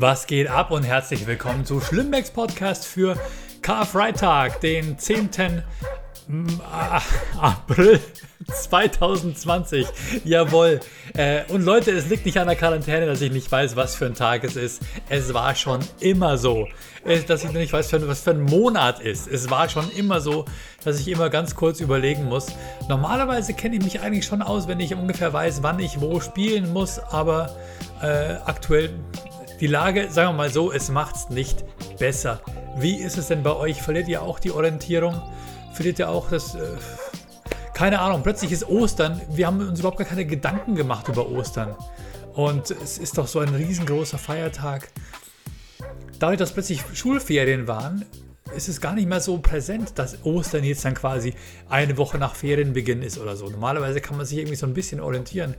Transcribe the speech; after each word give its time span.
Was 0.00 0.28
geht 0.28 0.48
ab 0.48 0.70
und 0.70 0.84
herzlich 0.84 1.26
willkommen 1.26 1.64
zu 1.64 1.80
Schlimmbecks 1.80 2.30
Podcast 2.30 2.86
für 2.86 3.18
Karfreitag, 3.62 4.60
den 4.60 4.96
10. 4.96 5.64
April 7.40 7.98
2020. 8.46 9.88
Jawohl. 10.24 10.78
Äh, 11.16 11.42
und 11.48 11.62
Leute, 11.64 11.90
es 11.90 12.08
liegt 12.08 12.26
nicht 12.26 12.38
an 12.38 12.46
der 12.46 12.54
Quarantäne, 12.54 13.06
dass 13.06 13.20
ich 13.22 13.32
nicht 13.32 13.50
weiß, 13.50 13.74
was 13.74 13.96
für 13.96 14.06
ein 14.06 14.14
Tag 14.14 14.44
es 14.44 14.54
ist. 14.54 14.82
Es 15.08 15.34
war 15.34 15.56
schon 15.56 15.80
immer 15.98 16.38
so, 16.38 16.68
dass 17.26 17.42
ich 17.42 17.50
nicht 17.50 17.72
weiß, 17.72 17.92
was 18.06 18.20
für 18.20 18.30
ein 18.30 18.42
Monat 18.42 19.00
ist. 19.00 19.26
Es 19.26 19.50
war 19.50 19.68
schon 19.68 19.90
immer 19.90 20.20
so, 20.20 20.44
dass 20.84 21.00
ich 21.00 21.08
immer 21.08 21.28
ganz 21.28 21.56
kurz 21.56 21.80
überlegen 21.80 22.26
muss. 22.26 22.46
Normalerweise 22.88 23.52
kenne 23.52 23.74
ich 23.74 23.82
mich 23.82 24.00
eigentlich 24.00 24.26
schon 24.26 24.42
aus, 24.42 24.68
wenn 24.68 24.78
ich 24.78 24.94
ungefähr 24.94 25.32
weiß, 25.32 25.64
wann 25.64 25.80
ich 25.80 26.00
wo 26.00 26.20
spielen 26.20 26.72
muss. 26.72 27.00
Aber 27.00 27.56
äh, 28.00 28.34
aktuell 28.44 28.90
die 29.60 29.66
Lage, 29.66 30.10
sagen 30.10 30.30
wir 30.30 30.36
mal 30.36 30.50
so, 30.50 30.72
es 30.72 30.90
macht 30.90 31.16
es 31.16 31.30
nicht 31.30 31.64
besser. 31.98 32.40
Wie 32.76 32.96
ist 32.96 33.18
es 33.18 33.28
denn 33.28 33.42
bei 33.42 33.54
euch? 33.54 33.82
Verliert 33.82 34.08
ihr 34.08 34.22
auch 34.22 34.38
die 34.38 34.52
Orientierung? 34.52 35.20
verliert 35.78 36.00
ja 36.00 36.08
auch 36.08 36.28
das. 36.28 36.56
Äh, 36.56 36.76
keine 37.72 38.00
Ahnung, 38.00 38.24
plötzlich 38.24 38.50
ist 38.50 38.68
Ostern. 38.68 39.20
Wir 39.30 39.46
haben 39.46 39.60
uns 39.60 39.78
überhaupt 39.78 39.98
gar 39.98 40.08
keine 40.08 40.26
Gedanken 40.26 40.74
gemacht 40.74 41.06
über 41.06 41.30
Ostern. 41.30 41.76
Und 42.34 42.72
es 42.72 42.98
ist 42.98 43.16
doch 43.16 43.28
so 43.28 43.38
ein 43.38 43.54
riesengroßer 43.54 44.18
Feiertag. 44.18 44.88
Dadurch, 46.18 46.38
dass 46.38 46.52
plötzlich 46.52 46.82
Schulferien 46.94 47.68
waren, 47.68 48.04
ist 48.56 48.68
es 48.68 48.80
gar 48.80 48.94
nicht 48.94 49.08
mehr 49.08 49.20
so 49.20 49.38
präsent, 49.38 49.92
dass 50.00 50.24
Ostern 50.24 50.64
jetzt 50.64 50.84
dann 50.84 50.94
quasi 50.94 51.34
eine 51.68 51.96
Woche 51.96 52.18
nach 52.18 52.34
Ferienbeginn 52.34 53.02
ist 53.02 53.18
oder 53.18 53.36
so. 53.36 53.48
Normalerweise 53.48 54.00
kann 54.00 54.16
man 54.16 54.26
sich 54.26 54.38
irgendwie 54.38 54.56
so 54.56 54.66
ein 54.66 54.74
bisschen 54.74 54.98
orientieren. 54.98 55.54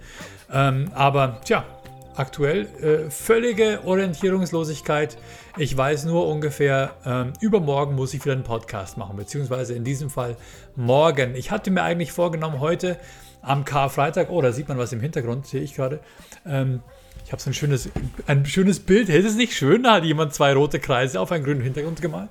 Ähm, 0.52 0.92
aber 0.94 1.40
tja, 1.46 1.64
aktuell. 2.20 2.68
Äh, 2.82 3.10
völlige 3.10 3.84
Orientierungslosigkeit. 3.86 5.18
Ich 5.58 5.76
weiß 5.76 6.06
nur 6.06 6.28
ungefähr, 6.28 6.96
ähm, 7.06 7.34
übermorgen 7.40 7.96
muss 7.96 8.14
ich 8.14 8.24
wieder 8.24 8.34
einen 8.34 8.44
Podcast 8.44 8.98
machen, 8.98 9.16
beziehungsweise 9.16 9.74
in 9.74 9.84
diesem 9.84 10.10
Fall 10.10 10.36
morgen. 10.76 11.36
Ich 11.36 11.52
hatte 11.52 11.72
mir 11.72 11.84
eigentlich 11.84 12.12
vorgenommen, 12.12 12.60
heute 12.60 13.00
am 13.42 13.64
Karfreitag, 13.64 14.30
oh, 14.30 14.42
da 14.42 14.52
sieht 14.52 14.68
man 14.68 14.78
was 14.78 14.92
im 14.92 15.00
Hintergrund, 15.00 15.48
sehe 15.48 15.62
ich 15.62 15.74
gerade. 15.76 16.02
Ähm, 16.46 16.82
ich 17.26 17.32
habe 17.32 17.42
so 17.42 17.50
ein 17.50 17.54
schönes, 17.54 17.90
ein 18.28 18.46
schönes 18.46 18.80
Bild. 18.80 19.08
Ist 19.10 19.26
es 19.26 19.36
nicht 19.36 19.54
schön? 19.54 19.84
Da 19.84 19.96
hat 19.96 20.04
jemand 20.04 20.34
zwei 20.34 20.54
rote 20.54 20.80
Kreise 20.80 21.20
auf 21.20 21.32
einen 21.32 21.44
grünen 21.44 21.62
Hintergrund 21.62 22.02
gemalt. 22.02 22.30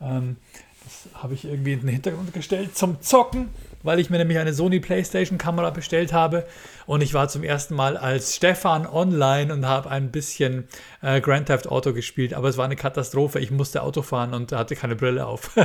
Ähm, 0.00 0.36
das 0.84 1.22
habe 1.22 1.34
ich 1.34 1.44
irgendwie 1.44 1.72
in 1.72 1.80
den 1.80 1.88
Hintergrund 1.88 2.32
gestellt 2.32 2.76
zum 2.76 3.00
Zocken 3.02 3.48
weil 3.82 4.00
ich 4.00 4.10
mir 4.10 4.18
nämlich 4.18 4.38
eine 4.38 4.52
Sony 4.52 4.80
PlayStation 4.80 5.38
Kamera 5.38 5.70
bestellt 5.70 6.12
habe 6.12 6.46
und 6.86 7.00
ich 7.02 7.14
war 7.14 7.28
zum 7.28 7.42
ersten 7.42 7.74
Mal 7.74 7.96
als 7.96 8.36
Stefan 8.36 8.86
online 8.86 9.52
und 9.52 9.66
habe 9.66 9.90
ein 9.90 10.10
bisschen 10.10 10.68
äh, 11.02 11.20
Grand 11.20 11.46
Theft 11.46 11.68
Auto 11.68 11.92
gespielt, 11.92 12.34
aber 12.34 12.48
es 12.48 12.56
war 12.56 12.64
eine 12.64 12.76
Katastrophe. 12.76 13.38
Ich 13.40 13.50
musste 13.50 13.82
Auto 13.82 14.02
fahren 14.02 14.34
und 14.34 14.52
hatte 14.52 14.76
keine 14.76 14.96
Brille 14.96 15.26
auf. 15.26 15.56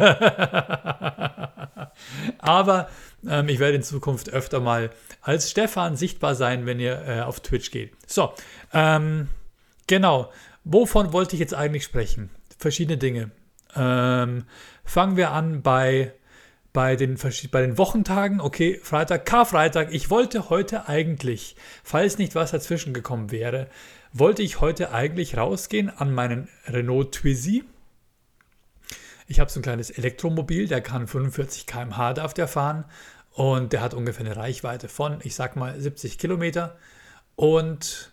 aber 2.39 2.89
ähm, 3.27 3.49
ich 3.49 3.59
werde 3.59 3.75
in 3.75 3.83
Zukunft 3.83 4.29
öfter 4.29 4.59
mal 4.59 4.89
als 5.21 5.51
Stefan 5.51 5.95
sichtbar 5.95 6.35
sein, 6.35 6.65
wenn 6.65 6.79
ihr 6.79 7.01
äh, 7.07 7.21
auf 7.21 7.39
Twitch 7.39 7.71
geht. 7.71 7.93
So, 8.07 8.33
ähm, 8.73 9.29
genau. 9.87 10.31
Wovon 10.63 11.11
wollte 11.11 11.35
ich 11.35 11.39
jetzt 11.39 11.55
eigentlich 11.55 11.83
sprechen? 11.83 12.29
Verschiedene 12.57 12.97
Dinge. 12.97 13.31
Ähm, 13.75 14.45
fangen 14.83 15.17
wir 15.17 15.31
an 15.31 15.61
bei 15.63 16.13
bei 16.73 16.95
den, 16.95 17.17
bei 17.51 17.61
den 17.61 17.77
Wochentagen, 17.77 18.39
okay, 18.39 18.79
Freitag, 18.81 19.25
Karfreitag, 19.25 19.93
ich 19.93 20.09
wollte 20.09 20.49
heute 20.49 20.87
eigentlich, 20.87 21.55
falls 21.83 22.17
nicht 22.17 22.35
was 22.35 22.51
dazwischen 22.51 22.93
gekommen 22.93 23.31
wäre, 23.31 23.67
wollte 24.13 24.41
ich 24.41 24.61
heute 24.61 24.91
eigentlich 24.93 25.37
rausgehen 25.37 25.89
an 25.89 26.13
meinen 26.13 26.49
Renault 26.67 27.13
Twizy. 27.13 27.63
Ich 29.27 29.39
habe 29.39 29.49
so 29.49 29.59
ein 29.59 29.63
kleines 29.63 29.89
Elektromobil, 29.89 30.67
der 30.67 30.81
kann 30.81 31.07
45 31.07 31.65
km/h 31.65 32.13
darf 32.13 32.33
der 32.33 32.47
fahren 32.47 32.85
und 33.31 33.71
der 33.73 33.81
hat 33.81 33.93
ungefähr 33.93 34.25
eine 34.25 34.35
Reichweite 34.35 34.89
von, 34.89 35.19
ich 35.23 35.35
sag 35.35 35.55
mal, 35.55 35.79
70 35.79 36.17
Kilometer. 36.17 36.77
Und 37.35 38.11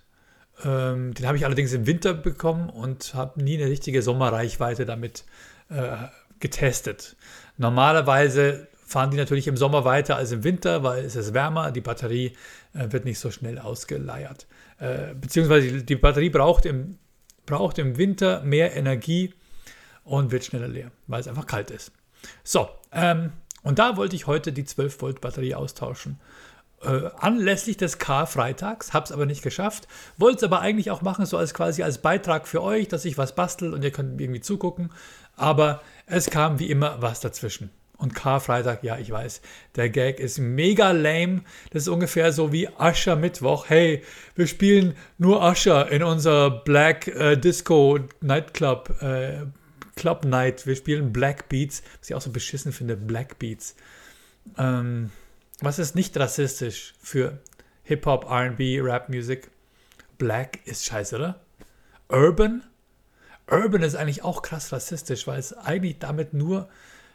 ähm, 0.64 1.14
den 1.14 1.26
habe 1.26 1.36
ich 1.36 1.44
allerdings 1.44 1.72
im 1.72 1.86
Winter 1.86 2.14
bekommen 2.14 2.70
und 2.70 3.14
habe 3.14 3.42
nie 3.42 3.60
eine 3.60 3.70
richtige 3.70 4.02
Sommerreichweite 4.02 4.86
damit 4.86 5.24
äh, 5.70 5.96
getestet. 6.38 7.16
Normalerweise 7.58 8.68
fahren 8.86 9.10
die 9.10 9.18
natürlich 9.18 9.46
im 9.46 9.56
Sommer 9.56 9.84
weiter 9.84 10.16
als 10.16 10.32
im 10.32 10.44
Winter, 10.44 10.82
weil 10.82 11.04
es 11.04 11.14
ist 11.14 11.34
wärmer, 11.34 11.70
die 11.70 11.82
Batterie 11.82 12.32
äh, 12.72 12.90
wird 12.90 13.04
nicht 13.04 13.18
so 13.18 13.30
schnell 13.30 13.58
ausgeleiert. 13.58 14.46
Äh, 14.78 15.14
beziehungsweise 15.14 15.82
die 15.82 15.96
Batterie 15.96 16.30
braucht 16.30 16.64
im, 16.64 16.98
braucht 17.44 17.78
im 17.78 17.98
Winter 17.98 18.42
mehr 18.42 18.74
Energie 18.74 19.34
und 20.04 20.30
wird 20.30 20.44
schneller 20.44 20.68
leer, 20.68 20.90
weil 21.06 21.20
es 21.20 21.28
einfach 21.28 21.46
kalt 21.46 21.70
ist. 21.70 21.92
So, 22.44 22.68
ähm, 22.92 23.32
und 23.62 23.78
da 23.78 23.96
wollte 23.96 24.16
ich 24.16 24.26
heute 24.26 24.52
die 24.52 24.64
12 24.64 25.02
Volt 25.02 25.20
Batterie 25.20 25.54
austauschen. 25.54 26.18
Äh, 26.80 27.10
anlässlich 27.18 27.76
des 27.76 27.98
Karfreitags, 27.98 28.92
habe 28.92 29.04
es 29.04 29.12
aber 29.12 29.26
nicht 29.26 29.42
geschafft. 29.42 29.88
Wollte 30.16 30.38
es 30.38 30.42
aber 30.44 30.60
eigentlich 30.60 30.90
auch 30.92 31.02
machen, 31.02 31.26
so 31.26 31.36
als 31.36 31.52
quasi 31.52 31.82
als 31.82 31.98
Beitrag 31.98 32.46
für 32.46 32.62
euch, 32.62 32.86
dass 32.88 33.04
ich 33.04 33.18
was 33.18 33.34
bastel 33.34 33.74
und 33.74 33.82
ihr 33.82 33.90
könnt 33.90 34.20
irgendwie 34.20 34.40
zugucken. 34.40 34.90
Aber 35.36 35.82
es 36.08 36.30
kam 36.30 36.58
wie 36.58 36.70
immer 36.70 37.00
was 37.00 37.20
dazwischen. 37.20 37.70
Und 37.98 38.14
Karfreitag, 38.14 38.84
ja, 38.84 38.96
ich 38.96 39.10
weiß, 39.10 39.42
der 39.74 39.90
Gag 39.90 40.20
ist 40.20 40.38
mega 40.38 40.92
lame. 40.92 41.42
Das 41.70 41.82
ist 41.82 41.88
ungefähr 41.88 42.32
so 42.32 42.52
wie 42.52 42.68
Ascher 42.68 43.16
Mittwoch. 43.16 43.68
Hey, 43.68 44.04
wir 44.36 44.46
spielen 44.46 44.94
nur 45.18 45.42
Ascher 45.42 45.90
in 45.90 46.04
unser 46.04 46.50
Black 46.50 47.08
äh, 47.08 47.36
Disco 47.36 47.98
Nightclub, 48.20 49.02
äh, 49.02 49.46
Club 49.96 50.24
Night. 50.24 50.64
Wir 50.64 50.76
spielen 50.76 51.12
Black 51.12 51.48
Beats, 51.48 51.82
was 51.98 52.08
ich 52.08 52.14
auch 52.14 52.20
so 52.20 52.30
beschissen 52.30 52.72
finde, 52.72 52.96
Black 52.96 53.40
Beats. 53.40 53.74
Ähm, 54.56 55.10
was 55.60 55.80
ist 55.80 55.96
nicht 55.96 56.16
rassistisch 56.16 56.94
für 57.02 57.40
Hip-Hop, 57.82 58.30
RB, 58.30 58.80
Rap-Musik? 58.80 59.50
Black 60.18 60.60
ist 60.66 60.84
scheiße, 60.84 61.16
oder? 61.16 61.40
Urban? 62.08 62.62
Urban 63.50 63.82
ist 63.82 63.94
eigentlich 63.94 64.24
auch 64.24 64.42
krass 64.42 64.72
rassistisch, 64.72 65.26
weil 65.26 65.38
es 65.38 65.52
eigentlich 65.52 65.98
damit 65.98 66.34
nur 66.34 66.68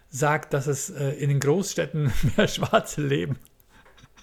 sagt, 0.10 0.54
dass 0.54 0.68
es 0.68 0.90
äh, 0.90 1.10
in 1.12 1.30
den 1.30 1.40
Großstädten 1.40 2.12
mehr 2.38 2.48
Schwarze 2.48 3.02
leben. 3.02 3.38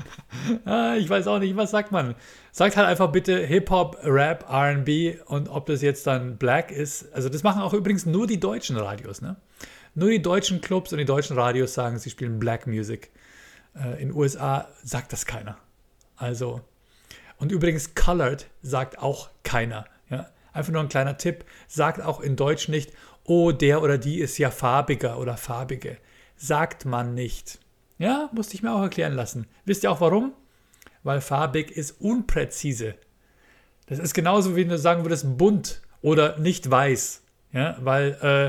ah, 0.64 0.94
ich 0.96 1.08
weiß 1.08 1.26
auch 1.26 1.38
nicht, 1.38 1.56
was 1.56 1.70
sagt 1.70 1.92
man? 1.92 2.14
Sagt 2.52 2.76
halt 2.76 2.88
einfach 2.88 3.10
bitte 3.10 3.38
Hip-Hop, 3.38 3.98
Rap, 4.02 4.46
RB 4.50 5.20
und 5.26 5.48
ob 5.48 5.66
das 5.66 5.82
jetzt 5.82 6.06
dann 6.06 6.36
Black 6.36 6.70
ist. 6.70 7.12
Also, 7.12 7.28
das 7.28 7.42
machen 7.42 7.62
auch 7.62 7.74
übrigens 7.74 8.06
nur 8.06 8.26
die 8.26 8.40
deutschen 8.40 8.76
Radios, 8.76 9.20
ne? 9.20 9.36
Nur 9.94 10.10
die 10.10 10.22
deutschen 10.22 10.60
Clubs 10.60 10.92
und 10.92 10.98
die 10.98 11.04
deutschen 11.04 11.36
Radios 11.36 11.74
sagen, 11.74 11.98
sie 11.98 12.10
spielen 12.10 12.38
Black 12.38 12.66
Music. 12.66 13.10
Äh, 13.74 14.00
in 14.02 14.14
USA 14.14 14.68
sagt 14.82 15.12
das 15.12 15.26
keiner. 15.26 15.58
Also, 16.16 16.60
und 17.38 17.52
übrigens, 17.52 17.94
Colored 17.94 18.46
sagt 18.62 18.98
auch 18.98 19.30
keiner. 19.42 19.86
Einfach 20.52 20.72
nur 20.72 20.82
ein 20.82 20.88
kleiner 20.88 21.16
Tipp. 21.16 21.44
Sagt 21.68 22.00
auch 22.00 22.20
in 22.20 22.36
Deutsch 22.36 22.68
nicht, 22.68 22.92
oh, 23.24 23.52
der 23.52 23.82
oder 23.82 23.98
die 23.98 24.20
ist 24.20 24.38
ja 24.38 24.50
farbiger 24.50 25.18
oder 25.18 25.36
farbige. 25.36 25.96
Sagt 26.36 26.84
man 26.84 27.14
nicht. 27.14 27.58
Ja, 27.98 28.30
musste 28.32 28.54
ich 28.54 28.62
mir 28.62 28.72
auch 28.72 28.82
erklären 28.82 29.12
lassen. 29.14 29.46
Wisst 29.64 29.82
ihr 29.82 29.90
auch 29.90 30.00
warum? 30.00 30.32
Weil 31.02 31.20
farbig 31.20 31.70
ist 31.70 32.00
unpräzise. 32.00 32.94
Das 33.86 33.98
ist 33.98 34.14
genauso, 34.14 34.56
wie 34.56 34.64
du 34.64 34.78
sagen 34.78 35.04
würdest, 35.04 35.36
bunt 35.36 35.82
oder 36.00 36.38
nicht 36.38 36.70
weiß. 36.70 37.22
Ja, 37.52 37.76
weil 37.80 38.16
äh, 38.22 38.46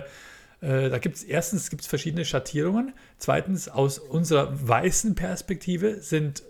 äh, 0.61 0.89
da 0.89 0.99
gibt 0.99 1.17
es 1.17 1.23
erstens 1.23 1.69
gibt's 1.69 1.87
verschiedene 1.87 2.25
Schattierungen. 2.25 2.93
Zweitens, 3.17 3.67
aus 3.67 3.99
unserer 3.99 4.67
weißen 4.67 5.15
Perspektive 5.15 6.01
sind, 6.01 6.43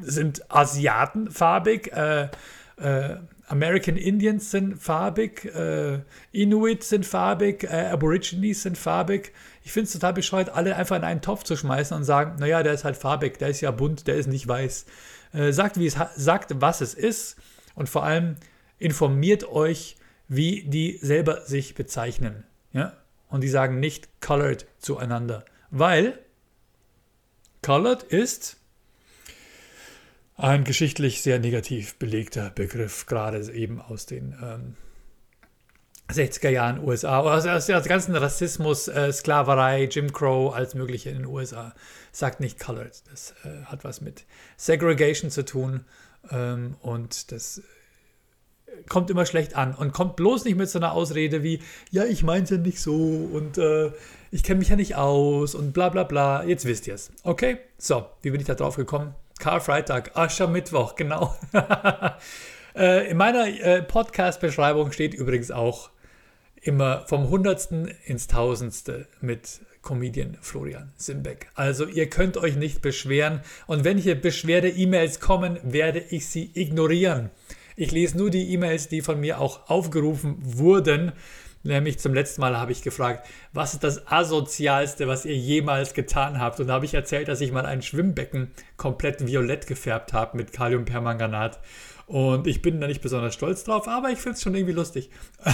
sind 0.00 0.50
Asiaten 0.50 1.30
farbig. 1.30 1.92
Äh, 1.92 2.28
äh 2.76 3.16
American 3.46 3.96
Indians 3.96 4.50
sind 4.50 4.80
farbig, 4.80 5.44
äh, 5.54 6.00
Inuit 6.32 6.82
sind 6.82 7.04
farbig, 7.04 7.64
äh, 7.64 7.88
Aborigines 7.88 8.62
sind 8.62 8.78
farbig. 8.78 9.32
Ich 9.62 9.72
finde 9.72 9.86
es 9.86 9.92
total 9.92 10.14
bescheuert, 10.14 10.50
alle 10.50 10.76
einfach 10.76 10.96
in 10.96 11.04
einen 11.04 11.20
Topf 11.20 11.44
zu 11.44 11.56
schmeißen 11.56 11.96
und 11.96 12.04
sagen, 12.04 12.36
naja, 12.38 12.62
der 12.62 12.72
ist 12.72 12.84
halt 12.84 12.96
farbig, 12.96 13.38
der 13.38 13.48
ist 13.48 13.60
ja 13.60 13.70
bunt, 13.70 14.06
der 14.06 14.16
ist 14.16 14.28
nicht 14.28 14.48
weiß. 14.48 14.86
Äh, 15.32 15.52
sagt, 15.52 15.78
wie 15.78 15.86
es 15.86 15.96
sagt, 16.16 16.60
was 16.60 16.80
es 16.80 16.94
ist 16.94 17.36
und 17.74 17.88
vor 17.88 18.04
allem 18.04 18.36
informiert 18.78 19.44
euch, 19.48 19.96
wie 20.28 20.62
die 20.62 20.98
selber 21.02 21.42
sich 21.42 21.74
bezeichnen. 21.74 22.44
Ja? 22.72 22.94
Und 23.28 23.42
die 23.42 23.48
sagen 23.48 23.78
nicht 23.78 24.20
colored 24.20 24.66
zueinander, 24.78 25.44
weil 25.70 26.18
colored 27.62 28.02
ist 28.04 28.58
ein 30.36 30.64
geschichtlich 30.64 31.22
sehr 31.22 31.38
negativ 31.38 31.96
belegter 31.96 32.50
Begriff, 32.50 33.06
gerade 33.06 33.52
eben 33.52 33.80
aus 33.80 34.06
den 34.06 34.36
ähm, 34.42 34.76
60er 36.10 36.50
Jahren 36.50 36.82
USA, 36.84 37.20
aus, 37.20 37.46
aus 37.46 37.66
der 37.66 37.80
ganzen 37.82 38.14
Rassismus, 38.14 38.88
äh, 38.88 39.12
Sklaverei, 39.12 39.84
Jim 39.84 40.12
Crow, 40.12 40.54
alles 40.54 40.74
Mögliche 40.74 41.10
in 41.10 41.18
den 41.18 41.26
USA. 41.26 41.74
Sagt 42.12 42.40
nicht 42.40 42.60
colored. 42.60 43.02
Das 43.10 43.34
äh, 43.44 43.64
hat 43.64 43.84
was 43.84 44.00
mit 44.00 44.24
Segregation 44.56 45.30
zu 45.30 45.44
tun 45.44 45.84
ähm, 46.30 46.76
und 46.82 47.32
das 47.32 47.62
kommt 48.88 49.08
immer 49.08 49.24
schlecht 49.24 49.54
an 49.56 49.74
und 49.74 49.92
kommt 49.92 50.16
bloß 50.16 50.44
nicht 50.44 50.56
mit 50.56 50.68
so 50.68 50.78
einer 50.78 50.92
Ausrede 50.92 51.42
wie, 51.42 51.60
ja, 51.90 52.04
ich 52.04 52.24
meinte 52.24 52.58
nicht 52.58 52.80
so 52.80 52.94
und 52.94 53.56
äh, 53.56 53.92
ich 54.30 54.42
kenne 54.42 54.58
mich 54.58 54.68
ja 54.68 54.76
nicht 54.76 54.96
aus 54.96 55.54
und 55.54 55.72
bla 55.72 55.88
bla 55.88 56.02
bla. 56.02 56.44
Jetzt 56.44 56.64
wisst 56.64 56.86
ihr 56.86 56.94
es. 56.94 57.12
Okay? 57.22 57.58
So, 57.78 58.06
wie 58.22 58.30
bin 58.30 58.40
ich 58.40 58.46
da 58.46 58.54
drauf 58.54 58.76
gekommen? 58.76 59.14
Karfreitag, 59.44 60.12
Aschermittwoch, 60.16 60.96
genau. 60.96 61.36
äh, 62.74 63.10
in 63.10 63.18
meiner 63.18 63.46
äh, 63.46 63.82
Podcast-Beschreibung 63.82 64.90
steht 64.90 65.12
übrigens 65.12 65.50
auch 65.50 65.90
immer 66.62 67.04
vom 67.08 67.28
Hundertsten 67.28 67.92
ins 68.06 68.26
Tausendste 68.26 69.06
mit 69.20 69.60
Comedian 69.82 70.38
Florian 70.40 70.94
Simbeck. 70.96 71.48
Also 71.56 71.84
ihr 71.84 72.08
könnt 72.08 72.38
euch 72.38 72.56
nicht 72.56 72.80
beschweren 72.80 73.42
und 73.66 73.84
wenn 73.84 73.98
hier 73.98 74.18
Beschwerde-E-Mails 74.18 75.20
kommen, 75.20 75.58
werde 75.62 75.98
ich 75.98 76.26
sie 76.26 76.50
ignorieren. 76.54 77.28
Ich 77.76 77.92
lese 77.92 78.16
nur 78.16 78.30
die 78.30 78.50
E-Mails, 78.50 78.88
die 78.88 79.02
von 79.02 79.20
mir 79.20 79.42
auch 79.42 79.68
aufgerufen 79.68 80.36
wurden. 80.40 81.12
Nämlich 81.64 81.98
zum 81.98 82.12
letzten 82.12 82.42
Mal 82.42 82.58
habe 82.58 82.72
ich 82.72 82.82
gefragt, 82.82 83.26
was 83.54 83.72
ist 83.72 83.82
das 83.82 84.06
Asozialste, 84.06 85.08
was 85.08 85.24
ihr 85.24 85.36
jemals 85.36 85.94
getan 85.94 86.38
habt? 86.38 86.60
Und 86.60 86.66
da 86.66 86.74
habe 86.74 86.84
ich 86.84 86.92
erzählt, 86.92 87.26
dass 87.28 87.40
ich 87.40 87.52
mal 87.52 87.64
ein 87.64 87.80
Schwimmbecken 87.80 88.50
komplett 88.76 89.26
violett 89.26 89.66
gefärbt 89.66 90.12
habe 90.12 90.36
mit 90.36 90.52
Kaliumpermanganat. 90.52 91.58
Und 92.06 92.46
ich 92.46 92.60
bin 92.60 92.82
da 92.82 92.86
nicht 92.86 93.00
besonders 93.00 93.32
stolz 93.32 93.64
drauf, 93.64 93.88
aber 93.88 94.10
ich 94.10 94.18
finde 94.18 94.36
es 94.36 94.42
schon 94.42 94.54
irgendwie 94.54 94.74
lustig. 94.74 95.08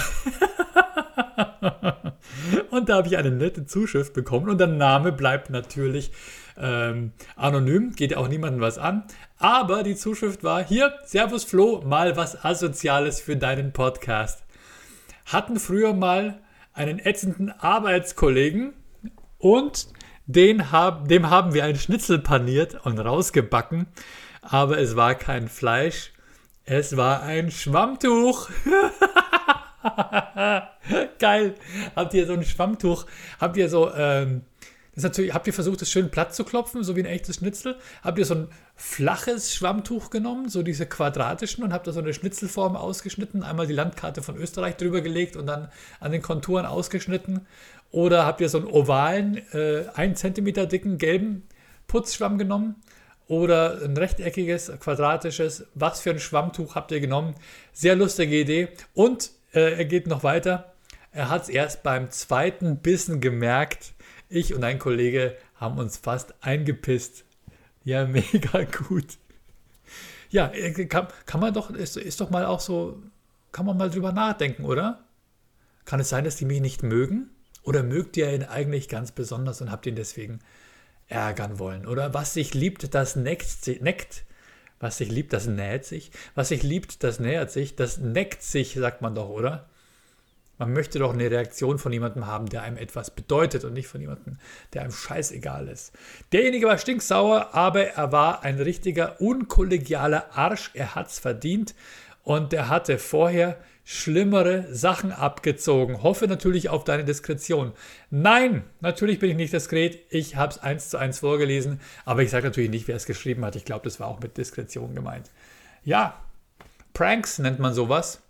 und 2.71 2.89
da 2.89 2.97
habe 2.97 3.07
ich 3.07 3.17
eine 3.17 3.31
nette 3.31 3.67
Zuschrift 3.67 4.13
bekommen 4.13 4.51
und 4.51 4.59
der 4.59 4.67
Name 4.67 5.13
bleibt 5.13 5.49
natürlich 5.51 6.11
ähm, 6.59 7.13
anonym, 7.37 7.95
geht 7.95 8.17
auch 8.17 8.27
niemandem 8.27 8.61
was 8.61 8.79
an. 8.79 9.05
Aber 9.39 9.85
die 9.85 9.95
Zuschrift 9.95 10.43
war 10.43 10.65
hier, 10.65 10.93
Servus 11.05 11.45
Flo, 11.45 11.83
mal 11.83 12.17
was 12.17 12.45
Asoziales 12.45 13.21
für 13.21 13.37
deinen 13.37 13.73
Podcast. 13.73 14.43
Hatten 15.27 15.59
früher 15.59 15.95
mal 15.95 16.41
einen 16.73 16.99
ätzenden 16.99 17.51
Arbeitskollegen 17.51 18.75
und 19.39 19.89
den 20.27 20.71
hab, 20.71 21.09
dem 21.09 21.29
haben 21.31 21.55
wir 21.55 21.65
ein 21.65 21.77
Schnitzel 21.77 22.19
paniert 22.19 22.87
und 22.87 22.99
rausgebacken, 22.99 23.87
aber 24.43 24.79
es 24.79 24.97
war 24.97 25.15
kein 25.15 25.49
Fleisch, 25.49 26.13
es 26.65 26.97
war 26.97 27.23
ein 27.23 27.51
Schwammtuch. 27.51 28.49
Geil. 31.19 31.55
Habt 31.97 32.15
ihr 32.15 32.27
so 32.27 32.35
ein 32.35 32.45
Schwammtuch? 32.45 33.07
Habt 33.41 33.57
ihr 33.57 33.69
so, 33.69 33.93
ähm, 33.93 34.43
das 34.95 35.05
natürlich, 35.05 35.35
habt 35.35 35.47
ihr 35.47 35.53
versucht, 35.53 35.81
das 35.81 35.91
schön 35.91 36.11
platt 36.11 36.35
zu 36.35 36.45
klopfen, 36.45 36.85
so 36.85 36.97
wie 36.97 37.01
ein 37.01 37.07
echtes 37.07 37.37
Schnitzel? 37.37 37.77
Habt 38.03 38.19
ihr 38.19 38.25
so 38.25 38.35
ein 38.35 38.49
flaches 38.81 39.55
Schwammtuch 39.55 40.09
genommen, 40.09 40.49
so 40.49 40.63
diese 40.63 40.87
quadratischen, 40.87 41.63
und 41.63 41.73
habt 41.73 41.87
da 41.87 41.93
so 41.93 42.01
eine 42.01 42.15
Schnitzelform 42.15 42.77
ausgeschnitten, 42.77 43.43
einmal 43.43 43.67
die 43.67 43.75
Landkarte 43.75 44.23
von 44.23 44.37
Österreich 44.37 44.77
drüber 44.77 45.03
gelegt 45.03 45.37
und 45.37 45.47
dann 45.47 45.69
an 46.01 46.13
den 46.13 46.23
Konturen 46.23 46.65
ausgeschnitten? 46.65 47.47
Oder 47.91 48.25
habt 48.25 48.41
ihr 48.41 48.49
so 48.49 48.57
einen 48.57 48.67
ovalen, 48.67 49.37
äh, 49.53 49.85
1 49.95 50.21
cm 50.21 50.69
dicken 50.69 50.97
gelben 50.97 51.43
Putzschwamm 51.89 52.39
genommen? 52.39 52.77
Oder 53.29 53.83
ein 53.85 53.97
rechteckiges, 53.97 54.73
quadratisches? 54.81 55.67
Was 55.75 56.01
für 56.01 56.11
ein 56.11 56.19
Schwammtuch 56.19 56.75
habt 56.75 56.91
ihr 56.91 57.01
genommen? 57.01 57.35
Sehr 57.75 57.97
lustige 57.97 58.41
Idee. 58.41 58.69
Und 58.95 59.31
äh, 59.53 59.75
er 59.77 59.85
geht 59.85 60.07
noch 60.07 60.25
weiter. 60.25 60.73
Er 61.13 61.29
hat 61.29 61.43
es 61.43 61.49
erst 61.51 61.83
beim 61.83 62.11
zweiten 62.11 62.79
Bissen 62.79 63.21
gemerkt. 63.21 63.93
Ich 64.31 64.55
und 64.55 64.65
ein 64.65 64.79
Kollege 64.79 65.37
haben 65.57 65.79
uns 65.79 65.99
fast 65.99 66.35
eingepisst. 66.41 67.25
Ja, 67.85 68.07
mega 68.07 68.65
gut. 68.65 69.19
Ja, 70.31 70.49
äh, 70.53 70.73
kann, 70.87 71.09
kann 71.27 71.41
man 71.41 71.55
doch, 71.55 71.71
ist, 71.71 71.97
ist 71.97 72.21
doch 72.21 72.31
mal 72.31 72.45
auch 72.45 72.61
so, 72.61 73.03
kann 73.53 73.67
man 73.67 73.77
mal 73.77 73.91
drüber 73.91 74.13
nachdenken, 74.13 74.65
oder? 74.65 75.05
Kann 75.85 76.01
es 76.01 76.09
sein, 76.09 76.25
dass 76.25 76.37
die 76.37 76.45
mich 76.45 76.61
nicht 76.61 76.83
mögen? 76.83 77.31
Oder 77.63 77.83
mögt 77.83 78.17
ihr 78.17 78.33
ihn 78.33 78.45
eigentlich 78.45 78.89
ganz 78.89 79.13
besonders 79.13 79.61
und 79.61 79.71
habt 79.71 79.87
ihn 79.87 79.97
deswegen 79.97 80.39
ärgern 81.09 81.59
wollen? 81.59 81.87
Oder 81.87 82.15
was 82.15 82.35
sich 82.35 82.55
liebt, 82.55 82.95
das 82.95 83.17
neckt, 83.17 83.67
neckt 83.83 84.25
was 84.81 84.97
sich 84.97 85.11
liebt, 85.11 85.35
das 85.35 85.47
näht 85.47 85.85
sich. 85.85 86.11
Was 86.35 86.49
sich 86.49 86.63
liebt, 86.63 87.05
das 87.05 87.21
nähert 87.21 87.51
sich. 87.51 87.77
Das 87.77 87.99
neckt 87.99 88.43
sich, 88.43 88.75
sagt 88.75 89.03
man 89.03 89.15
doch, 89.15 89.29
oder? 89.29 89.69
Man 90.61 90.75
möchte 90.75 90.99
doch 90.99 91.15
eine 91.15 91.31
Reaktion 91.31 91.79
von 91.79 91.91
jemandem 91.91 92.27
haben, 92.27 92.45
der 92.45 92.63
einem 92.65 92.77
etwas 92.77 93.11
bedeutet 93.11 93.65
und 93.65 93.73
nicht 93.73 93.89
von 93.89 94.03
jemandem, 94.03 94.37
der 94.75 94.83
einem 94.83 94.93
scheißegal 94.93 95.69
ist. 95.69 95.93
Derjenige 96.33 96.67
war 96.67 96.77
stinksauer, 96.77 97.55
aber 97.55 97.85
er 97.85 98.13
war 98.13 98.45
ein 98.45 98.61
richtiger 98.61 99.23
unkollegialer 99.23 100.37
Arsch. 100.37 100.71
Er 100.75 100.95
hat's 100.95 101.19
verdient 101.19 101.75
und 102.25 102.53
er 102.53 102.69
hatte 102.69 102.99
vorher 102.99 103.57
schlimmere 103.85 104.67
Sachen 104.71 105.13
abgezogen. 105.13 106.03
Hoffe 106.03 106.27
natürlich 106.27 106.69
auf 106.69 106.85
deine 106.85 107.07
Diskretion. 107.07 107.73
Nein, 108.11 108.63
natürlich 108.81 109.19
bin 109.19 109.31
ich 109.31 109.37
nicht 109.37 109.55
diskret. 109.55 110.01
Ich 110.11 110.37
habe 110.37 110.53
es 110.53 110.59
eins 110.59 110.91
zu 110.91 110.99
eins 110.99 111.21
vorgelesen, 111.21 111.81
aber 112.05 112.23
ich 112.23 112.29
sage 112.29 112.45
natürlich 112.45 112.69
nicht, 112.69 112.87
wer 112.87 112.97
es 112.97 113.07
geschrieben 113.07 113.47
hat. 113.47 113.57
Ich 113.57 113.65
glaube, 113.65 113.85
das 113.85 113.99
war 113.99 114.09
auch 114.09 114.21
mit 114.21 114.37
Diskretion 114.37 114.95
gemeint. 114.95 115.31
Ja, 115.85 116.23
Pranks 116.93 117.39
nennt 117.39 117.61
man 117.61 117.73
sowas. 117.73 118.21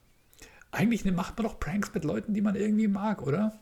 Eigentlich 0.72 1.04
macht 1.04 1.36
man 1.36 1.46
doch 1.46 1.58
Pranks 1.58 1.92
mit 1.94 2.04
Leuten, 2.04 2.34
die 2.34 2.40
man 2.40 2.54
irgendwie 2.54 2.88
mag, 2.88 3.22
oder? 3.22 3.58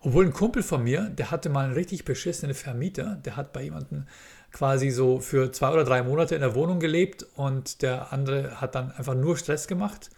Obwohl 0.00 0.26
ein 0.26 0.32
Kumpel 0.32 0.62
von 0.62 0.84
mir, 0.84 1.10
der 1.10 1.32
hatte 1.32 1.48
mal 1.48 1.64
einen 1.64 1.74
richtig 1.74 2.04
beschissenen 2.04 2.54
Vermieter, 2.54 3.16
der 3.16 3.36
hat 3.36 3.52
bei 3.52 3.62
jemandem 3.62 4.06
quasi 4.52 4.90
so 4.90 5.20
für 5.20 5.50
zwei 5.50 5.72
oder 5.72 5.84
drei 5.84 6.02
Monate 6.02 6.36
in 6.36 6.40
der 6.40 6.54
Wohnung 6.54 6.78
gelebt 6.78 7.26
und 7.34 7.82
der 7.82 8.12
andere 8.12 8.60
hat 8.60 8.76
dann 8.76 8.92
einfach 8.92 9.14
nur 9.14 9.36
Stress 9.36 9.66
gemacht. 9.66 10.10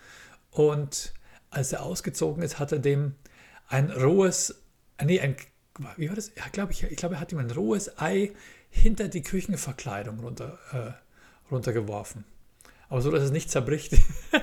Und 0.50 1.14
als 1.50 1.72
er 1.72 1.82
ausgezogen 1.82 2.42
ist, 2.42 2.58
hat 2.58 2.72
er 2.72 2.78
dem 2.78 3.14
ein 3.68 3.90
rohes, 3.90 4.62
nee, 5.02 5.20
ein, 5.20 5.36
wie 5.96 6.08
war 6.08 6.16
das? 6.16 6.32
Ja, 6.36 6.44
glaub 6.52 6.70
ich, 6.70 6.82
ich 6.84 6.96
glaube, 6.96 7.14
er 7.14 7.20
hat 7.20 7.32
ihm 7.32 7.38
ein 7.38 7.50
rohes 7.50 7.98
Ei 7.98 8.32
hinter 8.68 9.08
die 9.08 9.22
Küchenverkleidung 9.22 10.20
runter, 10.20 10.58
äh, 10.72 11.50
runtergeworfen. 11.52 12.24
Aber 12.88 13.00
so, 13.00 13.10
dass 13.10 13.22
es 13.22 13.30
nicht 13.30 13.50
zerbricht. 13.50 13.96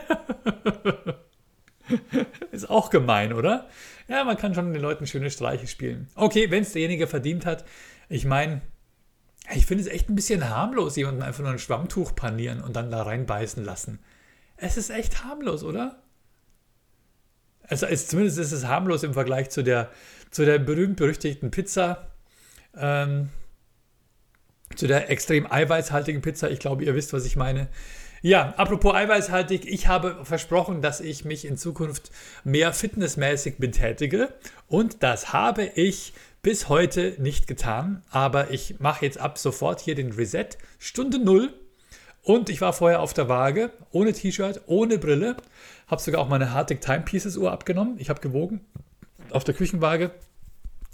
Ist 2.51 2.69
auch 2.69 2.89
gemein, 2.89 3.33
oder? 3.33 3.67
Ja, 4.07 4.23
man 4.23 4.37
kann 4.37 4.53
schon 4.53 4.73
den 4.73 4.81
Leuten 4.81 5.07
schöne 5.07 5.31
Streiche 5.31 5.67
spielen. 5.67 6.07
Okay, 6.15 6.51
wenn 6.51 6.63
es 6.63 6.73
derjenige 6.73 7.07
verdient 7.07 7.45
hat. 7.45 7.65
Ich 8.09 8.25
meine, 8.25 8.61
ich 9.53 9.65
finde 9.65 9.83
es 9.83 9.89
echt 9.89 10.09
ein 10.09 10.15
bisschen 10.15 10.49
harmlos, 10.49 10.95
jemanden 10.95 11.21
einfach 11.21 11.43
nur 11.43 11.51
ein 11.51 11.59
Schwammtuch 11.59 12.15
panieren 12.15 12.61
und 12.61 12.75
dann 12.75 12.91
da 12.91 13.03
reinbeißen 13.03 13.63
lassen. 13.63 13.99
Es 14.57 14.77
ist 14.77 14.89
echt 14.89 15.23
harmlos, 15.23 15.63
oder? 15.63 16.01
Also 17.63 17.85
es, 17.85 18.07
zumindest 18.07 18.39
ist 18.39 18.51
es 18.51 18.65
harmlos 18.65 19.03
im 19.03 19.13
Vergleich 19.13 19.49
zu 19.49 19.63
der, 19.63 19.91
zu 20.31 20.45
der 20.45 20.59
berühmt-berüchtigten 20.59 21.51
Pizza. 21.51 22.11
Ähm, 22.75 23.29
zu 24.75 24.87
der 24.87 25.09
extrem 25.09 25.49
eiweißhaltigen 25.49 26.21
Pizza. 26.21 26.49
Ich 26.49 26.59
glaube, 26.59 26.83
ihr 26.83 26.95
wisst, 26.95 27.13
was 27.13 27.25
ich 27.25 27.35
meine. 27.35 27.67
Ja, 28.21 28.53
apropos 28.57 28.95
eiweißhaltig, 28.95 29.67
ich 29.67 29.87
habe 29.87 30.23
versprochen, 30.23 30.81
dass 30.81 31.01
ich 31.01 31.23
mich 31.23 31.45
in 31.45 31.57
Zukunft 31.57 32.11
mehr 32.43 32.73
fitnessmäßig 32.73 33.57
betätige 33.57 34.33
und 34.67 35.03
das 35.03 35.33
habe 35.33 35.63
ich 35.75 36.13
bis 36.41 36.69
heute 36.69 37.15
nicht 37.19 37.45
getan, 37.47 38.03
aber 38.09 38.51
ich 38.51 38.79
mache 38.79 39.05
jetzt 39.05 39.19
ab 39.19 39.37
sofort 39.37 39.81
hier 39.81 39.95
den 39.95 40.13
Reset, 40.13 40.49
Stunde 40.79 41.19
Null. 41.19 41.53
Und 42.23 42.49
ich 42.49 42.59
war 42.59 42.73
vorher 42.73 42.99
auf 42.99 43.13
der 43.13 43.29
Waage, 43.29 43.71
ohne 43.91 44.11
T-Shirt, 44.11 44.61
ohne 44.65 44.97
Brille. 44.97 45.37
Habe 45.87 46.01
sogar 46.01 46.19
auch 46.19 46.27
meine 46.27 46.51
Hartig 46.51 46.81
Timepieces 46.81 47.37
Uhr 47.37 47.53
abgenommen. 47.53 47.95
Ich 47.99 48.09
habe 48.09 48.19
gewogen 48.19 48.61
auf 49.31 49.45
der 49.45 49.55
Küchenwaage. 49.55 50.11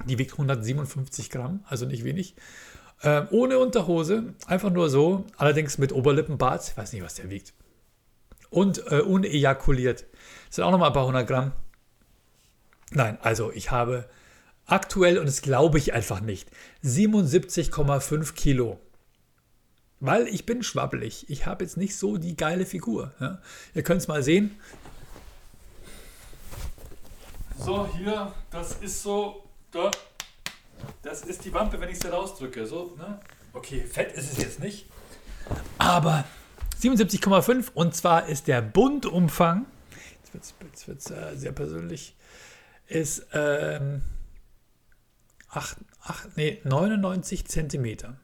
Die 0.06 0.20
wiegt 0.20 0.34
157 0.34 1.30
Gramm, 1.30 1.64
also 1.68 1.86
nicht 1.86 2.04
wenig. 2.04 2.36
Ähm, 3.04 3.28
ohne 3.32 3.60
Unterhose, 3.60 4.34
einfach 4.48 4.72
nur 4.72 4.90
so, 4.90 5.26
allerdings 5.38 5.78
mit 5.78 5.92
Oberlippenbart. 5.92 6.68
Ich 6.70 6.78
weiß 6.78 6.94
nicht, 6.94 7.04
was 7.04 7.16
der 7.16 7.30
wiegt. 7.30 7.54
Und 8.50 8.92
äh, 8.92 9.02
unejakuliert. 9.02 10.06
Das 10.48 10.56
sind 10.56 10.64
auch 10.64 10.72
nochmal 10.72 10.90
ein 10.90 10.94
paar 10.94 11.06
hundert 11.06 11.28
Gramm. 11.28 11.52
Nein, 12.92 13.18
also 13.22 13.52
ich 13.52 13.72
habe 13.72 14.06
Aktuell, 14.66 15.18
und 15.20 15.26
das 15.26 15.42
glaube 15.42 15.78
ich 15.78 15.94
einfach 15.94 16.22
nicht, 16.22 16.50
77,5 16.84 18.34
Kilo. 18.34 18.80
Weil 20.00 20.28
ich 20.28 20.46
bin 20.46 20.64
schwabbelig. 20.64 21.30
Ich 21.30 21.46
habe 21.46 21.64
jetzt 21.64 21.78
nicht 21.78 21.98
so 21.98 22.18
die 22.18 22.36
geile 22.36 22.66
Figur. 22.66 23.14
Ja. 23.20 23.40
Ihr 23.74 23.84
könnt 23.84 24.02
es 24.02 24.08
mal 24.08 24.24
sehen. 24.24 24.58
So, 27.58 27.88
hier, 27.96 28.34
das 28.52 28.76
ist 28.82 29.04
so, 29.04 29.44
da, 29.72 29.92
das 31.02 31.22
ist 31.22 31.46
die 31.46 31.54
Wampe, 31.54 31.80
wenn 31.80 31.90
ich 31.90 32.00
sie 32.00 32.08
rausdrücke. 32.08 32.66
So, 32.66 32.96
ne? 32.98 33.20
Okay, 33.54 33.82
fett 33.82 34.14
ist 34.14 34.32
es 34.32 34.38
jetzt 34.44 34.60
nicht. 34.60 34.88
Aber 35.78 36.26
77,5 36.82 37.72
und 37.74 37.96
zwar 37.96 38.28
ist 38.28 38.48
der 38.48 38.62
Bundumfang, 38.62 39.66
jetzt 40.34 40.88
wird 40.88 41.00
es 41.00 41.12
äh, 41.12 41.36
sehr 41.36 41.52
persönlich, 41.52 42.16
ist 42.88 43.28
ähm, 43.34 44.02
8, 45.50 45.78
8, 46.02 46.38
nee, 46.38 46.60
99 46.64 47.46
Zentimeter. 47.46 48.16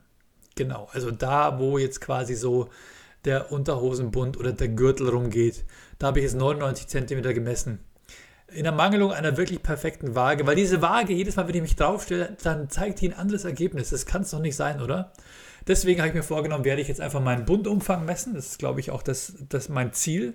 Genau, 0.56 0.89
also 0.92 1.12
da, 1.12 1.60
wo 1.60 1.78
jetzt 1.78 2.01
quasi 2.01 2.36
so 2.36 2.70
der 3.25 3.51
Unterhosenbund 3.51 4.38
oder 4.38 4.51
der 4.51 4.70
Gürtel 4.70 5.10
rumgeht. 5.10 5.66
Da 5.98 6.08
habe 6.08 6.20
ich 6.20 6.24
jetzt 6.24 6.36
99 6.36 6.88
cm 6.88 7.22
gemessen. 7.34 7.80
In 8.51 8.63
der 8.63 8.72
Mangelung 8.72 9.12
einer 9.12 9.38
wirklich 9.38 9.62
perfekten 9.62 10.15
Waage, 10.15 10.48
weil 10.48 10.56
diese 10.56 10.82
Waage, 10.82 11.13
jedes 11.13 11.36
Mal, 11.36 11.48
wenn 11.48 11.56
ich 11.56 11.62
mich 11.62 11.75
draufstelle, 11.75 12.36
dann 12.44 12.70
zeigt 12.70 13.01
die 13.01 13.10
ein 13.10 13.18
anderes 13.18 13.46
Ergebnis. 13.46 13.91
Das 13.91 14.06
kann 14.06 14.24
es 14.24 14.32
doch 14.32 14.39
nicht 14.39 14.56
sein, 14.56 14.82
oder? 14.82 15.12
Deswegen 15.68 16.00
habe 16.00 16.10
ich 16.10 16.15
mir 16.15 16.24
vorgenommen, 16.24 16.65
werde 16.65 16.82
ich 16.82 16.88
jetzt 16.88 17.01
einfach 17.01 17.22
meinen 17.22 17.46
Bundumfang 17.46 18.06
messen. 18.06 18.34
Das 18.34 18.48
ist, 18.48 18.60
glaube 18.60 18.79
ich, 18.79 18.91
auch 18.91 19.03
das, 19.03 19.34
das 19.50 19.70
mein 19.70 19.94
Ziel, 19.94 20.34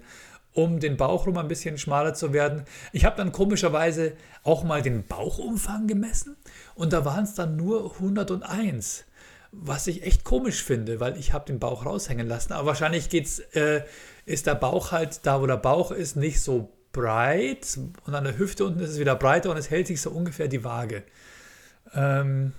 um 0.52 0.78
den 0.78 0.96
Bauch 0.96 1.26
rum 1.26 1.36
ein 1.38 1.48
bisschen 1.48 1.76
schmaler 1.76 2.14
zu 2.14 2.32
werden. 2.32 2.64
Ich 2.92 3.04
habe 3.04 3.16
dann 3.16 3.32
komischerweise 3.32 4.12
auch 4.44 4.62
mal 4.62 4.82
den 4.82 5.04
Bauchumfang 5.04 5.88
gemessen 5.88 6.36
und 6.76 6.92
da 6.92 7.04
waren 7.04 7.24
es 7.24 7.34
dann 7.34 7.56
nur 7.56 7.94
101 7.94 9.04
was 9.56 9.86
ich 9.86 10.02
echt 10.02 10.24
komisch 10.24 10.62
finde, 10.62 11.00
weil 11.00 11.16
ich 11.16 11.32
habe 11.32 11.46
den 11.46 11.58
Bauch 11.58 11.86
raushängen 11.86 12.26
lassen. 12.26 12.52
Aber 12.52 12.66
wahrscheinlich 12.66 13.08
geht's, 13.08 13.38
äh, 13.38 13.82
ist 14.26 14.46
der 14.46 14.54
Bauch 14.54 14.92
halt 14.92 15.24
da, 15.26 15.40
wo 15.40 15.46
der 15.46 15.56
Bauch 15.56 15.90
ist, 15.90 16.16
nicht 16.16 16.42
so 16.42 16.73
breit 16.94 17.78
und 18.06 18.14
an 18.14 18.24
der 18.24 18.38
Hüfte 18.38 18.64
unten 18.64 18.80
ist 18.80 18.90
es 18.90 18.98
wieder 18.98 19.14
breiter 19.14 19.50
und 19.50 19.58
es 19.58 19.68
hält 19.68 19.86
sich 19.86 20.00
so 20.00 20.10
ungefähr 20.10 20.48
die 20.48 20.64
Waage. 20.64 21.02
Ähm, 21.92 22.54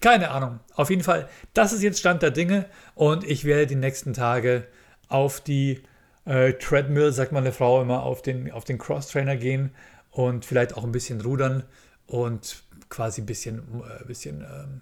keine 0.00 0.30
Ahnung. 0.30 0.60
Auf 0.74 0.88
jeden 0.88 1.02
Fall, 1.02 1.28
das 1.52 1.74
ist 1.74 1.82
jetzt 1.82 1.98
Stand 1.98 2.22
der 2.22 2.30
Dinge 2.30 2.64
und 2.94 3.24
ich 3.24 3.44
werde 3.44 3.66
die 3.66 3.74
nächsten 3.74 4.14
Tage 4.14 4.66
auf 5.08 5.40
die 5.40 5.82
äh, 6.24 6.54
Treadmill, 6.54 7.12
sagt 7.12 7.32
meine 7.32 7.52
Frau 7.52 7.82
immer, 7.82 8.02
auf 8.02 8.22
den, 8.22 8.50
auf 8.50 8.64
den 8.64 8.78
Cross-Trainer 8.78 9.36
gehen 9.36 9.74
und 10.10 10.46
vielleicht 10.46 10.74
auch 10.76 10.84
ein 10.84 10.92
bisschen 10.92 11.20
rudern 11.20 11.64
und 12.06 12.62
quasi 12.88 13.20
ein 13.20 13.26
bisschen, 13.26 13.58
äh, 13.82 14.04
bisschen 14.06 14.40
ähm, 14.40 14.80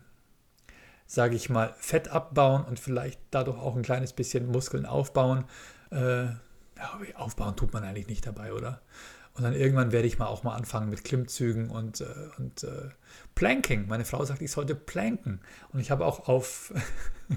sage 1.07 1.35
ich 1.35 1.51
mal, 1.51 1.75
Fett 1.79 2.09
abbauen 2.09 2.65
und 2.65 2.79
vielleicht 2.79 3.21
dadurch 3.31 3.59
auch 3.59 3.77
ein 3.77 3.83
kleines 3.83 4.13
bisschen 4.13 4.47
Muskeln 4.51 4.87
aufbauen. 4.87 5.45
Äh, 5.91 6.27
ja, 6.83 7.17
aufbauen 7.17 7.57
tut 7.57 7.73
man 7.73 7.85
eigentlich 7.85 8.09
nicht 8.09 8.27
dabei, 8.27 8.53
oder? 8.53 8.81
Und 9.35 9.45
dann 9.45 9.55
irgendwann 9.55 9.93
werde 9.93 10.07
ich 10.07 10.19
mal 10.19 10.27
auch 10.27 10.43
mal 10.43 10.55
anfangen 10.55 10.91
mit 10.91 11.05
Klimmzügen 11.05 11.71
und, 11.71 12.03
äh, 12.03 12.05
und 12.37 12.65
äh, 12.65 12.91
Planking. 13.35 13.87
Meine 13.89 14.05
Frau 14.05 14.25
sagt, 14.25 14.43
ich 14.43 14.51
sollte 14.51 14.75
planken. 14.75 15.41
Und 15.73 15.81
ich 15.81 15.91
habe 15.91 16.05
auch 16.05 16.29
auf, 16.29 16.75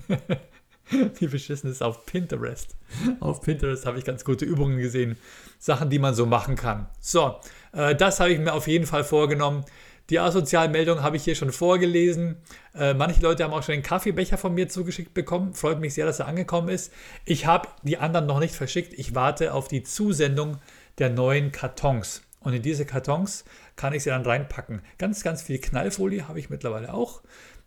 wie 0.89 1.27
beschissen 1.27 1.71
ist, 1.71 1.81
auf 1.81 2.05
Pinterest. 2.05 2.75
Auf 3.21 3.41
Pinterest 3.41 3.85
habe 3.85 3.97
ich 3.97 4.03
ganz 4.03 4.25
gute 4.25 4.43
Übungen 4.43 4.77
gesehen. 4.77 5.17
Sachen, 5.57 5.89
die 5.89 5.99
man 5.99 6.13
so 6.15 6.25
machen 6.25 6.55
kann. 6.55 6.89
So, 6.99 7.39
äh, 7.71 7.95
das 7.95 8.19
habe 8.19 8.31
ich 8.31 8.39
mir 8.39 8.53
auf 8.53 8.67
jeden 8.67 8.85
Fall 8.85 9.05
vorgenommen. 9.05 9.63
Die 10.09 10.19
asozialen 10.19 10.71
Meldungen 10.71 11.03
habe 11.03 11.17
ich 11.17 11.23
hier 11.23 11.35
schon 11.35 11.51
vorgelesen. 11.51 12.37
Äh, 12.75 12.93
manche 12.93 13.21
Leute 13.21 13.43
haben 13.43 13.53
auch 13.53 13.63
schon 13.63 13.73
den 13.73 13.83
Kaffeebecher 13.83 14.37
von 14.37 14.53
mir 14.53 14.69
zugeschickt 14.69 15.13
bekommen. 15.15 15.53
Freut 15.53 15.79
mich 15.79 15.95
sehr, 15.95 16.05
dass 16.05 16.19
er 16.19 16.27
angekommen 16.27 16.69
ist. 16.69 16.93
Ich 17.25 17.47
habe 17.47 17.69
die 17.81 17.97
anderen 17.97 18.27
noch 18.27 18.39
nicht 18.39 18.53
verschickt. 18.53 18.93
Ich 18.93 19.15
warte 19.15 19.53
auf 19.53 19.67
die 19.67 19.83
Zusendung 19.83 20.57
der 20.99 21.09
neuen 21.09 21.51
Kartons. 21.51 22.21
Und 22.39 22.53
in 22.53 22.61
diese 22.61 22.85
Kartons 22.85 23.45
kann 23.75 23.93
ich 23.93 24.03
sie 24.03 24.11
dann 24.11 24.23
reinpacken. 24.23 24.81
Ganz, 24.99 25.23
ganz 25.23 25.41
viel 25.41 25.57
Knallfolie 25.57 26.27
habe 26.27 26.39
ich 26.39 26.51
mittlerweile 26.51 26.93
auch. 26.93 27.21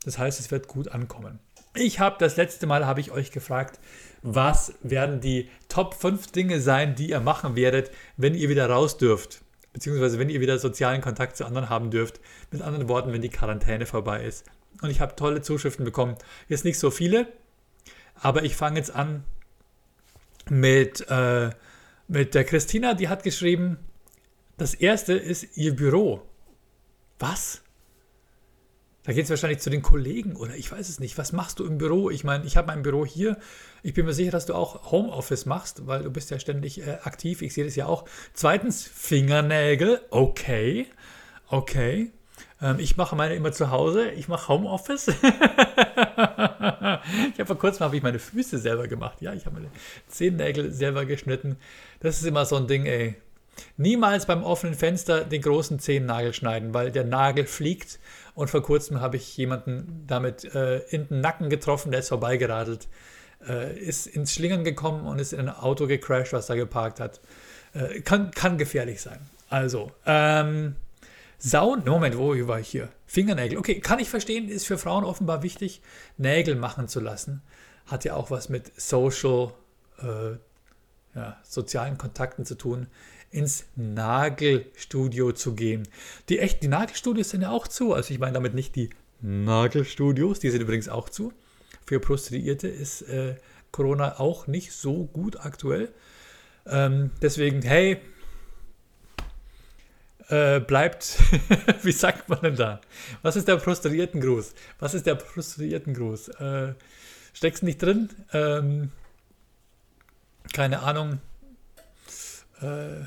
Das 0.05 0.19
heißt, 0.19 0.39
es 0.39 0.53
wird 0.53 0.69
gut 0.69 0.89
ankommen. 0.89 1.41
Ich 1.75 1.99
habe 1.99 2.17
das 2.19 2.37
letzte 2.37 2.67
Mal 2.67 2.87
habe 2.87 3.01
ich 3.01 3.11
euch 3.11 3.33
gefragt, 3.33 3.81
was 4.23 4.75
werden 4.83 5.21
die 5.21 5.49
Top 5.69 5.95
5 5.95 6.31
Dinge 6.33 6.61
sein, 6.61 6.95
die 6.95 7.11
ihr 7.11 7.21
machen 7.21 7.57
werdet, 7.57 7.91
wenn 8.17 8.35
ihr 8.35 8.49
wieder 8.49 8.71
raus 8.71 8.99
dürft, 8.99 9.43
beziehungsweise 9.79 10.19
wenn 10.19 10.29
ihr 10.29 10.41
wieder 10.41 10.59
sozialen 10.59 11.01
Kontakt 11.01 11.37
zu 11.37 11.45
anderen 11.45 11.69
haben 11.69 11.91
dürft. 11.91 12.21
Mit 12.51 12.63
anderen 12.63 12.89
Worten, 12.89 13.13
wenn 13.13 13.23
die 13.23 13.31
Quarantäne 13.31 13.87
vorbei 13.87 14.25
ist. 14.25 14.45
Und 14.83 14.91
ich 14.91 15.01
habe 15.01 15.17
tolle 15.17 15.41
Zuschriften 15.41 15.85
bekommen. 15.85 16.17
Jetzt 16.49 16.65
nicht 16.65 16.79
so 16.79 16.91
viele, 16.91 17.27
aber 18.15 18.43
ich 18.43 18.57
fange 18.57 18.79
jetzt 18.79 18.95
an 18.95 19.25
mit 20.51 21.09
äh, 21.09 21.51
mit 22.09 22.35
der 22.35 22.45
Christina, 22.45 22.95
die 22.95 23.09
hat 23.09 23.23
geschrieben, 23.23 23.79
das 24.57 24.75
erste 24.75 25.13
ist 25.13 25.57
ihr 25.57 25.77
Büro. 25.77 26.23
Was? 27.19 27.63
Da 29.09 29.15
geht 29.15 29.25
es 29.25 29.31
wahrscheinlich 29.31 29.61
zu 29.61 29.71
den 29.71 29.81
Kollegen 29.81 30.37
oder 30.37 30.55
ich 30.55 30.71
weiß 30.71 30.87
es 30.87 31.01
nicht. 31.01 31.17
Was 31.17 31.33
machst 31.33 31.61
du 31.61 31.65
im 31.65 31.79
Büro? 31.79 32.11
Ich 32.11 32.25
meine, 32.25 32.45
ich 32.45 32.59
habe 32.59 32.67
mein 32.67 32.83
Büro 32.83 33.07
hier. 33.07 33.39
Ich 33.83 33.95
bin 33.95 34.05
mir 34.05 34.13
sicher, 34.13 34.33
dass 34.33 34.45
du 34.45 34.53
auch 34.53 34.93
Homeoffice 34.93 35.47
machst, 35.47 35.87
weil 35.87 36.03
du 36.03 36.11
bist 36.11 36.31
ja 36.31 36.39
ständig 36.39 36.87
äh, 36.87 36.99
aktiv. 37.05 37.41
Ich 37.41 37.55
sehe 37.55 37.65
das 37.65 37.75
ja 37.75 37.87
auch. 37.87 38.05
Zweitens, 38.35 38.87
Fingernägel. 38.87 40.03
Okay. 40.11 40.89
Okay. 41.49 42.13
Ähm, 42.61 42.81
ich 42.81 42.99
mache 42.99 43.17
meine 43.17 43.35
immer 43.35 43.51
zu 43.51 43.71
Hause. 43.71 44.11
Ich 44.11 44.29
mache 44.29 44.49
Homeoffice. 44.49 45.09
ich 45.17 45.25
habe 45.25 47.01
vor 47.47 47.59
kurzem 47.59 47.87
habe 47.87 47.97
ich 47.97 48.03
meine 48.03 48.19
Füße 48.19 48.59
selber 48.59 48.89
gemacht. 48.89 49.23
Ja, 49.23 49.33
ich 49.33 49.47
habe 49.47 49.55
meine 49.55 49.71
Zehennägel 50.09 50.71
selber 50.71 51.07
geschnitten. 51.07 51.57
Das 52.01 52.19
ist 52.19 52.27
immer 52.27 52.45
so 52.45 52.57
ein 52.57 52.67
Ding, 52.67 52.85
ey. 52.85 53.17
Niemals 53.77 54.27
beim 54.27 54.43
offenen 54.43 54.75
Fenster 54.75 55.25
den 55.25 55.43
großen 55.43 55.79
Zehennagel 55.79 56.33
schneiden, 56.33 56.75
weil 56.75 56.91
der 56.91 57.05
Nagel 57.05 57.47
fliegt. 57.47 57.99
Und 58.35 58.51
vor 58.51 58.63
kurzem 58.63 59.01
habe 59.01 59.17
ich 59.17 59.37
jemanden 59.37 60.05
damit 60.07 60.45
äh, 60.55 60.79
in 60.89 61.09
den 61.09 61.21
Nacken 61.21 61.51
getroffen, 61.51 61.91
der 61.91 62.01
ist 62.01 62.09
vorbeigeradelt, 62.09 62.89
äh, 63.47 63.77
ist 63.79 64.07
ins 64.07 64.33
Schlingern 64.33 64.65
gekommen 64.65 65.07
und 65.07 65.19
ist 65.19 65.33
in 65.33 65.41
ein 65.41 65.49
Auto 65.49 65.87
gecrashed, 65.87 66.33
was 66.33 66.47
da 66.47 66.55
geparkt 66.55 67.01
hat. 67.01 67.21
Äh, 67.75 68.01
kann, 68.01 68.31
kann 68.31 68.59
gefährlich 68.59 69.01
sein. 69.01 69.19
Also, 69.51 69.91
ähm, 70.07 70.77
Sauen, 71.39 71.85
Moment, 71.85 72.19
wo 72.19 72.35
war 72.49 72.61
ich 72.61 72.69
hier? 72.69 72.89
Fingernägel. 73.07 73.59
Okay, 73.59 73.81
kann 73.81 74.01
ich 74.01 74.11
verstehen, 74.11 74.49
ist 74.49 74.67
für 74.67 74.77
Frauen 74.77 75.05
offenbar 75.05 75.43
wichtig, 75.43 75.83
Nägel 76.17 76.57
machen 76.57 76.89
zu 76.89 77.01
lassen. 77.01 77.43
Hat 77.87 78.05
ja 78.05 78.15
auch 78.15 78.31
was 78.31 78.49
mit 78.49 78.73
Social 78.81 79.53
äh, 80.03 80.37
ja, 81.15 81.37
sozialen 81.43 81.97
Kontakten 81.99 82.45
zu 82.45 82.55
tun, 82.55 82.89
ins 83.31 83.67
Nagelstudio 83.77 85.33
zu 85.33 85.55
gehen. 85.55 85.87
Die 86.29 86.39
echten, 86.39 86.61
die 86.63 86.69
Nagelstudios 86.69 87.31
sind 87.31 87.43
ja 87.43 87.51
auch 87.51 87.69
zu. 87.69 87.93
Also 87.93 88.13
ich 88.13 88.21
meine 88.21 88.33
damit 88.33 88.55
nicht 88.55 88.77
die 88.77 88.91
Nagelstudios, 89.21 90.41
die 90.41 90.51
sind 90.51 90.63
übrigens 90.63 90.89
auch 90.89 91.09
zu. 91.09 91.33
Für 91.87 92.01
Prostituierte 92.01 92.69
ist 92.69 93.03
äh, 93.03 93.37
Corona 93.71 94.19
auch 94.19 94.47
nicht 94.47 94.73
so 94.73 95.05
gut 95.07 95.45
aktuell. 95.45 95.93
Ähm, 96.67 97.11
deswegen, 97.23 97.63
hey, 97.63 97.99
äh, 100.29 100.61
bleibt, 100.61 101.19
wie 101.83 101.93
sagt 101.93 102.29
man 102.29 102.41
denn 102.43 102.57
da? 102.57 102.81
Was 103.23 103.37
ist 103.37 103.49
der 103.49 103.57
Prostituiertengruß? 103.57 104.55
Was 104.79 104.95
ist 104.95 105.07
der 105.07 105.15
Prostituiertengruß? 105.15 106.29
Äh, 106.29 106.75
steckst 107.33 107.63
nicht 107.63 107.83
drin? 107.83 108.11
Ähm, 108.33 108.93
keine 110.53 110.81
Ahnung. 110.81 111.21
Äh, 112.61 113.07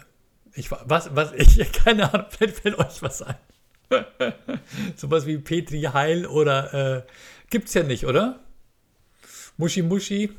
ich, 0.55 0.71
was, 0.71 1.15
was, 1.15 1.31
ich, 1.35 1.71
keine 1.71 2.13
Ahnung, 2.13 2.27
fällt, 2.29 2.57
fällt 2.57 2.77
euch 2.77 3.01
was 3.01 3.21
ein? 3.21 3.35
Sowas 4.95 5.25
wie 5.25 5.37
Petri 5.37 5.81
Heil 5.81 6.25
oder 6.25 6.73
äh, 6.73 7.03
gibt's 7.49 7.73
ja 7.73 7.83
nicht, 7.83 8.05
oder? 8.05 8.39
Muschi 9.57 9.81
Muschi? 9.81 10.31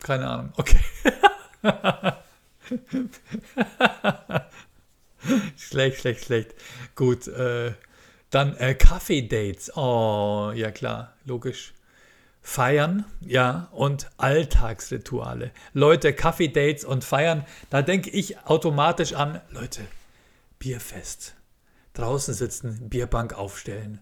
Keine 0.00 0.28
Ahnung. 0.28 0.52
Okay. 0.56 0.78
schlecht, 5.56 6.00
schlecht, 6.00 6.24
schlecht. 6.24 6.54
Gut. 6.94 7.26
Äh, 7.28 7.72
dann 8.30 8.56
äh, 8.56 8.74
Kaffee-Dates. 8.74 9.76
Oh, 9.76 10.52
ja 10.54 10.70
klar, 10.70 11.14
logisch. 11.24 11.72
Feiern, 12.48 13.04
ja, 13.20 13.68
und 13.72 14.08
Alltagsrituale. 14.16 15.50
Leute, 15.74 16.14
Kaffee-Dates 16.14 16.82
und 16.82 17.04
Feiern, 17.04 17.44
da 17.68 17.82
denke 17.82 18.08
ich 18.08 18.38
automatisch 18.46 19.12
an, 19.12 19.42
Leute, 19.50 19.82
Bierfest. 20.58 21.34
Draußen 21.92 22.32
sitzen, 22.32 22.88
Bierbank 22.88 23.34
aufstellen. 23.34 24.00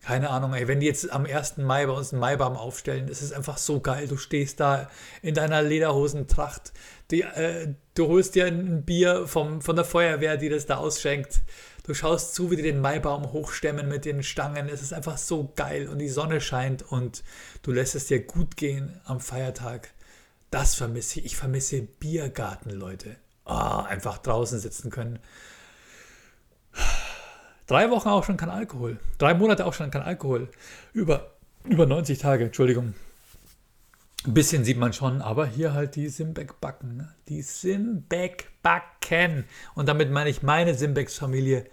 Keine 0.00 0.30
Ahnung, 0.30 0.54
ey, 0.54 0.68
wenn 0.68 0.78
die 0.78 0.86
jetzt 0.86 1.10
am 1.10 1.26
1. 1.26 1.56
Mai 1.56 1.86
bei 1.86 1.92
uns 1.92 2.12
einen 2.12 2.20
Maibaum 2.20 2.56
aufstellen, 2.56 3.08
das 3.08 3.22
ist 3.22 3.32
einfach 3.32 3.58
so 3.58 3.80
geil. 3.80 4.06
Du 4.06 4.18
stehst 4.18 4.60
da 4.60 4.88
in 5.20 5.34
deiner 5.34 5.60
Lederhosentracht, 5.60 6.72
die, 7.10 7.22
äh, 7.22 7.74
du 7.94 8.06
holst 8.06 8.36
dir 8.36 8.46
ein 8.46 8.84
Bier 8.84 9.26
vom, 9.26 9.60
von 9.60 9.74
der 9.74 9.84
Feuerwehr, 9.84 10.36
die 10.36 10.48
das 10.48 10.66
da 10.66 10.76
ausschenkt. 10.76 11.40
Du 11.84 11.92
schaust 11.92 12.34
zu, 12.34 12.50
wie 12.50 12.56
die 12.56 12.62
den 12.62 12.80
Maibaum 12.80 13.32
hochstemmen 13.32 13.86
mit 13.88 14.06
den 14.06 14.22
Stangen. 14.22 14.70
Es 14.70 14.80
ist 14.80 14.94
einfach 14.94 15.18
so 15.18 15.52
geil 15.54 15.86
und 15.86 15.98
die 15.98 16.08
Sonne 16.08 16.40
scheint 16.40 16.80
und 16.82 17.22
du 17.62 17.72
lässt 17.72 17.94
es 17.94 18.06
dir 18.06 18.24
gut 18.24 18.56
gehen 18.56 18.98
am 19.04 19.20
Feiertag. 19.20 19.92
Das 20.50 20.74
vermisse 20.74 21.20
ich. 21.20 21.26
Ich 21.26 21.36
vermisse 21.36 21.82
Biergarten, 21.82 22.70
Leute. 22.70 23.16
Oh, 23.44 23.52
einfach 23.86 24.16
draußen 24.16 24.58
sitzen 24.58 24.90
können. 24.90 25.18
Drei 27.66 27.90
Wochen 27.90 28.08
auch 28.08 28.24
schon 28.24 28.38
kein 28.38 28.48
Alkohol. 28.50 28.98
Drei 29.18 29.34
Monate 29.34 29.66
auch 29.66 29.74
schon 29.74 29.90
kein 29.90 30.02
Alkohol. 30.02 30.48
Über, 30.94 31.32
über 31.64 31.84
90 31.84 32.18
Tage, 32.18 32.44
Entschuldigung. 32.44 32.94
Ein 34.26 34.32
bisschen 34.32 34.64
sieht 34.64 34.78
man 34.78 34.94
schon, 34.94 35.20
aber 35.20 35.46
hier 35.46 35.74
halt 35.74 35.96
die 35.96 36.08
Simbeck-Backen. 36.08 36.96
Ne? 36.96 37.14
Die 37.28 37.42
Simbeck-Backen. 37.42 39.44
Und 39.74 39.86
damit 39.86 40.10
meine 40.10 40.30
ich 40.30 40.42
meine 40.42 40.74
Simbecks-Familie. 40.74 41.66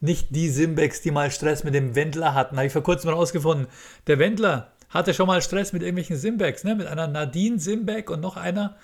Nicht 0.00 0.34
die 0.34 0.48
Simbecks, 0.48 1.02
die 1.02 1.10
mal 1.10 1.30
Stress 1.30 1.64
mit 1.64 1.74
dem 1.74 1.94
Wendler 1.94 2.34
hatten. 2.34 2.56
Habe 2.56 2.66
ich 2.66 2.72
vor 2.72 2.82
kurzem 2.82 3.10
mal 3.10 3.16
rausgefunden. 3.16 3.66
Der 4.06 4.18
Wendler 4.18 4.72
hatte 4.88 5.12
schon 5.12 5.26
mal 5.26 5.42
Stress 5.42 5.74
mit 5.74 5.82
irgendwelchen 5.82 6.16
Simbecks, 6.16 6.64
ne? 6.64 6.74
mit 6.74 6.86
einer 6.86 7.08
Nadine 7.08 7.58
Simbeck 7.58 8.08
und 8.08 8.20
noch 8.20 8.38
einer. 8.38 8.76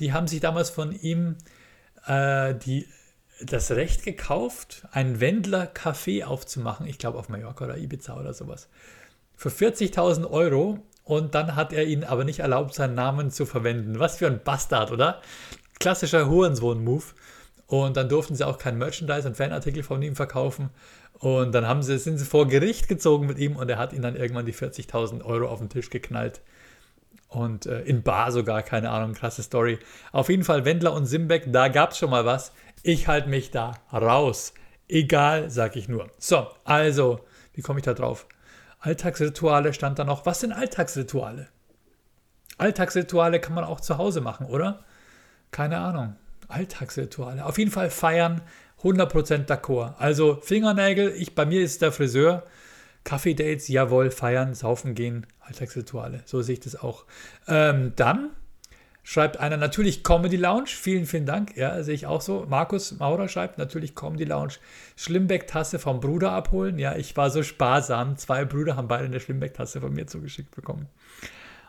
Die 0.00 0.12
haben 0.12 0.26
sich 0.26 0.40
damals 0.40 0.70
von 0.70 0.92
ihm 0.92 1.36
äh, 2.06 2.54
die, 2.54 2.88
das 3.40 3.70
Recht 3.70 4.02
gekauft, 4.02 4.88
einen 4.90 5.20
Wendler-Café 5.20 6.24
aufzumachen. 6.24 6.86
Ich 6.86 6.98
glaube 6.98 7.18
auf 7.18 7.28
Mallorca 7.28 7.66
oder 7.66 7.76
Ibiza 7.76 8.18
oder 8.18 8.34
sowas. 8.34 8.68
Für 9.36 9.50
40.000 9.50 10.28
Euro. 10.28 10.80
Und 11.04 11.34
dann 11.34 11.54
hat 11.54 11.72
er 11.72 11.84
ihnen 11.84 12.04
aber 12.04 12.24
nicht 12.24 12.40
erlaubt, 12.40 12.74
seinen 12.74 12.94
Namen 12.94 13.30
zu 13.30 13.44
verwenden. 13.44 13.98
Was 13.98 14.16
für 14.16 14.26
ein 14.26 14.42
Bastard, 14.42 14.90
oder? 14.90 15.20
Klassischer 15.78 16.28
Hurensohn-Move. 16.28 17.04
Und 17.66 17.96
dann 17.96 18.08
durften 18.08 18.34
sie 18.34 18.46
auch 18.46 18.58
kein 18.58 18.78
Merchandise 18.78 19.28
und 19.28 19.36
Fanartikel 19.36 19.82
von 19.82 20.00
ihm 20.02 20.16
verkaufen. 20.16 20.70
Und 21.18 21.52
dann 21.52 21.66
haben 21.66 21.82
sie, 21.82 21.98
sind 21.98 22.18
sie 22.18 22.24
vor 22.24 22.48
Gericht 22.48 22.88
gezogen 22.88 23.26
mit 23.26 23.38
ihm 23.38 23.56
und 23.56 23.70
er 23.70 23.78
hat 23.78 23.92
ihnen 23.92 24.02
dann 24.02 24.16
irgendwann 24.16 24.46
die 24.46 24.54
40.000 24.54 25.24
Euro 25.24 25.48
auf 25.48 25.60
den 25.60 25.68
Tisch 25.68 25.90
geknallt. 25.90 26.40
Und 27.28 27.66
äh, 27.66 27.80
in 27.82 28.02
Bar 28.02 28.32
sogar, 28.32 28.62
keine 28.62 28.90
Ahnung, 28.90 29.14
krasse 29.14 29.42
Story. 29.42 29.78
Auf 30.12 30.28
jeden 30.28 30.44
Fall 30.44 30.64
Wendler 30.64 30.92
und 30.92 31.06
Simbeck, 31.06 31.52
da 31.52 31.68
gab 31.68 31.92
es 31.92 31.98
schon 31.98 32.10
mal 32.10 32.24
was. 32.24 32.52
Ich 32.82 33.08
halte 33.08 33.28
mich 33.28 33.50
da 33.50 33.72
raus. 33.92 34.54
Egal, 34.88 35.50
sag 35.50 35.76
ich 35.76 35.88
nur. 35.88 36.10
So, 36.18 36.46
also, 36.64 37.20
wie 37.54 37.62
komme 37.62 37.80
ich 37.80 37.84
da 37.84 37.94
drauf? 37.94 38.26
Alltagsrituale 38.84 39.72
stand 39.72 39.98
da 39.98 40.04
noch. 40.04 40.26
Was 40.26 40.40
sind 40.40 40.52
Alltagsrituale? 40.52 41.48
Alltagsrituale 42.58 43.40
kann 43.40 43.54
man 43.54 43.64
auch 43.64 43.80
zu 43.80 43.96
Hause 43.96 44.20
machen, 44.20 44.44
oder? 44.44 44.84
Keine 45.50 45.78
Ahnung. 45.78 46.16
Alltagsrituale. 46.48 47.46
Auf 47.46 47.56
jeden 47.56 47.70
Fall 47.70 47.88
feiern, 47.88 48.42
100% 48.82 49.46
d'accord. 49.46 49.94
Also 49.98 50.38
Fingernägel, 50.42 51.14
ich, 51.16 51.34
bei 51.34 51.46
mir 51.46 51.62
ist 51.62 51.80
der 51.80 51.92
Friseur. 51.92 52.44
Kaffee-Dates, 53.04 53.68
jawohl, 53.68 54.10
feiern, 54.10 54.54
saufen 54.54 54.94
gehen, 54.94 55.26
Alltagsrituale. 55.40 56.22
So 56.26 56.42
sehe 56.42 56.54
ich 56.54 56.60
das 56.60 56.76
auch. 56.76 57.06
Ähm, 57.48 57.94
dann 57.96 58.30
schreibt 59.04 59.38
einer 59.38 59.56
natürlich 59.56 60.02
Comedy 60.02 60.36
Lounge. 60.36 60.66
Vielen, 60.66 61.06
vielen 61.06 61.26
Dank. 61.26 61.56
Ja, 61.56 61.80
sehe 61.84 61.94
ich 61.94 62.06
auch 62.06 62.22
so. 62.22 62.46
Markus 62.48 62.98
Maurer 62.98 63.28
schreibt 63.28 63.58
natürlich 63.58 63.94
Comedy 63.94 64.24
Lounge. 64.24 64.54
Schlimbeck-Tasse 64.96 65.78
vom 65.78 66.00
Bruder 66.00 66.32
abholen. 66.32 66.78
Ja, 66.78 66.96
ich 66.96 67.16
war 67.16 67.30
so 67.30 67.42
sparsam. 67.42 68.16
Zwei 68.16 68.44
Brüder 68.44 68.74
haben 68.76 68.88
beide 68.88 69.04
eine 69.04 69.20
Schlimbeck-Tasse 69.20 69.80
von 69.80 69.92
mir 69.92 70.06
zugeschickt 70.06 70.56
bekommen. 70.56 70.88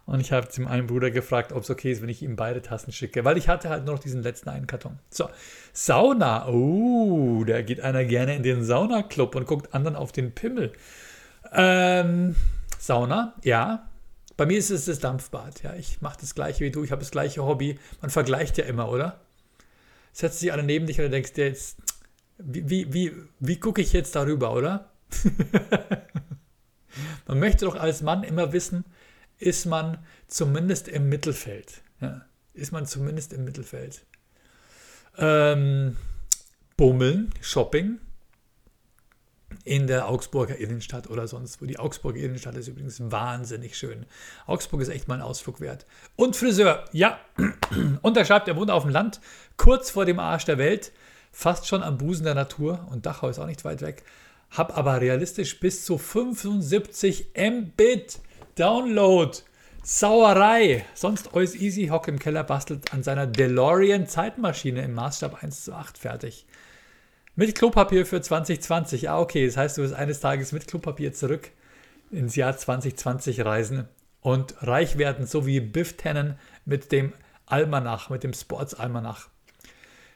Und 0.06 0.20
ich 0.20 0.32
habe 0.32 0.48
dem 0.48 0.68
einen 0.68 0.88
Bruder 0.88 1.12
gefragt, 1.12 1.51
ob 1.51 1.63
es 1.63 1.70
okay 1.70 1.92
ist, 1.92 2.01
wenn 2.01 2.10
ich 2.10 2.22
ihm 2.22 2.36
beide 2.36 2.62
Tassen 2.62 2.92
schicke, 2.92 3.25
weil 3.25 3.38
ich 3.38 3.50
hatte 3.50 3.70
halt 3.70 3.86
nur 3.86 3.96
noch 3.96 4.01
diesen 4.01 4.22
letzten 4.22 4.50
einen 4.50 4.68
Karton. 4.68 5.00
So, 5.10 5.30
Sauna. 5.74 6.48
Oh, 6.48 7.44
da 7.44 7.62
geht 7.63 7.82
einer 7.82 8.06
gerne 8.06 8.36
in 8.36 8.44
den 8.44 8.63
Saunaclub 8.63 9.36
und 9.36 9.48
guckt 9.48 9.74
anderen 9.74 9.96
auf 9.96 10.12
den 10.12 10.34
Pimmel. 10.34 10.74
Ähm, 11.51 12.36
Sauna, 12.77 13.34
ja. 13.44 13.88
Bei 14.38 14.46
mir 14.46 14.58
ist 14.58 14.70
es 14.70 14.86
das 14.86 15.00
Dampfbad. 15.00 15.63
Ja, 15.63 15.75
ich 15.75 16.01
mache 16.01 16.18
das 16.20 16.36
gleiche 16.36 16.65
wie 16.65 16.72
du. 16.72 16.84
Ich 16.84 16.92
habe 16.92 17.01
das 17.01 17.12
gleiche 17.12 17.44
Hobby. 17.44 17.80
Man 18.01 18.10
vergleicht 18.10 18.58
ja 18.58 18.65
immer, 18.65 18.89
oder? 18.89 19.22
Setzt 20.12 20.39
sich 20.39 20.51
alle 20.51 20.63
neben 20.63 20.88
dich 20.88 21.00
und 21.00 21.12
denkst 21.12 21.34
dir 21.34 21.48
jetzt, 21.48 21.77
wie, 22.38 22.70
wie, 22.70 22.94
wie, 22.94 23.13
wie 23.39 23.60
gucke 23.60 23.82
ich 23.82 23.94
jetzt 23.94 24.15
darüber, 24.15 24.54
oder? 24.54 24.92
man 27.27 27.39
möchte 27.39 27.65
doch 27.65 27.75
als 27.75 28.01
Mann 28.01 28.24
immer 28.24 28.51
wissen, 28.51 28.84
ist 29.38 29.65
man 29.65 30.00
zumindest 30.27 30.88
im 30.88 31.10
Mittelfeld. 31.10 31.82
Ja, 32.01 32.25
ist 32.54 32.72
man 32.72 32.86
zumindest 32.86 33.34
im 33.34 33.46
Mittelfeld. 33.46 34.06
Ähm, 35.18 35.96
Bummeln, 36.75 37.34
Shopping 37.39 38.00
in 39.64 39.88
der 39.88 40.08
Augsburger 40.10 40.58
Innenstadt 40.58 41.10
oder 41.10 41.28
sonst 41.28 41.62
wo. 41.62 41.66
Die 41.66 41.80
Augsburger 41.80 42.20
Innenstadt 42.20 42.56
ist 42.56 42.68
übrigens 42.68 43.00
wahnsinnig 43.00 43.78
schön. 43.78 44.06
Augsburg 44.46 44.82
ist 44.82 44.90
echt 44.90 45.08
mal 45.08 45.16
ein 45.16 45.22
Ausflug 45.22 45.62
wert. 45.62 45.86
Und 46.16 46.36
Friseur, 46.36 46.86
ja. 46.92 47.20
Und 48.02 48.18
da 48.18 48.26
schreibt, 48.26 48.48
er 48.48 48.56
wohnt 48.56 48.72
auf 48.72 48.84
dem 48.84 48.92
Land, 48.92 49.22
kurz 49.58 49.90
vor 49.90 50.06
dem 50.06 50.20
Arsch 50.20 50.46
der 50.46 50.58
Welt, 50.58 50.92
fast 51.32 51.68
schon 51.68 51.84
am 51.84 51.98
Busen 51.98 52.26
der 52.26 52.36
Natur 52.36 52.88
und 52.91 53.06
Dachau 53.06 53.30
ist 53.30 53.39
auch 53.39 53.46
nicht 53.46 53.65
weit 53.65 53.82
weg. 53.82 54.04
Hab 54.52 54.78
aber 54.78 55.02
realistisch 55.02 55.60
bis 55.60 55.84
zu 55.84 55.98
75 55.98 57.32
Mbit 57.36 58.20
Download. 58.56 59.38
Sauerei. 59.84 60.86
Sonst 60.94 61.36
alles 61.36 61.56
easy. 61.56 61.88
Hock 61.88 62.08
im 62.08 62.18
Keller 62.18 62.44
bastelt 62.44 62.94
an 62.94 63.04
seiner 63.04 63.28
DeLorean 63.28 64.08
Zeitmaschine 64.08 64.82
im 64.82 64.94
Maßstab 64.94 65.44
1 65.44 65.65
zu 65.65 65.74
8 65.74 65.98
fertig. 65.98 66.46
Mit 67.38 67.54
Klopapier 67.54 68.06
für 68.06 68.21
2020. 68.21 69.10
Ah, 69.10 69.19
okay. 69.19 69.45
Das 69.45 69.58
heißt, 69.58 69.78
du 69.78 69.82
wirst 69.82 69.93
eines 69.93 70.21
Tages 70.21 70.54
mit 70.54 70.67
Klopapier 70.67 71.12
zurück 71.12 71.52
ins 72.10 72.38
Jahr 72.38 72.56
2020 72.56 73.43
reisen 73.43 73.89
und 74.21 74.56
reich 74.62 74.98
werden, 74.98 75.28
so 75.28 75.45
wie 75.45 75.60
Biff 75.60 75.98
Tannen 75.98 76.39
mit 76.63 76.93
dem 76.93 77.12
Almanach, 77.45 78.10
mit 78.10 78.24
dem 78.24 78.34
Sports 78.34 78.74
Almanach. 78.74 79.28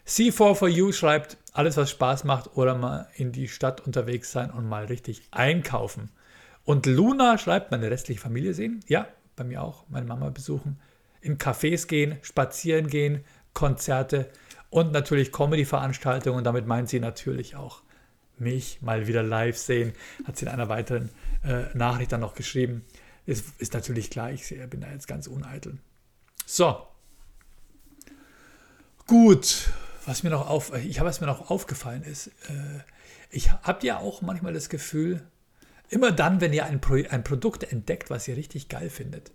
C4for 0.07 0.69
You 0.69 0.93
schreibt, 0.93 1.35
alles 1.51 1.75
was 1.75 1.91
Spaß 1.91 2.23
macht 2.23 2.55
oder 2.55 2.75
mal 2.75 3.07
in 3.15 3.33
die 3.33 3.49
Stadt 3.49 3.85
unterwegs 3.85 4.31
sein 4.31 4.49
und 4.49 4.69
mal 4.69 4.85
richtig 4.85 5.23
einkaufen. 5.31 6.11
Und 6.63 6.85
Luna 6.85 7.37
schreibt, 7.37 7.71
meine 7.71 7.91
restliche 7.91 8.21
Familie 8.21 8.53
sehen. 8.53 8.79
Ja, 8.87 9.07
bei 9.35 9.43
mir 9.43 9.61
auch. 9.61 9.83
Meine 9.89 10.05
Mama 10.05 10.29
besuchen. 10.29 10.79
In 11.19 11.37
Cafés 11.37 11.85
gehen, 11.87 12.17
spazieren 12.21 12.87
gehen, 12.87 13.25
Konzerte 13.53 14.29
und 14.69 14.91
natürlich 14.91 15.31
Comedy-Veranstaltungen. 15.31 16.43
Damit 16.43 16.67
meint 16.67 16.89
sie 16.89 16.99
natürlich 16.99 17.55
auch 17.55 17.81
mich 18.37 18.81
mal 18.81 19.07
wieder 19.07 19.23
live 19.23 19.57
sehen. 19.57 19.93
Hat 20.25 20.37
sie 20.37 20.45
in 20.45 20.51
einer 20.51 20.69
weiteren 20.69 21.09
äh, 21.43 21.65
Nachricht 21.77 22.11
dann 22.11 22.21
noch 22.21 22.35
geschrieben. 22.35 22.85
Ist, 23.25 23.45
ist 23.59 23.73
natürlich 23.73 24.09
klar, 24.09 24.31
ich 24.31 24.49
bin 24.69 24.81
da 24.81 24.91
jetzt 24.91 25.07
ganz 25.07 25.27
uneitel. 25.27 25.77
So. 26.45 26.87
Gut. 29.07 29.69
Was 30.05 30.23
mir 30.23 30.29
noch 30.29 30.49
auf, 30.49 30.73
ich 30.73 30.99
habe, 30.99 31.09
was 31.09 31.21
mir 31.21 31.27
noch 31.27 31.49
aufgefallen 31.49 32.03
ist, 32.03 32.27
äh, 32.27 32.79
ich 33.29 33.51
habe 33.51 33.85
ja 33.85 33.99
auch 33.99 34.21
manchmal 34.21 34.53
das 34.53 34.69
Gefühl, 34.69 35.21
Immer 35.89 36.11
dann, 36.11 36.39
wenn 36.39 36.53
ihr 36.53 36.65
ein, 36.65 36.79
Pro 36.79 36.95
ein 37.09 37.23
Produkt 37.23 37.63
entdeckt, 37.71 38.09
was 38.09 38.27
ihr 38.27 38.37
richtig 38.37 38.69
geil 38.69 38.89
findet, 38.89 39.31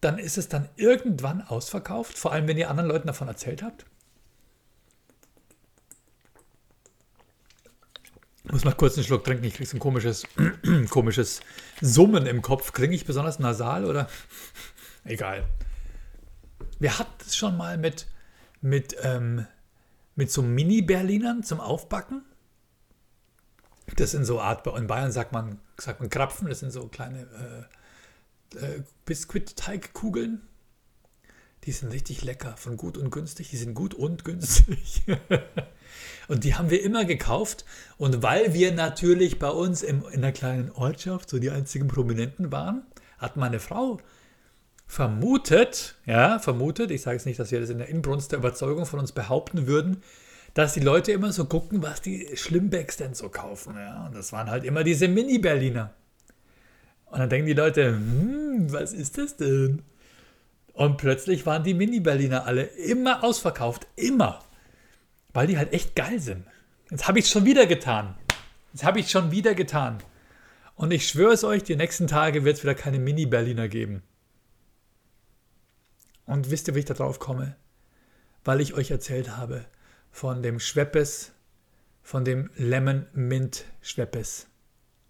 dann 0.00 0.18
ist 0.18 0.38
es 0.38 0.48
dann 0.48 0.68
irgendwann 0.76 1.42
ausverkauft, 1.42 2.16
vor 2.16 2.32
allem 2.32 2.46
wenn 2.46 2.56
ihr 2.56 2.70
anderen 2.70 2.88
Leuten 2.88 3.08
davon 3.08 3.26
erzählt 3.26 3.62
habt. 3.62 3.84
Muss 8.54 8.64
mal 8.64 8.72
kurz 8.72 8.96
einen 8.96 9.04
Schluck 9.04 9.24
trinken, 9.24 9.42
ich 9.42 9.54
kriege 9.54 9.68
so 9.68 9.76
ein 9.76 9.80
komisches, 9.80 10.28
komisches 10.90 11.40
Summen 11.80 12.24
im 12.26 12.40
Kopf. 12.40 12.72
Klinge 12.72 12.94
ich 12.94 13.04
besonders 13.04 13.40
nasal 13.40 13.84
oder? 13.84 14.08
Egal. 15.02 15.44
Wir 16.78 16.96
hatten 17.00 17.12
es 17.18 17.36
schon 17.36 17.56
mal 17.56 17.76
mit, 17.76 18.06
mit, 18.60 18.94
ähm, 19.02 19.48
mit 20.14 20.30
so 20.30 20.40
Mini-Berlinern 20.40 21.42
zum 21.42 21.58
Aufbacken. 21.58 22.22
Das 23.96 24.12
sind 24.12 24.24
so 24.24 24.40
Art, 24.40 24.64
in 24.68 24.86
Bayern 24.86 25.10
sagt 25.10 25.32
man, 25.32 25.58
sagt 25.76 25.98
man 25.98 26.08
Krapfen, 26.08 26.48
das 26.48 26.60
sind 26.60 26.70
so 26.70 26.86
kleine 26.86 27.66
äh, 28.52 28.58
äh, 28.58 28.82
Biskuit-Teigkugeln. 29.04 30.42
Die 31.64 31.72
sind 31.72 31.92
richtig 31.92 32.22
lecker, 32.24 32.54
von 32.56 32.76
gut 32.76 32.98
und 32.98 33.10
günstig. 33.10 33.50
Die 33.50 33.56
sind 33.56 33.74
gut 33.74 33.94
und 33.94 34.24
günstig. 34.24 35.02
und 36.28 36.44
die 36.44 36.54
haben 36.54 36.70
wir 36.70 36.82
immer 36.82 37.04
gekauft. 37.04 37.64
Und 37.96 38.22
weil 38.22 38.52
wir 38.52 38.72
natürlich 38.72 39.38
bei 39.38 39.48
uns 39.48 39.82
im, 39.82 40.04
in 40.12 40.20
der 40.20 40.32
kleinen 40.32 40.70
Ortschaft 40.70 41.30
so 41.30 41.38
die 41.38 41.50
einzigen 41.50 41.88
Prominenten 41.88 42.52
waren, 42.52 42.82
hat 43.18 43.36
meine 43.36 43.60
Frau 43.60 43.98
vermutet, 44.86 45.96
ja, 46.04 46.38
vermutet, 46.38 46.90
ich 46.90 47.02
sage 47.02 47.16
es 47.16 47.24
nicht, 47.24 47.38
dass 47.38 47.50
wir 47.50 47.60
das 47.60 47.70
in 47.70 47.78
der 47.78 47.88
Inbrunst 47.88 48.32
der 48.32 48.38
Überzeugung 48.38 48.84
von 48.84 49.00
uns 49.00 49.12
behaupten 49.12 49.66
würden, 49.66 50.02
dass 50.52 50.74
die 50.74 50.80
Leute 50.80 51.12
immer 51.12 51.32
so 51.32 51.46
gucken, 51.46 51.82
was 51.82 52.00
die 52.00 52.28
Schlimmbecks 52.36 52.96
denn 52.96 53.14
so 53.14 53.28
kaufen. 53.28 53.74
Ja? 53.76 54.06
Und 54.06 54.14
das 54.14 54.32
waren 54.32 54.50
halt 54.50 54.64
immer 54.64 54.84
diese 54.84 55.08
Mini-Berliner. 55.08 55.92
Und 57.06 57.18
dann 57.18 57.28
denken 57.28 57.46
die 57.46 57.54
Leute, 57.54 57.88
hm, 57.88 58.72
was 58.72 58.92
ist 58.92 59.18
das 59.18 59.36
denn? 59.36 59.82
Und 60.74 60.98
plötzlich 60.98 61.46
waren 61.46 61.62
die 61.62 61.72
Mini-Berliner 61.72 62.46
alle 62.46 62.64
immer 62.64 63.22
ausverkauft. 63.24 63.86
Immer. 63.96 64.40
Weil 65.32 65.46
die 65.46 65.56
halt 65.56 65.72
echt 65.72 65.94
geil 65.96 66.18
sind. 66.18 66.44
Jetzt 66.90 67.08
habe 67.08 67.18
ich 67.18 67.26
es 67.26 67.30
schon 67.30 67.44
wieder 67.44 67.66
getan. 67.66 68.16
Jetzt 68.72 68.84
habe 68.84 68.98
ich 68.98 69.06
es 69.06 69.12
schon 69.12 69.30
wieder 69.30 69.54
getan. 69.54 70.02
Und 70.74 70.92
ich 70.92 71.06
schwöre 71.06 71.32
es 71.32 71.44
euch, 71.44 71.62
die 71.62 71.76
nächsten 71.76 72.08
Tage 72.08 72.44
wird 72.44 72.56
es 72.56 72.64
wieder 72.64 72.74
keine 72.74 72.98
Mini-Berliner 72.98 73.68
geben. 73.68 74.02
Und 76.26 76.50
wisst 76.50 76.66
ihr, 76.66 76.74
wie 76.74 76.80
ich 76.80 76.84
da 76.84 76.94
drauf 76.94 77.20
komme? 77.20 77.54
Weil 78.42 78.60
ich 78.60 78.74
euch 78.74 78.90
erzählt 78.90 79.36
habe, 79.36 79.64
von 80.10 80.42
dem 80.42 80.58
Schweppes, 80.58 81.32
von 82.02 82.24
dem 82.24 82.50
Lemon 82.56 83.06
Mint 83.12 83.64
Schweppes. 83.80 84.48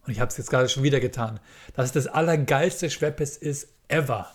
Und 0.04 0.12
ich 0.12 0.20
habe 0.20 0.30
es 0.30 0.36
jetzt 0.36 0.50
gerade 0.50 0.68
schon 0.68 0.82
wieder 0.82 1.00
getan. 1.00 1.40
Dass 1.74 1.86
es 1.86 1.92
das 1.92 2.06
allergeilste 2.06 2.90
Schweppes 2.90 3.38
ist 3.38 3.68
ever. 3.88 4.30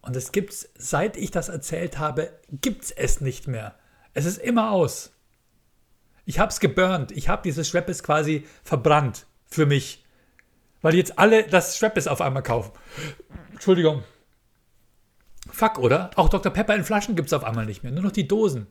Und 0.00 0.16
es 0.16 0.32
gibt's, 0.32 0.68
seit 0.76 1.16
ich 1.16 1.30
das 1.30 1.48
erzählt 1.48 1.98
habe, 1.98 2.32
gibt 2.50 2.92
es 2.96 3.20
nicht 3.20 3.46
mehr. 3.48 3.74
Es 4.14 4.24
ist 4.24 4.38
immer 4.38 4.70
aus. 4.70 5.12
Ich 6.24 6.38
habe 6.38 6.50
es 6.50 6.60
geburnt. 6.60 7.12
Ich 7.12 7.28
habe 7.28 7.42
dieses 7.42 7.68
Schweppes 7.68 8.02
quasi 8.02 8.46
verbrannt 8.62 9.26
für 9.46 9.66
mich. 9.66 10.04
Weil 10.82 10.94
jetzt 10.94 11.18
alle 11.18 11.44
das 11.44 11.76
Schweppes 11.76 12.06
auf 12.06 12.20
einmal 12.20 12.42
kaufen. 12.42 12.72
Entschuldigung. 13.52 14.04
Fuck, 15.50 15.78
oder? 15.78 16.10
Auch 16.16 16.28
Dr. 16.28 16.52
Pepper 16.52 16.74
in 16.74 16.84
Flaschen 16.84 17.16
gibt 17.16 17.28
es 17.28 17.32
auf 17.32 17.44
einmal 17.44 17.66
nicht 17.66 17.82
mehr. 17.82 17.92
Nur 17.92 18.02
noch 18.02 18.12
die 18.12 18.28
Dosen. 18.28 18.66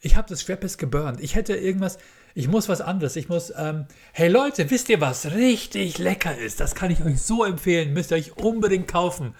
Ich 0.00 0.16
habe 0.16 0.28
das 0.28 0.42
Schweppes 0.42 0.78
geburnt. 0.78 1.20
Ich 1.20 1.34
hätte 1.34 1.56
irgendwas. 1.56 1.98
Ich 2.36 2.48
muss 2.48 2.68
was 2.68 2.82
anderes. 2.82 3.16
Ich 3.16 3.30
muss. 3.30 3.50
Ähm, 3.56 3.86
hey 4.12 4.28
Leute, 4.28 4.70
wisst 4.70 4.90
ihr, 4.90 5.00
was 5.00 5.32
richtig 5.32 5.96
lecker 5.96 6.36
ist? 6.36 6.60
Das 6.60 6.74
kann 6.74 6.90
ich 6.90 7.02
euch 7.02 7.22
so 7.22 7.44
empfehlen. 7.44 7.94
Müsst 7.94 8.12
ihr 8.12 8.18
euch 8.18 8.36
unbedingt 8.36 8.88
kaufen. 8.88 9.34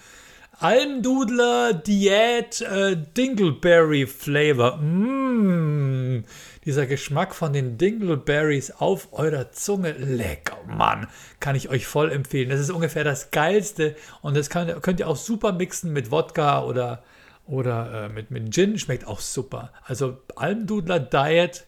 Almdudler 0.59 1.75
Diät 1.75 2.63
äh, 2.63 2.97
Dingleberry 2.97 4.07
Flavor. 4.07 4.79
Mmh 4.79 6.25
dieser 6.65 6.87
Geschmack 6.87 7.35
von 7.35 7.53
den 7.53 7.79
Dingleberries 7.79 8.73
auf 8.73 9.13
eurer 9.13 9.53
Zunge, 9.53 9.93
lecker, 9.93 10.59
Mann, 10.67 11.07
kann 11.39 11.55
ich 11.55 11.69
euch 11.69 11.87
voll 11.87 12.11
empfehlen. 12.11 12.49
Das 12.49 12.59
ist 12.59 12.71
ungefähr 12.71 13.05
das 13.05 13.31
Geilste 13.31 13.95
und 14.21 14.37
das 14.37 14.51
könnt, 14.51 14.83
könnt 14.83 14.99
ihr 14.99 15.07
auch 15.07 15.17
super 15.17 15.53
mixen 15.53 15.93
mit 15.93 16.11
Wodka 16.11 16.65
oder, 16.65 17.05
oder 17.47 18.07
äh, 18.07 18.09
mit, 18.09 18.33
mit 18.33 18.53
Gin, 18.53 18.81
schmeckt 18.81 19.07
auch 19.07 19.21
super. 19.21 19.73
Also 19.85 20.19
Almdudler 20.35 20.99
Diet 20.99 21.66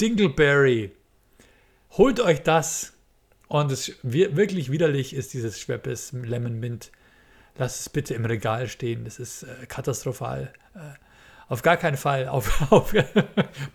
Dingleberry, 0.00 0.92
holt 1.92 2.20
euch 2.20 2.42
das 2.42 2.92
und 3.48 3.72
es 3.72 3.96
wirklich 4.02 4.70
widerlich 4.70 5.14
ist 5.14 5.34
dieses 5.34 5.58
Schweppes 5.58 6.12
Lemon 6.12 6.60
Mint. 6.60 6.92
Lasst 7.56 7.80
es 7.80 7.88
bitte 7.88 8.14
im 8.14 8.24
Regal 8.24 8.68
stehen, 8.68 9.04
das 9.04 9.18
ist 9.18 9.42
äh, 9.42 9.66
katastrophal. 9.66 10.52
Äh, 10.74 10.78
auf 11.48 11.62
gar 11.62 11.76
keinen 11.76 11.96
Fall. 11.96 12.28
Auf, 12.28 12.70
auf, 12.70 12.94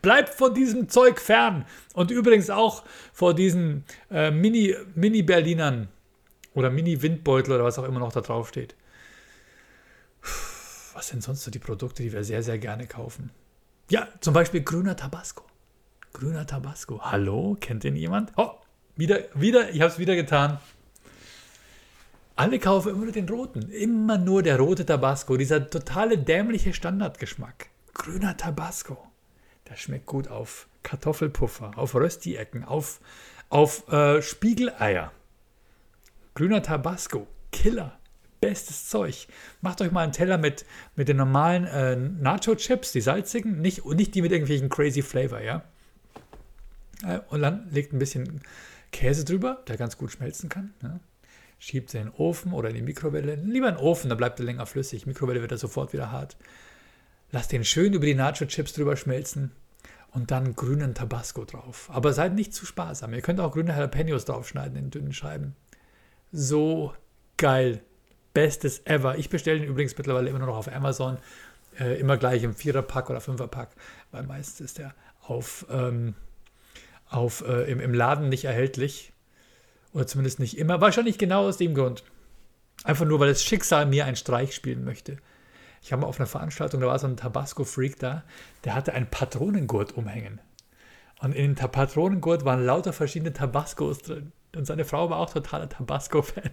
bleibt 0.01 0.29
von 0.29 0.53
diesem 0.53 0.87
Zeug 0.87 1.19
fern. 1.19 1.65
Und 1.93 2.11
übrigens 2.11 2.49
auch 2.49 2.83
vor 3.11 3.33
diesen 3.33 3.83
äh, 4.09 4.31
Mini-Berlinern 4.31 5.75
Mini 5.75 5.87
oder 6.53 6.69
Mini-Windbeutel 6.69 7.53
oder 7.53 7.63
was 7.63 7.79
auch 7.79 7.83
immer 7.83 7.99
noch 7.99 8.13
da 8.13 8.21
drauf 8.21 8.47
steht. 8.47 8.75
Was 10.93 11.07
sind 11.07 11.23
sonst 11.23 11.43
so 11.43 11.51
die 11.51 11.59
Produkte, 11.59 12.03
die 12.03 12.13
wir 12.13 12.23
sehr, 12.23 12.43
sehr 12.43 12.59
gerne 12.59 12.87
kaufen? 12.87 13.31
Ja, 13.89 14.07
zum 14.21 14.33
Beispiel 14.33 14.61
grüner 14.61 14.95
Tabasco. 14.95 15.43
Grüner 16.13 16.45
Tabasco. 16.45 17.01
Hallo, 17.01 17.57
kennt 17.59 17.83
den 17.83 17.95
jemand? 17.95 18.31
Oh, 18.37 18.51
wieder, 18.95 19.21
wieder, 19.33 19.71
ich 19.71 19.81
habe 19.81 19.91
es 19.91 19.97
wieder 19.97 20.15
getan. 20.15 20.59
Alle 22.35 22.59
kaufen 22.59 22.93
immer 22.93 23.05
nur 23.05 23.11
den 23.11 23.27
roten. 23.27 23.69
Immer 23.71 24.19
nur 24.19 24.43
der 24.43 24.59
rote 24.59 24.85
Tabasco. 24.85 25.37
Dieser 25.37 25.69
totale 25.69 26.19
dämliche 26.19 26.73
Standardgeschmack. 26.73 27.69
Grüner 27.93 28.37
Tabasco. 28.37 28.97
Der 29.69 29.75
schmeckt 29.75 30.05
gut 30.05 30.27
auf 30.27 30.67
Kartoffelpuffer, 30.83 31.71
auf 31.77 31.95
Rösti-Ecken, 31.95 32.63
auf, 32.63 32.99
auf 33.49 33.87
äh, 33.91 34.21
Spiegeleier. 34.21 35.11
Grüner 36.35 36.61
Tabasco. 36.61 37.27
Killer. 37.51 37.97
Bestes 38.39 38.89
Zeug. 38.89 39.27
Macht 39.61 39.81
euch 39.81 39.91
mal 39.91 40.01
einen 40.01 40.11
Teller 40.11 40.37
mit, 40.37 40.65
mit 40.95 41.07
den 41.07 41.17
normalen 41.17 41.65
äh, 41.65 41.95
Nacho-Chips, 41.95 42.91
die 42.91 43.01
salzigen, 43.01 43.61
nicht, 43.61 43.85
nicht 43.85 44.13
die 44.13 44.21
mit 44.21 44.31
irgendwelchen 44.31 44.69
crazy 44.69 45.01
Flavor, 45.01 45.41
ja. 45.41 45.63
Äh, 47.03 47.19
und 47.29 47.41
dann 47.41 47.69
legt 47.71 47.93
ein 47.93 47.99
bisschen 47.99 48.41
Käse 48.91 49.25
drüber, 49.25 49.63
der 49.67 49.77
ganz 49.77 49.97
gut 49.97 50.11
schmelzen 50.11 50.49
kann. 50.49 50.73
Ja 50.81 50.99
schiebt 51.63 51.91
sie 51.91 51.99
in 51.99 52.07
den 52.07 52.13
Ofen 52.15 52.51
oder 52.51 52.67
in 52.69 52.75
die 52.75 52.81
Mikrowelle. 52.81 53.35
Lieber 53.35 53.69
in 53.69 53.75
den 53.75 53.83
Ofen, 53.83 54.09
da 54.09 54.15
bleibt 54.15 54.37
er 54.37 54.45
länger 54.45 54.65
flüssig. 54.65 55.05
Mikrowelle 55.05 55.39
wird 55.39 55.53
er 55.53 55.57
sofort 55.57 55.93
wieder 55.93 56.11
hart. 56.11 56.35
Lasst 57.31 57.53
den 57.53 57.63
schön 57.63 57.93
über 57.93 58.05
die 58.05 58.15
Nacho-Chips 58.15 58.73
drüber 58.73 58.97
schmelzen 58.97 59.51
und 60.11 60.29
dann 60.29 60.57
grünen 60.57 60.93
Tabasco 60.93 61.45
drauf. 61.45 61.89
Aber 61.93 62.11
seid 62.11 62.33
nicht 62.35 62.53
zu 62.53 62.65
sparsam. 62.65 63.13
Ihr 63.13 63.21
könnt 63.21 63.39
auch 63.39 63.53
grüne 63.53 63.71
Jalapenos 63.71 64.25
draufschneiden 64.25 64.77
in 64.77 64.91
dünnen 64.91 65.13
Scheiben. 65.13 65.55
So 66.33 66.93
geil. 67.37 67.81
Bestes 68.33 68.85
ever. 68.85 69.17
Ich 69.17 69.29
bestelle 69.29 69.61
den 69.61 69.69
übrigens 69.69 69.97
mittlerweile 69.97 70.29
immer 70.29 70.39
noch 70.39 70.57
auf 70.57 70.67
Amazon. 70.67 71.17
Äh, 71.79 71.97
immer 71.97 72.17
gleich 72.17 72.43
im 72.43 72.55
Viererpack 72.55 73.09
oder 73.09 73.21
Fünferpack, 73.21 73.69
weil 74.11 74.23
meistens 74.23 74.59
ist 74.59 74.79
der 74.79 74.93
auf, 75.21 75.65
ähm, 75.71 76.13
auf, 77.13 77.43
äh, 77.47 77.71
im, 77.71 77.79
im 77.79 77.93
Laden 77.93 78.29
nicht 78.29 78.45
erhältlich. 78.45 79.13
Oder 79.93 80.07
zumindest 80.07 80.39
nicht 80.39 80.57
immer. 80.57 80.81
Wahrscheinlich 80.81 81.17
genau 81.17 81.47
aus 81.47 81.57
dem 81.57 81.75
Grund. 81.75 82.03
Einfach 82.83 83.05
nur, 83.05 83.19
weil 83.19 83.29
das 83.29 83.43
Schicksal 83.43 83.85
mir 83.85 84.05
einen 84.05 84.15
Streich 84.15 84.55
spielen 84.55 84.83
möchte. 84.83 85.17
Ich 85.81 85.91
habe 85.91 86.01
mal 86.01 86.07
auf 86.07 86.19
einer 86.19 86.27
Veranstaltung, 86.27 86.81
da 86.81 86.87
war 86.87 86.97
so 86.97 87.07
ein 87.07 87.17
Tabasco-Freak 87.17 87.99
da, 87.99 88.23
der 88.63 88.73
hatte 88.73 88.93
einen 88.93 89.07
Patronengurt 89.07 89.95
umhängen. 89.97 90.39
Und 91.21 91.33
in 91.35 91.55
dem 91.55 91.71
Patronengurt 91.71 92.45
waren 92.45 92.65
lauter 92.65 92.93
verschiedene 92.93 93.33
Tabascos 93.33 93.99
drin. 93.99 94.31
Und 94.55 94.65
seine 94.65 94.85
Frau 94.85 95.09
war 95.09 95.17
auch 95.19 95.31
totaler 95.31 95.69
Tabasco-Fan. 95.69 96.51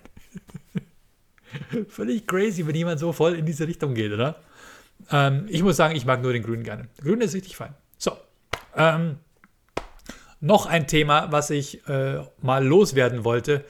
Völlig 1.88 2.26
crazy, 2.26 2.66
wenn 2.66 2.74
jemand 2.74 3.00
so 3.00 3.12
voll 3.12 3.34
in 3.34 3.46
diese 3.46 3.66
Richtung 3.66 3.94
geht, 3.94 4.12
oder? 4.12 4.36
Ähm, 5.10 5.46
ich 5.48 5.62
muss 5.62 5.76
sagen, 5.76 5.96
ich 5.96 6.04
mag 6.04 6.22
nur 6.22 6.32
den 6.32 6.42
Grünen 6.42 6.62
gerne. 6.62 6.88
Grün 7.00 7.20
ist 7.20 7.34
richtig 7.34 7.56
fein. 7.56 7.74
So. 7.98 8.16
Ähm, 8.76 9.16
noch 10.40 10.66
ein 10.66 10.86
Thema, 10.86 11.30
was 11.30 11.50
ich 11.50 11.86
äh, 11.88 12.22
mal 12.40 12.64
loswerden 12.64 13.24
wollte. 13.24 13.64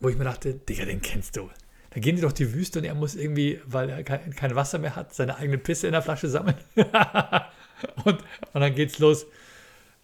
wo 0.00 0.08
ich 0.08 0.16
mir 0.16 0.24
dachte, 0.24 0.54
Digga, 0.54 0.84
den 0.84 1.00
kennst 1.00 1.36
du. 1.36 1.50
Da 1.90 2.00
gehen 2.00 2.16
die 2.16 2.22
doch 2.22 2.32
die 2.32 2.52
Wüste 2.52 2.80
und 2.80 2.84
er 2.84 2.94
muss 2.94 3.14
irgendwie, 3.14 3.60
weil 3.64 3.88
er 3.88 4.04
kein, 4.04 4.54
Wasser 4.54 4.78
mehr 4.78 4.96
hat, 4.96 5.14
seine 5.14 5.36
eigene 5.36 5.58
Pisse 5.58 5.86
in 5.86 5.92
der 5.92 6.02
Flasche 6.02 6.28
sammeln. 6.28 6.56
und, 8.04 8.18
und 8.52 8.60
dann 8.60 8.74
geht's 8.74 8.98
los. 8.98 9.26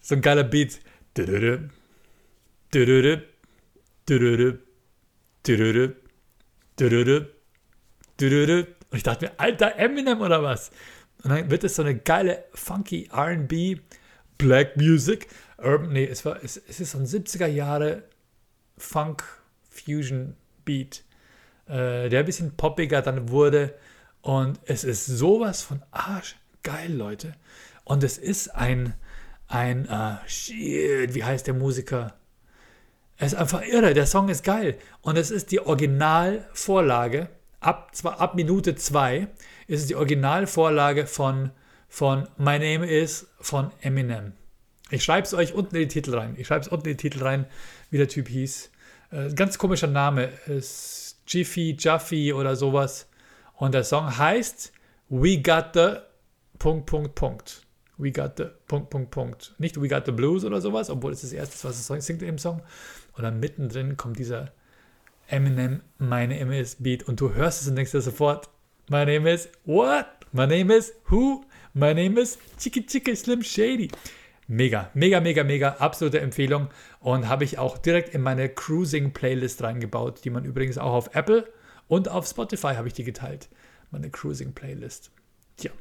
So 0.01 0.15
ein 0.15 0.21
geiler 0.21 0.43
Beat. 0.43 0.79
Und 8.21 8.67
ich 8.91 9.03
dachte 9.03 9.25
mir, 9.25 9.31
alter 9.37 9.77
Eminem 9.77 10.21
oder 10.21 10.43
was? 10.43 10.71
Und 11.23 11.31
dann 11.31 11.49
wird 11.49 11.63
es 11.63 11.75
so 11.75 11.81
eine 11.81 11.95
geile, 11.95 12.43
funky 12.53 13.09
RB, 13.11 13.79
Black 14.37 14.77
Music, 14.77 15.27
Urban, 15.57 15.93
nee, 15.93 16.05
es, 16.05 16.25
war, 16.25 16.43
es, 16.43 16.57
es 16.57 16.79
ist 16.79 16.91
so 16.91 16.97
ein 16.97 17.05
70er 17.05 17.47
Jahre 17.47 18.03
Funk 18.77 19.23
Fusion 19.69 20.35
Beat, 20.65 21.03
äh, 21.67 22.09
der 22.09 22.19
ein 22.19 22.25
bisschen 22.25 22.55
poppiger 22.55 23.01
dann 23.01 23.29
wurde. 23.29 23.73
Und 24.21 24.59
es 24.65 24.83
ist 24.83 25.05
sowas 25.05 25.61
von 25.61 25.81
Arsch 25.91 26.35
geil, 26.63 26.93
Leute. 26.93 27.35
Und 27.83 28.03
es 28.03 28.17
ist 28.17 28.49
ein, 28.55 28.93
ein, 29.47 29.87
uh, 29.89 30.17
shit, 30.27 31.13
wie 31.13 31.23
heißt 31.23 31.47
der 31.47 31.53
Musiker? 31.53 32.13
Er 33.17 33.27
ist 33.27 33.35
einfach 33.35 33.61
irre, 33.61 33.93
der 33.93 34.07
Song 34.07 34.29
ist 34.29 34.43
geil. 34.43 34.77
Und 35.01 35.17
es 35.17 35.31
ist 35.31 35.51
die 35.51 35.59
Originalvorlage, 35.59 37.29
ab, 37.63 37.91
ab 38.03 38.35
Minute 38.35 38.75
2 38.75 39.27
ist 39.67 39.81
es 39.81 39.87
die 39.87 39.95
Originalvorlage 39.95 41.07
von, 41.07 41.51
von 41.87 42.27
My 42.37 42.59
Name 42.59 42.85
Is 42.85 43.27
von 43.39 43.71
Eminem. 43.81 44.33
Ich 44.89 45.03
schreibe 45.03 45.25
es 45.25 45.33
euch 45.33 45.53
unten 45.53 45.75
in 45.75 45.83
die 45.83 45.87
Titel 45.87 46.15
rein. 46.15 46.35
Ich 46.37 46.47
schreibe 46.47 46.61
es 46.61 46.67
unten 46.67 46.87
in 46.87 46.97
die 46.97 47.01
Titel 47.09 47.23
rein, 47.23 47.45
wie 47.89 47.97
der 47.97 48.07
Typ 48.07 48.27
hieß. 48.27 48.71
Äh, 49.11 49.33
ganz 49.33 49.57
komischer 49.57 49.87
Name. 49.87 50.29
Ist 50.45 51.17
Jiffy, 51.27 51.75
Juffy 51.79 52.33
oder 52.33 52.55
sowas. 52.55 53.07
Und 53.55 53.73
der 53.73 53.83
Song 53.83 54.17
heißt 54.17 54.73
We 55.09 55.41
Got 55.41 55.69
the 55.73 55.95
Punkt, 56.59 56.85
Punkt, 56.85 57.15
Punkt. 57.15 57.65
We 57.97 58.11
Got 58.11 58.33
the 58.37 58.45
Punkt, 58.67 58.89
Punkt, 58.89 59.11
Punkt. 59.11 59.55
Nicht 59.57 59.81
We 59.81 59.87
Got 59.87 60.05
the 60.05 60.11
Blues 60.11 60.43
oder 60.43 60.61
sowas, 60.61 60.89
obwohl 60.89 61.13
es 61.13 61.21
das 61.21 61.31
erste 61.33 61.67
was 61.67 61.89
es 61.89 62.05
singt 62.05 62.21
im 62.21 62.37
Song. 62.37 62.61
Und 63.13 63.23
dann 63.23 63.39
mittendrin 63.39 63.97
kommt 63.97 64.19
dieser 64.19 64.51
Eminem, 65.33 65.81
meine 65.97 66.37
Name 66.37 66.59
is 66.59 66.75
Beat. 66.75 67.07
Und 67.07 67.19
du 67.19 67.33
hörst 67.33 67.63
es 67.63 67.67
und 67.67 67.75
denkst 67.75 67.91
dir 67.91 68.01
sofort, 68.01 68.49
my 68.87 69.03
name 69.03 69.27
is 69.33 69.49
what? 69.65 70.05
My 70.31 70.45
name 70.45 70.71
is 70.71 70.93
who? 71.09 71.43
My 71.73 71.91
name 71.91 72.21
is 72.21 72.37
Chiki 72.59 72.85
Chiki 72.87 73.15
Slim 73.15 73.41
Shady. 73.41 73.89
Mega, 74.47 74.91
mega, 74.93 75.19
mega, 75.21 75.43
mega, 75.43 75.69
absolute 75.79 76.21
Empfehlung. 76.21 76.67
Und 76.99 77.29
habe 77.29 77.45
ich 77.45 77.57
auch 77.57 77.79
direkt 77.79 78.13
in 78.13 78.21
meine 78.21 78.47
Cruising-Playlist 78.47 79.63
reingebaut, 79.63 80.23
die 80.23 80.29
man 80.29 80.45
übrigens 80.45 80.77
auch 80.77 80.93
auf 80.93 81.15
Apple 81.15 81.51
und 81.87 82.09
auf 82.09 82.27
Spotify 82.27 82.75
habe 82.75 82.87
ich 82.87 82.93
die 82.93 83.03
geteilt. 83.03 83.49
Meine 83.89 84.11
Cruising-Playlist. 84.11 85.09
Tja. 85.57 85.71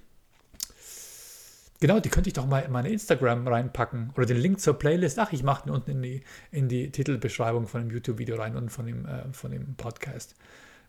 Genau, 1.82 1.98
die 1.98 2.10
könnte 2.10 2.28
ich 2.28 2.34
doch 2.34 2.46
mal 2.46 2.60
in 2.60 2.70
meine 2.70 2.90
Instagram 2.90 3.48
reinpacken 3.48 4.12
oder 4.16 4.24
den 4.24 4.36
Link 4.36 4.60
zur 4.60 4.74
Playlist. 4.74 5.18
Ach, 5.18 5.32
ich 5.32 5.42
mache 5.42 5.64
den 5.64 5.72
unten 5.72 5.90
in 5.90 6.00
die, 6.00 6.22
in 6.52 6.68
die 6.68 6.92
Titelbeschreibung 6.92 7.66
von 7.66 7.80
dem 7.80 7.90
YouTube-Video 7.90 8.36
rein 8.36 8.54
und 8.54 8.70
von 8.70 8.86
dem, 8.86 9.04
äh, 9.04 9.24
von 9.32 9.50
dem 9.50 9.74
Podcast, 9.74 10.36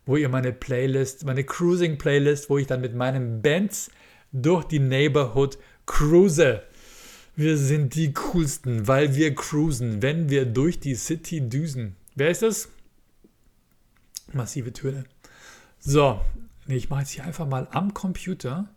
wo 0.06 0.16
ihr 0.16 0.28
meine 0.28 0.52
Playlist, 0.52 1.24
meine 1.24 1.42
Cruising-Playlist, 1.42 2.48
wo 2.48 2.58
ich 2.58 2.68
dann 2.68 2.80
mit 2.80 2.94
meinem 2.94 3.42
Benz 3.42 3.90
durch 4.30 4.66
die 4.66 4.78
Neighborhood 4.78 5.58
cruise. 5.84 6.62
Wir 7.34 7.58
sind 7.58 7.96
die 7.96 8.12
coolsten, 8.12 8.86
weil 8.86 9.16
wir 9.16 9.34
cruisen, 9.34 10.00
wenn 10.00 10.28
wir 10.28 10.46
durch 10.46 10.78
die 10.78 10.94
City 10.94 11.40
düsen. 11.40 11.96
Wer 12.14 12.30
ist 12.30 12.42
das? 12.42 12.68
Massive 14.32 14.72
Töne. 14.72 15.02
So, 15.80 16.20
ich 16.68 16.88
mache 16.88 17.00
jetzt 17.00 17.10
hier 17.10 17.24
einfach 17.24 17.48
mal 17.48 17.66
am 17.72 17.94
Computer 17.94 18.68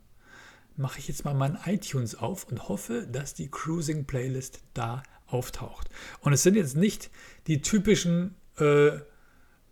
mache 0.77 0.99
ich 0.99 1.07
jetzt 1.07 1.25
mal 1.25 1.33
mein 1.33 1.57
iTunes 1.65 2.15
auf 2.15 2.45
und 2.49 2.69
hoffe, 2.69 3.07
dass 3.11 3.33
die 3.33 3.49
Cruising 3.49 4.05
Playlist 4.05 4.61
da 4.73 5.03
auftaucht. 5.27 5.89
Und 6.21 6.33
es 6.33 6.43
sind 6.43 6.55
jetzt 6.55 6.75
nicht 6.75 7.09
die 7.47 7.61
typischen, 7.61 8.35
äh, 8.57 8.91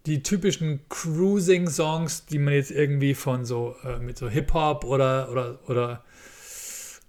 die 0.06 0.24
typischen 0.24 0.82
Cruising-Songs, 0.90 2.26
die 2.26 2.40
man 2.40 2.54
jetzt 2.54 2.72
irgendwie 2.72 3.14
von 3.14 3.46
so 3.46 3.76
äh, 3.84 4.00
mit 4.00 4.18
so 4.18 4.30
Hip-Hop 4.30 4.84
oder, 4.84 5.32
oder, 5.32 5.60
oder 5.68 6.04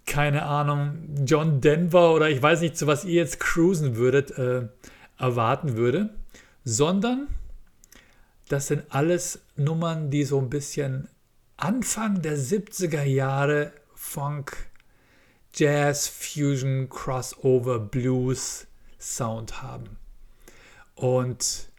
keine 0.05 0.43
Ahnung, 0.43 0.99
John 1.25 1.59
Denver 1.59 2.13
oder 2.13 2.29
ich 2.29 2.41
weiß 2.41 2.61
nicht, 2.61 2.77
zu 2.77 2.87
was 2.87 3.03
ihr 3.03 3.15
jetzt 3.15 3.39
cruisen 3.39 3.97
würdet, 3.97 4.31
äh, 4.37 4.67
erwarten 5.17 5.75
würde, 5.75 6.11
sondern 6.63 7.27
das 8.47 8.67
sind 8.67 8.83
alles 8.89 9.41
Nummern, 9.57 10.09
die 10.09 10.23
so 10.23 10.39
ein 10.39 10.49
bisschen 10.49 11.09
Anfang 11.57 12.21
der 12.21 12.37
70er 12.37 13.03
Jahre 13.03 13.73
Funk, 13.97 14.69
Jazz, 15.53 16.07
Fusion, 16.07 16.87
Crossover, 16.87 17.79
Blues 17.79 18.67
Sound 18.99 19.63
haben. 19.63 19.97
Und 20.93 21.69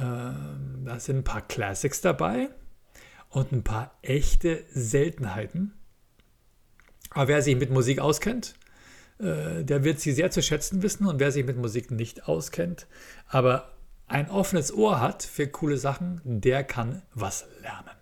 ähm, 0.00 0.84
da 0.84 1.00
sind 1.00 1.18
ein 1.18 1.24
paar 1.24 1.42
Classics 1.42 2.00
dabei 2.00 2.50
und 3.30 3.50
ein 3.50 3.64
paar 3.64 3.98
echte 4.00 4.64
Seltenheiten. 4.72 5.74
Aber 7.10 7.28
wer 7.28 7.42
sich 7.42 7.56
mit 7.56 7.70
Musik 7.70 7.98
auskennt, 7.98 8.54
äh, 9.18 9.64
der 9.64 9.82
wird 9.82 9.98
sie 9.98 10.12
sehr 10.12 10.30
zu 10.30 10.40
schätzen 10.40 10.82
wissen. 10.82 11.06
Und 11.06 11.18
wer 11.18 11.32
sich 11.32 11.44
mit 11.44 11.56
Musik 11.56 11.90
nicht 11.90 12.28
auskennt, 12.28 12.86
aber 13.26 13.72
ein 14.06 14.30
offenes 14.30 14.72
Ohr 14.72 15.00
hat 15.00 15.24
für 15.24 15.48
coole 15.48 15.78
Sachen, 15.78 16.20
der 16.24 16.62
kann 16.62 17.02
was 17.12 17.46
lernen 17.60 17.96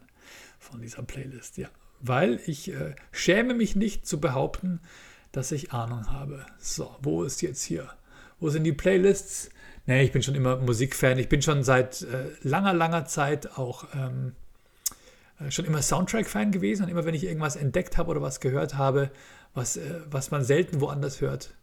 von 0.58 0.82
dieser 0.82 1.02
Playlist. 1.02 1.56
Ja 1.56 1.68
weil 2.02 2.40
ich 2.46 2.72
äh, 2.72 2.94
schäme 3.12 3.54
mich 3.54 3.76
nicht 3.76 4.06
zu 4.06 4.20
behaupten, 4.20 4.80
dass 5.30 5.52
ich 5.52 5.72
Ahnung 5.72 6.10
habe. 6.10 6.44
So, 6.58 6.94
wo 7.00 7.22
ist 7.22 7.40
jetzt 7.40 7.62
hier? 7.62 7.88
Wo 8.38 8.50
sind 8.50 8.64
die 8.64 8.72
Playlists? 8.72 9.50
Nee, 9.86 10.02
ich 10.02 10.12
bin 10.12 10.22
schon 10.22 10.34
immer 10.34 10.56
Musikfan. 10.56 11.18
Ich 11.18 11.28
bin 11.28 11.42
schon 11.42 11.62
seit 11.64 12.02
äh, 12.02 12.30
langer, 12.42 12.74
langer 12.74 13.06
Zeit 13.06 13.56
auch 13.56 13.86
ähm, 13.94 14.32
äh, 15.40 15.50
schon 15.50 15.64
immer 15.64 15.80
Soundtrack-Fan 15.80 16.50
gewesen. 16.50 16.84
Und 16.84 16.88
immer 16.88 17.04
wenn 17.04 17.14
ich 17.14 17.24
irgendwas 17.24 17.56
entdeckt 17.56 17.96
habe 17.96 18.10
oder 18.10 18.20
was 18.20 18.40
gehört 18.40 18.74
habe, 18.74 19.10
was, 19.54 19.76
äh, 19.76 20.00
was 20.10 20.30
man 20.30 20.44
selten 20.44 20.80
woanders 20.80 21.20
hört, 21.20 21.54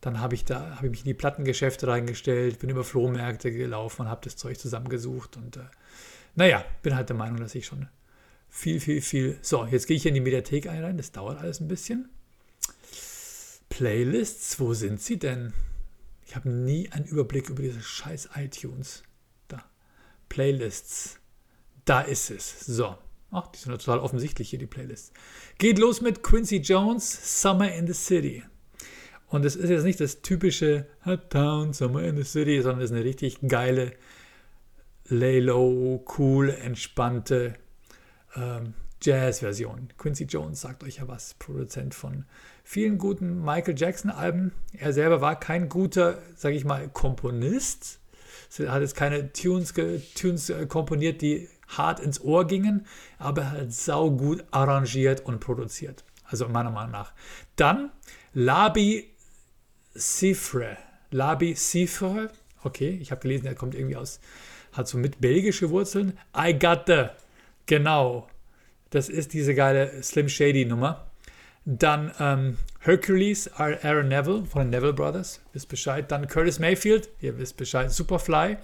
dann 0.00 0.20
habe 0.20 0.34
ich 0.34 0.44
da 0.44 0.76
habe 0.76 0.86
ich 0.86 0.90
mich 0.90 1.00
in 1.00 1.06
die 1.06 1.14
Plattengeschäfte 1.14 1.86
reingestellt, 1.86 2.58
bin 2.58 2.68
über 2.68 2.84
Flohmärkte 2.84 3.50
gelaufen 3.52 4.02
und 4.02 4.08
habe 4.08 4.20
das 4.24 4.36
Zeug 4.36 4.58
zusammengesucht. 4.58 5.36
Und 5.36 5.56
äh, 5.56 5.60
naja, 6.34 6.64
bin 6.82 6.96
halt 6.96 7.08
der 7.08 7.16
Meinung, 7.16 7.38
dass 7.38 7.54
ich 7.54 7.64
schon 7.64 7.88
viel, 8.54 8.78
viel, 8.78 9.02
viel. 9.02 9.38
So, 9.42 9.66
jetzt 9.66 9.88
gehe 9.88 9.96
ich 9.96 10.06
in 10.06 10.14
die 10.14 10.20
Mediathek 10.20 10.68
ein 10.68 10.82
rein. 10.82 10.96
Das 10.96 11.10
dauert 11.10 11.38
alles 11.38 11.60
ein 11.60 11.66
bisschen. 11.66 12.08
Playlists, 13.68 14.60
wo 14.60 14.74
sind 14.74 15.02
sie 15.02 15.18
denn? 15.18 15.52
Ich 16.24 16.36
habe 16.36 16.48
nie 16.48 16.88
einen 16.92 17.04
Überblick 17.04 17.50
über 17.50 17.62
diese 17.62 17.82
scheiß 17.82 18.30
iTunes. 18.36 19.02
Da. 19.48 19.64
Playlists. 20.28 21.18
Da 21.84 22.00
ist 22.00 22.30
es. 22.30 22.60
So. 22.60 22.96
Ach, 23.32 23.48
die 23.48 23.58
sind 23.58 23.72
total 23.72 23.98
offensichtlich 23.98 24.50
hier, 24.50 24.60
die 24.60 24.66
Playlists. 24.66 25.12
Geht 25.58 25.80
los 25.80 26.00
mit 26.00 26.22
Quincy 26.22 26.58
Jones, 26.58 27.42
Summer 27.42 27.72
in 27.74 27.88
the 27.88 27.92
City. 27.92 28.44
Und 29.26 29.44
es 29.44 29.56
ist 29.56 29.68
jetzt 29.68 29.82
nicht 29.82 30.00
das 30.00 30.22
typische 30.22 30.86
Hot 31.04 31.30
Town, 31.30 31.72
Summer 31.72 32.04
in 32.04 32.16
the 32.16 32.22
City, 32.22 32.62
sondern 32.62 32.84
es 32.84 32.92
ist 32.92 32.96
eine 32.96 33.04
richtig 33.04 33.40
geile, 33.48 33.94
lay 35.06 35.40
low, 35.40 36.04
cool, 36.16 36.50
entspannte 36.50 37.54
ähm, 38.36 38.74
Jazz-Version. 39.02 39.88
Quincy 39.98 40.24
Jones 40.24 40.62
sagt 40.62 40.82
euch 40.82 40.96
ja 40.96 41.08
was, 41.08 41.34
Produzent 41.34 41.94
von 41.94 42.24
vielen 42.62 42.98
guten 42.98 43.44
Michael 43.44 43.74
Jackson-Alben. 43.76 44.52
Er 44.72 44.92
selber 44.92 45.20
war 45.20 45.38
kein 45.38 45.68
guter, 45.68 46.18
sage 46.36 46.56
ich 46.56 46.64
mal, 46.64 46.88
Komponist. 46.88 48.00
Er 48.58 48.72
hat 48.72 48.82
jetzt 48.82 48.96
keine 48.96 49.32
Tunes, 49.32 49.74
Tunes 50.14 50.48
äh, 50.48 50.66
komponiert, 50.66 51.22
die 51.22 51.48
hart 51.68 52.00
ins 52.00 52.20
Ohr 52.20 52.46
gingen, 52.46 52.86
aber 53.18 53.42
er 53.42 53.50
hat 53.52 53.72
saugut 53.72 54.44
arrangiert 54.50 55.24
und 55.26 55.40
produziert. 55.40 56.04
Also 56.24 56.48
meiner 56.48 56.70
Meinung 56.70 56.92
nach. 56.92 57.12
Dann 57.56 57.90
Labi 58.32 59.10
Cifre. 59.96 60.76
Labi 61.10 61.54
Cifre. 61.54 62.30
Okay, 62.62 62.98
ich 63.00 63.10
habe 63.10 63.20
gelesen, 63.20 63.46
er 63.46 63.54
kommt 63.54 63.74
irgendwie 63.74 63.96
aus, 63.96 64.20
hat 64.72 64.88
so 64.88 64.96
mit 64.98 65.20
belgische 65.20 65.70
Wurzeln. 65.70 66.18
I 66.36 66.58
got 66.58 66.84
the 66.86 67.08
Genau. 67.66 68.28
Das 68.90 69.08
ist 69.08 69.32
diese 69.32 69.54
geile 69.54 70.02
Slim 70.02 70.28
Shady 70.28 70.64
Nummer. 70.64 71.06
Dann 71.64 72.12
ähm, 72.20 72.58
Hercules, 72.80 73.50
Aaron 73.54 74.08
Neville 74.08 74.44
von 74.44 74.62
den 74.62 74.70
Neville 74.70 74.92
Brothers, 74.92 75.40
wisst 75.52 75.68
Bescheid. 75.68 76.10
Dann 76.10 76.28
Curtis 76.28 76.58
Mayfield, 76.58 77.08
ihr 77.20 77.38
wisst 77.38 77.56
Bescheid. 77.56 77.90
Superfly, 77.90 78.58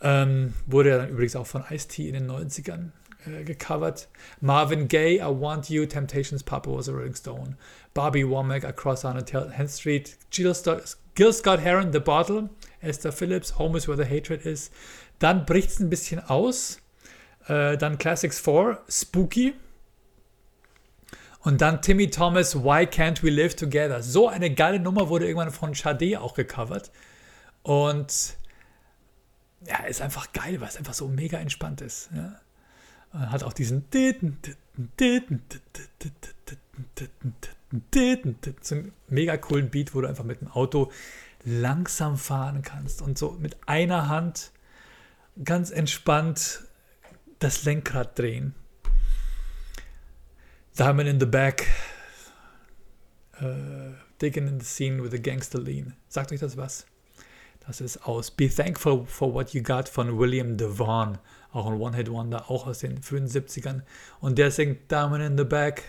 ähm, 0.00 0.54
wurde 0.66 0.90
ja 0.90 0.98
dann 0.98 1.10
übrigens 1.10 1.36
auch 1.36 1.46
von 1.46 1.62
Ice-T 1.70 2.08
in 2.08 2.14
den 2.14 2.30
90ern 2.30 2.90
äh, 3.26 3.44
gecovert. 3.44 4.08
Marvin 4.40 4.88
Gaye, 4.88 5.18
I 5.18 5.26
Want 5.26 5.68
You, 5.68 5.84
Temptations, 5.84 6.42
Papa 6.42 6.70
was 6.70 6.88
a 6.88 6.92
Rolling 6.92 7.14
Stone. 7.14 7.56
Bobby 7.92 8.24
Womack, 8.24 8.64
Across 8.64 9.04
on 9.04 9.22
Hand 9.32 9.70
Street. 9.70 10.16
Gil 10.30 10.54
Gil 11.14 11.32
Scott 11.32 11.60
Heron, 11.60 11.92
The 11.92 12.00
Bottle. 12.00 12.48
Esther 12.80 13.12
Phillips, 13.12 13.58
Home 13.58 13.76
is 13.76 13.86
Where 13.86 13.96
the 13.96 14.06
Hatred 14.06 14.46
Is. 14.46 14.70
Dann 15.18 15.44
bricht 15.44 15.70
es 15.70 15.78
ein 15.78 15.90
bisschen 15.90 16.18
aus 16.18 16.81
äh, 17.48 17.76
dann 17.76 17.98
Classics 17.98 18.40
4, 18.40 18.78
Spooky. 18.88 19.54
Und 21.40 21.60
dann 21.60 21.82
Timmy 21.82 22.08
Thomas, 22.08 22.54
Why 22.54 22.84
Can't 22.84 23.22
We 23.22 23.30
Live 23.30 23.56
Together. 23.56 24.02
So 24.02 24.28
eine 24.28 24.54
geile 24.54 24.78
Nummer 24.78 25.08
wurde 25.08 25.26
irgendwann 25.26 25.50
von 25.50 25.74
Sade 25.74 26.20
auch 26.20 26.34
gecovert. 26.34 26.92
Und 27.62 28.36
ja, 29.66 29.84
ist 29.84 30.00
einfach 30.00 30.32
geil, 30.32 30.60
weil 30.60 30.68
es 30.68 30.76
einfach 30.76 30.94
so 30.94 31.08
mega 31.08 31.38
entspannt 31.38 31.80
ist. 31.80 32.10
Ja. 32.14 32.40
Hat 33.12 33.42
auch 33.42 33.52
diesen 33.52 33.84
so 38.60 38.76
mega 39.08 39.36
coolen 39.36 39.70
Beat, 39.70 39.94
wo 39.94 40.00
du 40.00 40.08
einfach 40.08 40.24
mit 40.24 40.40
dem 40.40 40.48
Auto 40.48 40.90
langsam 41.44 42.16
fahren 42.16 42.62
kannst 42.62 43.02
und 43.02 43.18
so 43.18 43.32
mit 43.32 43.56
einer 43.66 44.08
Hand 44.08 44.52
ganz 45.44 45.70
entspannt 45.70 46.60
das 47.42 47.64
Lenkrad 47.64 48.18
drehen. 48.18 48.54
Diamond 50.78 51.08
in 51.08 51.20
the 51.20 51.26
Back, 51.26 51.66
äh, 53.40 53.92
Digging 54.20 54.46
in 54.46 54.60
the 54.60 54.66
Scene 54.66 55.02
with 55.02 55.12
a 55.12 55.18
Gangster 55.20 55.58
Lean. 55.58 55.94
Sagt 56.08 56.32
euch 56.32 56.40
das 56.40 56.56
was? 56.56 56.86
Das 57.66 57.80
ist 57.80 58.06
aus 58.06 58.30
Be 58.30 58.48
Thankful 58.48 59.04
for 59.06 59.34
What 59.34 59.54
You 59.54 59.62
Got 59.62 59.88
von 59.88 60.18
William 60.18 60.56
Devon. 60.56 61.18
Auch 61.52 61.66
ein 61.66 61.80
One-Hit-Wonder, 61.80 62.50
auch 62.50 62.66
aus 62.66 62.78
den 62.78 63.02
frühen 63.02 63.26
70ern. 63.26 63.82
Und 64.20 64.38
der 64.38 64.50
singt 64.50 64.90
Diamond 64.90 65.22
in 65.22 65.36
the 65.36 65.44
Back, 65.44 65.82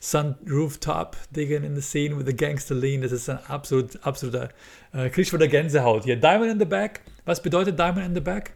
Sun 0.00 0.36
Rooftop, 0.48 1.16
Digging 1.30 1.64
in 1.64 1.74
the 1.74 1.82
Scene 1.82 2.16
with 2.16 2.28
a 2.28 2.36
Gangster 2.36 2.74
Lean. 2.74 3.02
Das 3.02 3.12
ist 3.12 3.28
ein 3.28 3.38
absolut, 3.46 4.04
absoluter, 4.04 4.50
äh, 4.92 5.08
kriegst 5.10 5.30
von 5.30 5.40
der 5.40 5.48
Gänsehaut 5.48 6.04
hier. 6.04 6.16
Diamond 6.16 6.52
in 6.52 6.58
the 6.58 6.64
Back. 6.64 7.00
Was 7.24 7.42
bedeutet 7.42 7.78
Diamond 7.78 8.06
in 8.06 8.14
the 8.14 8.20
Back? 8.20 8.52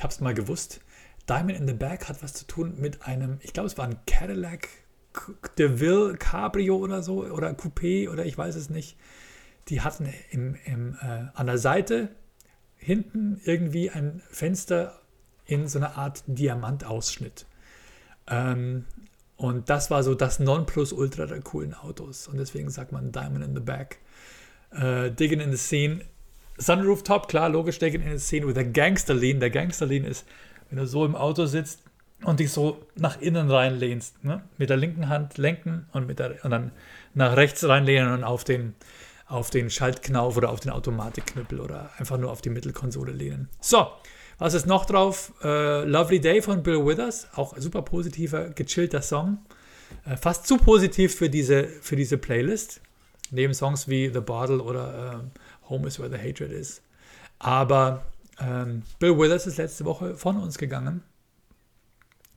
Ich 0.00 0.04
hab's 0.04 0.20
mal 0.20 0.32
gewusst. 0.32 0.80
Diamond 1.28 1.58
in 1.58 1.68
the 1.68 1.74
Back 1.74 2.08
hat 2.08 2.22
was 2.22 2.32
zu 2.32 2.46
tun 2.46 2.72
mit 2.78 3.02
einem, 3.02 3.36
ich 3.42 3.52
glaube, 3.52 3.66
es 3.66 3.76
war 3.76 3.84
ein 3.84 3.98
Cadillac 4.06 4.66
DeVille 5.58 6.16
Cabrio 6.16 6.78
oder 6.78 7.02
so 7.02 7.22
oder 7.22 7.50
Coupé 7.50 8.08
oder 8.08 8.24
ich 8.24 8.38
weiß 8.38 8.56
es 8.56 8.70
nicht. 8.70 8.96
Die 9.68 9.82
hatten 9.82 10.10
im, 10.30 10.56
im, 10.64 10.96
äh, 11.02 11.26
an 11.34 11.44
der 11.44 11.58
Seite 11.58 12.08
hinten 12.76 13.42
irgendwie 13.44 13.90
ein 13.90 14.22
Fenster 14.30 15.02
in 15.44 15.68
so 15.68 15.78
einer 15.78 15.98
Art 15.98 16.22
Diamantausschnitt. 16.26 17.44
Ähm, 18.26 18.86
und 19.36 19.68
das 19.68 19.90
war 19.90 20.02
so 20.02 20.14
das 20.14 20.38
Nonplusultra 20.38 21.26
der 21.26 21.42
coolen 21.42 21.74
Autos. 21.74 22.26
Und 22.26 22.38
deswegen 22.38 22.70
sagt 22.70 22.90
man 22.90 23.12
Diamond 23.12 23.44
in 23.44 23.54
the 23.54 23.60
Back. 23.60 23.98
Äh, 24.70 25.10
digging 25.10 25.40
in 25.40 25.50
the 25.50 25.58
Scene. 25.58 26.00
Sunroof 26.60 27.02
Top, 27.02 27.28
klar, 27.28 27.48
logisch, 27.48 27.78
Digging 27.78 28.02
in 28.02 28.18
the 28.18 28.24
Scene 28.24 28.46
with 28.46 28.58
a 28.58 28.62
Gangster 28.62 29.14
Lean. 29.14 29.40
Der 29.40 29.50
Gangster 29.50 29.86
Lean 29.86 30.04
ist, 30.04 30.26
wenn 30.68 30.78
du 30.78 30.86
so 30.86 31.04
im 31.04 31.16
Auto 31.16 31.46
sitzt 31.46 31.82
und 32.24 32.40
dich 32.40 32.52
so 32.52 32.84
nach 32.96 33.20
innen 33.20 33.50
reinlehnst. 33.50 34.22
Ne? 34.24 34.42
Mit 34.58 34.70
der 34.70 34.76
linken 34.76 35.08
Hand 35.08 35.38
lenken 35.38 35.86
und, 35.92 36.06
mit 36.06 36.18
der, 36.18 36.44
und 36.44 36.50
dann 36.50 36.72
nach 37.14 37.36
rechts 37.36 37.66
reinlehnen 37.66 38.12
und 38.12 38.24
auf 38.24 38.44
den, 38.44 38.74
auf 39.26 39.50
den 39.50 39.70
Schaltknauf 39.70 40.36
oder 40.36 40.50
auf 40.50 40.60
den 40.60 40.70
Automatikknüppel 40.70 41.60
oder 41.60 41.90
einfach 41.96 42.18
nur 42.18 42.30
auf 42.30 42.42
die 42.42 42.50
Mittelkonsole 42.50 43.12
lehnen. 43.12 43.48
So, 43.60 43.88
was 44.38 44.54
ist 44.54 44.66
noch 44.66 44.84
drauf? 44.84 45.32
Äh, 45.42 45.84
Lovely 45.84 46.20
Day 46.20 46.42
von 46.42 46.62
Bill 46.62 46.84
Withers, 46.86 47.28
auch 47.34 47.56
super 47.56 47.82
positiver, 47.82 48.50
gechillter 48.50 49.02
Song. 49.02 49.38
Äh, 50.04 50.16
fast 50.16 50.46
zu 50.46 50.56
positiv 50.58 51.14
für 51.14 51.30
diese, 51.30 51.64
für 51.64 51.96
diese 51.96 52.18
Playlist. 52.18 52.80
Neben 53.30 53.54
Songs 53.54 53.88
wie 53.88 54.10
The 54.12 54.20
Bottle 54.20 54.60
oder 54.60 55.22
äh, 55.22 55.40
Home 55.70 55.86
is 55.86 55.98
Where 55.98 56.10
the 56.10 56.18
Hatred 56.18 56.52
is. 56.52 56.82
Aber 57.38 58.04
ähm, 58.40 58.82
Bill 58.98 59.18
Withers 59.18 59.46
ist 59.46 59.56
letzte 59.56 59.84
Woche 59.84 60.16
von 60.16 60.36
uns 60.36 60.58
gegangen. 60.58 61.02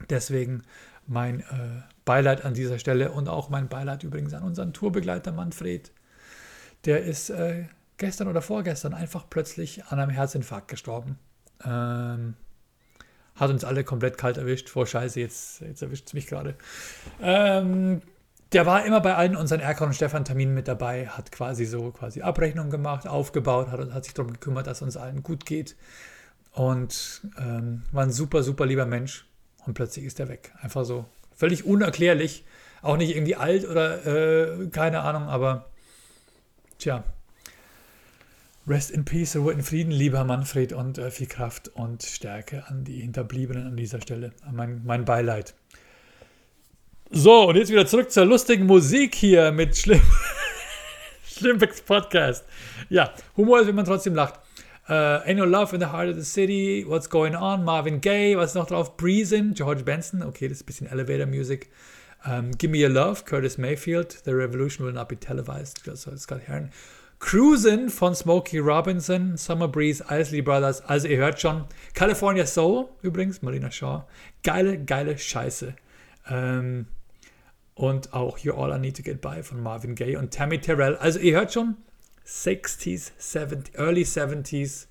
Deswegen 0.10 0.64
mein 1.08 1.42
äh, 1.42 1.82
Beileid 2.06 2.46
an 2.46 2.54
dieser 2.54 2.80
Stelle 2.80 3.12
und 3.12 3.28
auch 3.28 3.50
mein 3.50 3.68
Beileid 3.68 4.04
übrigens 4.04 4.34
an 4.34 4.44
unseren 4.44 4.74
Tourbegleiter 4.74 5.32
Manfred. 5.32 5.92
Der 6.86 7.04
ist 7.04 7.30
äh, 7.30 7.66
gestern 7.98 8.28
oder 8.28 8.42
vorgestern 8.42 8.94
einfach 8.94 9.30
plötzlich 9.30 9.86
an 9.86 10.00
einem 10.00 10.12
Herzinfarkt 10.12 10.68
gestorben. 10.68 11.18
Ähm, 11.64 12.36
hat 13.36 13.50
uns 13.50 13.64
alle 13.64 13.84
komplett 13.84 14.18
kalt 14.18 14.38
erwischt. 14.38 14.70
Vor 14.70 14.86
Scheiße, 14.86 15.20
jetzt, 15.20 15.62
jetzt 15.62 15.82
erwischt 15.82 16.08
es 16.08 16.14
mich 16.14 16.28
gerade. 16.28 16.56
Ähm, 17.22 18.02
der 18.54 18.66
war 18.66 18.86
immer 18.86 19.02
bei 19.02 19.16
allen 19.16 19.36
unseren 19.36 19.60
Erkan 19.60 19.88
und 19.88 19.94
Stefan 19.94 20.26
Terminen 20.26 20.54
mit 20.54 20.68
dabei, 20.68 21.08
hat 21.08 21.32
quasi 21.32 21.66
so 21.66 21.92
quasi 21.92 22.22
Abrechnung 22.22 22.70
gemacht, 22.70 23.08
aufgebaut, 23.08 23.70
hat, 23.70 23.92
hat 23.92 24.06
sich 24.06 24.14
darum 24.14 24.34
gekümmert, 24.34 24.68
dass 24.68 24.82
uns 24.82 24.98
allen 24.98 25.24
gut 25.24 25.46
geht. 25.46 25.76
Und 26.52 27.22
ähm, 27.40 27.84
war 27.92 28.04
ein 28.04 28.12
super, 28.12 28.44
super 28.44 28.66
lieber 28.66 28.86
Mensch. 28.86 29.26
Und 29.66 29.74
plötzlich 29.74 30.06
ist 30.06 30.20
er 30.20 30.30
weg. 30.30 30.54
Einfach 30.62 30.86
so. 30.86 31.06
Völlig 31.36 31.66
unerklärlich. 31.66 32.46
Auch 32.82 32.98
nicht 32.98 33.16
irgendwie 33.16 33.36
alt 33.36 33.68
oder 33.68 34.06
äh, 34.06 34.68
keine 34.68 35.02
Ahnung, 35.02 35.24
aber 35.24 35.70
tja, 36.78 37.04
Rest 38.68 38.92
in 38.92 39.04
Peace, 39.04 39.36
Ruhe 39.36 39.52
in 39.52 39.62
Frieden, 39.62 39.92
lieber 39.92 40.24
Manfred, 40.24 40.72
und 40.72 40.98
äh, 40.98 41.12
viel 41.12 41.28
Kraft 41.28 41.70
und 41.70 42.04
Stärke 42.04 42.66
an 42.68 42.86
die 42.86 43.02
Hinterbliebenen 43.02 43.68
an 43.68 43.76
dieser 43.76 44.02
Stelle. 44.02 44.32
Mein, 44.52 44.82
mein 44.86 45.04
Beileid. 45.04 45.54
So, 47.16 47.50
und 47.50 47.58
jetzt 47.58 47.70
wieder 47.70 47.86
zurück 47.86 48.10
zur 48.10 48.26
lustigen 48.26 48.66
Musik 48.66 49.14
hier 49.14 49.52
mit 49.52 49.78
Schlimm 49.78 50.02
Schlimmbecks 51.24 51.80
Podcast. 51.82 52.44
Ja, 52.90 53.14
Humor 53.38 53.62
ist, 53.62 53.68
wenn 53.68 53.76
man 53.76 53.86
trotzdem 53.86 54.16
lacht. 54.16 54.40
Uh, 54.90 55.22
Ain't 55.24 55.36
No 55.36 55.46
Love 55.46 55.76
in 55.76 55.80
the 55.80 55.92
Heart 55.92 56.10
of 56.10 56.16
the 56.16 56.24
City, 56.24 56.84
What's 56.88 57.08
Going 57.08 57.36
On, 57.36 57.64
Marvin 57.64 58.02
Gaye, 58.02 58.36
was 58.36 58.50
ist 58.50 58.56
noch 58.56 58.66
drauf? 58.66 58.98
Breezin, 58.98 59.54
George 59.54 59.84
Benson, 59.84 60.24
okay, 60.24 60.48
das 60.48 60.58
ist 60.58 60.64
ein 60.64 60.66
bisschen 60.66 60.88
Elevator 60.88 61.28
Music. 61.28 61.70
Um, 62.26 62.50
Give 62.58 62.72
Me 62.72 62.84
Your 62.84 62.90
Love, 62.90 63.26
Curtis 63.26 63.60
Mayfield, 63.60 64.18
The 64.26 64.32
Revolution 64.32 64.84
Will 64.84 64.94
Not 64.94 65.08
Be 65.08 65.16
Televised, 65.16 65.82
Scott 66.18 66.42
Heron. 66.48 66.72
Cruisin' 67.20 67.92
von 67.92 68.16
Smokey 68.16 68.58
Robinson, 68.58 69.38
Summer 69.38 69.68
Breeze, 69.68 70.04
Isley 70.10 70.42
Brothers. 70.42 70.82
Also 70.82 71.08
ihr 71.08 71.18
hört 71.18 71.40
schon, 71.40 71.66
California 71.94 72.48
Soul 72.48 72.90
übrigens, 73.04 73.44
Marina 73.44 73.70
Shaw. 73.70 74.04
Geile, 74.42 74.84
geile 74.84 75.16
Scheiße. 75.16 75.76
Ähm, 76.28 76.88
und 77.76 78.14
auch 78.14 78.38
You're 78.40 78.58
All 78.58 78.76
I 78.76 78.80
Need 78.80 78.98
to 78.98 79.04
Get 79.04 79.22
By 79.22 79.44
von 79.44 79.62
Marvin 79.62 79.96
Gaye 79.96 80.18
und 80.18 80.34
Tammy 80.34 80.60
Terrell. 80.60 80.96
Also 80.96 81.20
ihr 81.20 81.36
hört 81.38 81.54
schon, 81.54 81.78
60s, 82.26 83.12
70s, 83.20 83.76
Early 83.76 84.04
70s. 84.04 84.88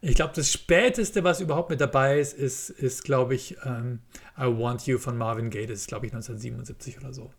Ich 0.00 0.14
glaube, 0.14 0.32
das 0.34 0.52
späteste, 0.52 1.24
was 1.24 1.40
überhaupt 1.40 1.70
mit 1.70 1.80
dabei 1.80 2.20
ist, 2.20 2.34
ist, 2.34 2.70
ist 2.70 3.04
glaube 3.04 3.34
ich, 3.34 3.56
ähm, 3.64 4.00
I 4.38 4.44
Want 4.44 4.86
You 4.86 4.98
von 4.98 5.16
Marvin 5.16 5.50
Gaye. 5.50 5.66
Das 5.66 5.80
ist, 5.80 5.88
glaube 5.88 6.06
ich, 6.06 6.12
1977 6.12 6.98
oder 6.98 7.12
so. 7.12 7.32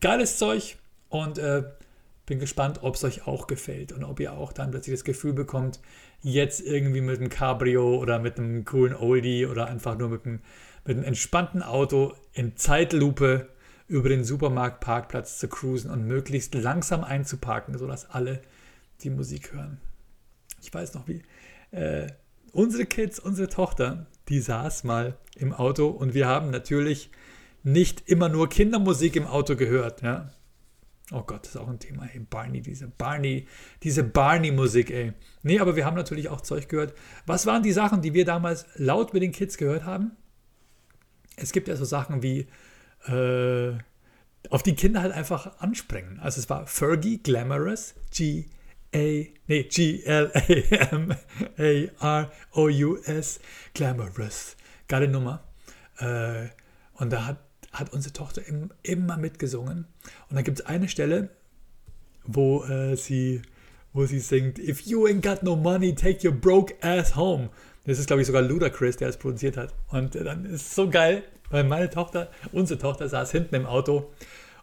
Geiles 0.00 0.38
Zeug 0.38 0.78
und 1.10 1.38
äh, 1.38 1.64
bin 2.24 2.38
gespannt, 2.38 2.78
ob 2.82 2.94
es 2.94 3.04
euch 3.04 3.26
auch 3.26 3.46
gefällt 3.46 3.92
und 3.92 4.04
ob 4.04 4.18
ihr 4.20 4.32
auch 4.32 4.52
dann 4.52 4.70
plötzlich 4.70 4.94
das 4.94 5.04
Gefühl 5.04 5.32
bekommt, 5.32 5.80
jetzt 6.22 6.60
irgendwie 6.60 7.00
mit 7.00 7.18
einem 7.18 7.28
Cabrio 7.28 7.96
oder 7.96 8.18
mit 8.18 8.38
einem 8.38 8.64
coolen 8.64 8.94
Oldie 8.94 9.46
oder 9.46 9.66
einfach 9.66 9.98
nur 9.98 10.08
mit 10.08 10.24
einem, 10.24 10.40
mit 10.86 10.96
einem 10.96 11.04
entspannten 11.04 11.62
Auto 11.62 12.14
in 12.32 12.56
Zeitlupe 12.56 13.48
über 13.90 14.08
den 14.08 14.22
Supermarktparkplatz 14.22 15.38
zu 15.38 15.48
cruisen 15.48 15.90
und 15.90 16.06
möglichst 16.06 16.54
langsam 16.54 17.02
einzuparken, 17.02 17.76
sodass 17.76 18.08
alle 18.08 18.40
die 19.02 19.10
Musik 19.10 19.52
hören. 19.52 19.80
Ich 20.62 20.72
weiß 20.72 20.94
noch 20.94 21.08
wie. 21.08 21.22
Äh, 21.72 22.06
unsere 22.52 22.86
Kids, 22.86 23.18
unsere 23.18 23.48
Tochter, 23.48 24.06
die 24.28 24.38
saß 24.38 24.84
mal 24.84 25.18
im 25.34 25.52
Auto 25.52 25.88
und 25.88 26.14
wir 26.14 26.28
haben 26.28 26.50
natürlich 26.50 27.10
nicht 27.64 28.08
immer 28.08 28.28
nur 28.28 28.48
Kindermusik 28.48 29.16
im 29.16 29.26
Auto 29.26 29.56
gehört. 29.56 30.02
Ja? 30.02 30.30
Oh 31.10 31.22
Gott, 31.22 31.42
das 31.42 31.56
ist 31.56 31.60
auch 31.60 31.68
ein 31.68 31.80
Thema. 31.80 32.04
Hey, 32.04 32.20
Barney, 32.20 32.60
diese 32.62 32.86
Barney, 32.86 33.48
diese 33.82 34.04
Barney-Musik, 34.04 34.90
ey. 34.92 35.14
Nee, 35.42 35.58
aber 35.58 35.74
wir 35.74 35.84
haben 35.84 35.96
natürlich 35.96 36.28
auch 36.28 36.42
Zeug 36.42 36.68
gehört. 36.68 36.94
Was 37.26 37.44
waren 37.44 37.64
die 37.64 37.72
Sachen, 37.72 38.02
die 38.02 38.14
wir 38.14 38.24
damals 38.24 38.66
laut 38.76 39.12
mit 39.14 39.24
den 39.24 39.32
Kids 39.32 39.56
gehört 39.56 39.84
haben? 39.84 40.12
Es 41.34 41.50
gibt 41.50 41.66
ja 41.66 41.74
so 41.74 41.84
Sachen 41.84 42.22
wie, 42.22 42.46
äh, 43.06 43.72
auf 44.48 44.62
die 44.62 44.74
Kinder 44.74 45.02
halt 45.02 45.12
einfach 45.12 45.60
anspringen. 45.60 46.18
Also 46.20 46.40
es 46.40 46.48
war 46.50 46.66
Fergie, 46.66 47.18
Glamorous, 47.18 47.94
G, 48.14 48.46
A, 48.94 48.98
nee, 49.46 49.62
G-L-A-M-A-R-O-U-S, 49.64 50.20
Glamorous. 53.74 54.56
Geile 54.88 55.08
Nummer. 55.08 55.44
Äh, 55.98 56.48
und 56.94 57.10
da 57.12 57.26
hat 57.26 57.38
hat 57.72 57.92
unsere 57.92 58.12
Tochter 58.12 58.46
im, 58.46 58.70
immer 58.82 59.16
mitgesungen. 59.16 59.86
Und 60.28 60.36
dann 60.36 60.44
gibt 60.44 60.60
es 60.60 60.66
eine 60.66 60.88
Stelle, 60.88 61.30
wo 62.24 62.64
äh, 62.64 62.96
sie 62.96 63.42
wo 63.92 64.06
sie 64.06 64.20
singt, 64.20 64.58
If 64.58 64.82
you 64.82 65.06
ain't 65.06 65.20
got 65.20 65.42
no 65.42 65.56
money, 65.56 65.94
take 65.94 66.26
your 66.26 66.34
broke 66.34 66.74
ass 66.80 67.16
home. 67.16 67.50
Das 67.86 67.98
ist, 67.98 68.06
glaube 68.06 68.22
ich, 68.22 68.26
sogar 68.26 68.42
Ludacris, 68.42 68.96
der 68.96 69.08
es 69.08 69.16
produziert 69.16 69.56
hat. 69.56 69.74
Und 69.88 70.14
äh, 70.14 70.22
dann 70.22 70.44
ist 70.44 70.62
es 70.62 70.74
so 70.74 70.88
geil, 70.88 71.24
weil 71.50 71.64
meine 71.64 71.90
Tochter, 71.90 72.30
unsere 72.52 72.78
Tochter, 72.78 73.08
saß 73.08 73.30
hinten 73.32 73.54
im 73.54 73.66
Auto 73.66 74.10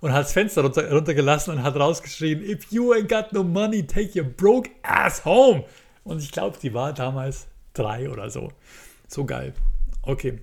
und 0.02 0.14
hat 0.14 0.26
das 0.26 0.34
Fenster 0.34 0.64
runter, 0.64 0.92
runtergelassen 0.92 1.54
und 1.54 1.64
hat 1.64 1.76
rausgeschrien, 1.76 2.42
If 2.42 2.72
you 2.72 2.94
ain't 2.94 3.08
got 3.08 3.34
no 3.34 3.44
money, 3.44 3.86
take 3.86 4.20
your 4.20 4.28
broke 4.28 4.70
ass 4.84 5.24
home. 5.26 5.66
Und 6.04 6.22
ich 6.22 6.32
glaube, 6.32 6.58
die 6.62 6.74
war 6.74 6.94
damals 6.94 7.48
drei 7.74 8.10
oder 8.10 8.30
so. 8.30 8.52
So 9.08 9.26
geil. 9.26 9.54
Okay. 10.02 10.42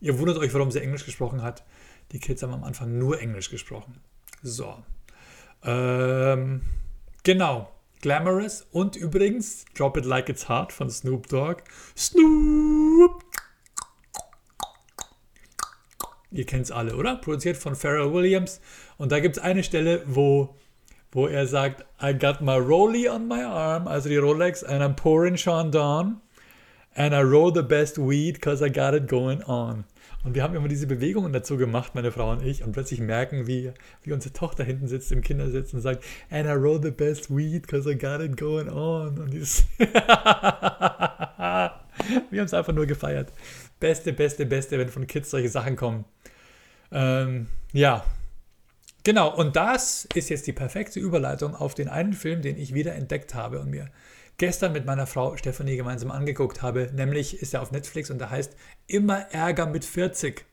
Ihr 0.00 0.18
wundert 0.18 0.38
euch, 0.38 0.52
warum 0.52 0.70
sie 0.70 0.80
Englisch 0.80 1.04
gesprochen 1.04 1.42
hat. 1.42 1.64
Die 2.12 2.18
Kids 2.18 2.42
haben 2.42 2.52
am 2.52 2.64
Anfang 2.64 2.98
nur 2.98 3.20
Englisch 3.20 3.50
gesprochen. 3.50 4.00
So. 4.42 4.76
Ähm, 5.64 6.62
genau. 7.22 7.70
Glamorous 8.00 8.66
und 8.72 8.96
übrigens 8.96 9.64
Drop 9.74 9.96
It 9.96 10.04
Like 10.04 10.28
It's 10.28 10.48
Hot 10.48 10.72
von 10.72 10.90
Snoop 10.90 11.28
Dogg. 11.28 11.62
Snoop! 11.96 13.31
Ihr 16.32 16.46
kennt 16.46 16.64
es 16.64 16.70
alle, 16.70 16.96
oder? 16.96 17.16
Produziert 17.16 17.56
von 17.56 17.76
Pharrell 17.76 18.12
Williams. 18.12 18.60
Und 18.96 19.12
da 19.12 19.20
gibt 19.20 19.36
es 19.36 19.42
eine 19.42 19.62
Stelle, 19.62 20.02
wo, 20.06 20.54
wo 21.10 21.26
er 21.26 21.46
sagt, 21.46 21.84
I 22.02 22.14
got 22.14 22.40
my 22.40 22.56
Rollie 22.56 23.08
on 23.10 23.28
my 23.28 23.42
arm, 23.42 23.86
also 23.86 24.08
die 24.08 24.16
Rolex, 24.16 24.64
and 24.64 24.82
I'm 24.82 24.94
pouring 24.94 25.36
Sean 25.36 25.70
Dawn. 25.70 26.20
And 26.94 27.14
I 27.14 27.22
roll 27.22 27.52
the 27.52 27.62
best 27.62 27.98
weed 27.98 28.34
because 28.34 28.64
I 28.64 28.70
got 28.70 28.94
it 28.94 29.08
going 29.08 29.42
on. 29.44 29.84
Und 30.24 30.34
wir 30.34 30.42
haben 30.42 30.54
immer 30.54 30.68
diese 30.68 30.86
Bewegungen 30.86 31.32
dazu 31.32 31.56
gemacht, 31.56 31.94
meine 31.94 32.12
Frau 32.12 32.30
und 32.30 32.42
ich, 32.44 32.62
und 32.62 32.72
plötzlich 32.72 33.00
merken, 33.00 33.46
wie, 33.48 33.72
wie 34.02 34.12
unsere 34.12 34.32
Tochter 34.32 34.62
hinten 34.62 34.86
sitzt 34.86 35.10
im 35.10 35.20
Kindersitz 35.20 35.74
und 35.74 35.80
sagt, 35.80 36.04
and 36.30 36.46
I 36.46 36.52
roll 36.52 36.80
the 36.80 36.92
best 36.92 37.28
weed 37.28 37.62
because 37.62 37.90
I 37.90 37.96
got 37.96 38.20
it 38.20 38.36
going 38.36 38.68
on. 38.68 39.18
Und 39.18 39.32
dieses 39.32 39.64
wir 42.30 42.40
haben 42.40 42.46
es 42.46 42.54
einfach 42.54 42.72
nur 42.72 42.86
gefeiert. 42.86 43.32
Beste, 43.80 44.12
beste, 44.12 44.46
beste, 44.46 44.78
wenn 44.78 44.88
von 44.88 45.06
Kids 45.06 45.30
solche 45.30 45.48
Sachen 45.48 45.76
kommen. 45.76 46.04
Ähm, 46.90 47.48
ja, 47.72 48.04
genau. 49.04 49.34
Und 49.34 49.56
das 49.56 50.06
ist 50.14 50.28
jetzt 50.28 50.46
die 50.46 50.52
perfekte 50.52 51.00
Überleitung 51.00 51.54
auf 51.54 51.74
den 51.74 51.88
einen 51.88 52.12
Film, 52.12 52.42
den 52.42 52.58
ich 52.58 52.74
wieder 52.74 52.94
entdeckt 52.94 53.34
habe 53.34 53.60
und 53.60 53.70
mir 53.70 53.90
gestern 54.38 54.72
mit 54.72 54.86
meiner 54.86 55.06
Frau 55.06 55.36
Stefanie 55.36 55.76
gemeinsam 55.76 56.10
angeguckt 56.10 56.62
habe. 56.62 56.90
Nämlich 56.94 57.40
ist 57.40 57.54
er 57.54 57.62
auf 57.62 57.72
Netflix 57.72 58.10
und 58.10 58.18
der 58.18 58.30
heißt 58.30 58.56
Immer 58.86 59.32
Ärger 59.32 59.66
mit 59.66 59.84
40. 59.84 60.44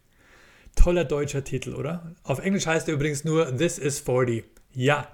Toller 0.76 1.03
deutscher 1.03 1.43
Titel, 1.43 1.74
oder? 1.74 2.16
Auf 2.24 2.39
Englisch 2.39 2.68
heißt 2.68 2.88
er 2.88 2.93
übrigens 2.93 3.26
nur 3.26 3.57
This 3.57 3.78
is 3.78 3.99
40. 3.99 4.45
Ja, 4.74 5.07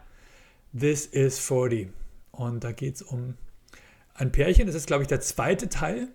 This 0.77 1.05
is 1.05 1.39
40. 1.39 1.89
Und 2.31 2.63
da 2.63 2.71
geht 2.71 2.95
es 2.95 3.01
um 3.01 3.35
ein 4.13 4.31
Pärchen. 4.31 4.67
Das 4.67 4.75
ist, 4.75 4.87
glaube 4.87 5.03
ich, 5.03 5.07
der 5.07 5.21
zweite 5.21 5.69
Teil 5.69 6.09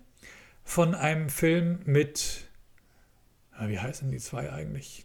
von 0.64 0.94
einem 0.94 1.28
Film 1.28 1.80
mit. 1.84 2.48
Wie 3.61 3.78
heißen 3.78 4.11
die 4.11 4.18
zwei 4.18 4.52
eigentlich? 4.52 5.04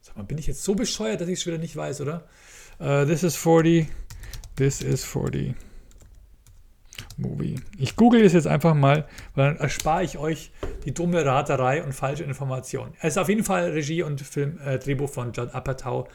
Sag 0.00 0.16
mal, 0.16 0.22
bin 0.24 0.38
ich 0.38 0.46
jetzt 0.46 0.62
so 0.62 0.74
bescheuert, 0.74 1.20
dass 1.20 1.28
ich 1.28 1.40
es 1.40 1.46
wieder 1.46 1.58
nicht 1.58 1.74
weiß, 1.74 2.00
oder? 2.00 2.28
Uh, 2.78 3.04
this 3.04 3.22
is 3.22 3.36
40. 3.36 3.88
This 4.56 4.82
is 4.82 5.04
40. 5.04 5.54
Movie. 7.16 7.60
Ich 7.78 7.96
google 7.96 8.24
es 8.24 8.32
jetzt 8.32 8.46
einfach 8.46 8.74
mal, 8.74 9.06
weil 9.34 9.54
dann 9.54 9.56
erspare 9.56 10.04
ich 10.04 10.18
euch 10.18 10.50
die 10.84 10.92
dumme 10.92 11.24
Raterei 11.24 11.82
und 11.82 11.92
falsche 11.92 12.24
Informationen. 12.24 12.94
Es 13.00 13.14
ist 13.14 13.18
auf 13.18 13.28
jeden 13.28 13.44
Fall 13.44 13.70
Regie 13.70 14.02
und 14.02 14.20
Film, 14.20 14.58
äh, 14.64 14.78
Drehbuch 14.78 15.10
von 15.10 15.32
Judd 15.32 15.54
Apatow. 15.54 16.08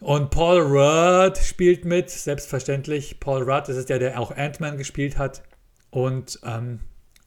Und 0.00 0.30
Paul 0.30 0.60
Rudd 0.60 1.36
spielt 1.38 1.84
mit, 1.84 2.10
selbstverständlich. 2.10 3.20
Paul 3.20 3.42
Rudd, 3.42 3.68
das 3.68 3.76
ist 3.76 3.90
der, 3.90 3.98
der 3.98 4.18
auch 4.18 4.34
Ant-Man 4.34 4.78
gespielt 4.78 5.18
hat. 5.18 5.42
Und 5.90 6.40
ähm, 6.44 6.80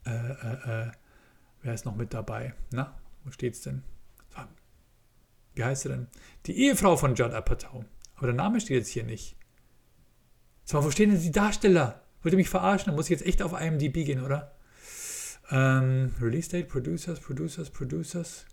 äh, 0.06 0.12
äh, 0.12 0.88
äh 0.88 0.92
wer 1.62 1.74
ist 1.74 1.86
noch 1.86 1.96
mit 1.96 2.14
dabei? 2.14 2.54
Na, 2.72 2.98
wo 3.24 3.32
steht's 3.32 3.62
denn? 3.62 3.84
Wie 5.56 5.64
heißt 5.64 5.84
sie 5.84 5.90
denn? 5.90 6.08
Die 6.46 6.58
Ehefrau 6.66 6.98
von 6.98 7.16
Judd 7.16 7.34
Apatow. 7.34 7.86
Aber 8.16 8.28
der 8.28 8.36
Name 8.36 8.60
steht 8.60 8.78
jetzt 8.78 8.90
hier 8.90 9.04
nicht. 9.04 9.36
Mal, 10.72 10.84
wo 10.84 10.92
stehen 10.92 11.12
denn 11.12 11.22
die 11.22 11.32
Darsteller? 11.32 12.02
Wollt 12.22 12.34
ihr 12.34 12.38
mich 12.38 12.50
verarschen? 12.50 12.88
Dann 12.88 12.96
muss 12.96 13.06
ich 13.06 13.12
jetzt 13.12 13.26
echt 13.26 13.42
auf 13.42 13.60
IMDb 13.60 14.06
gehen, 14.06 14.24
oder? 14.24 14.56
Ähm, 15.52 16.14
Release 16.22 16.50
Date, 16.50 16.70
Producers, 16.70 17.20
Producers, 17.20 17.70
Producers. 17.70 18.46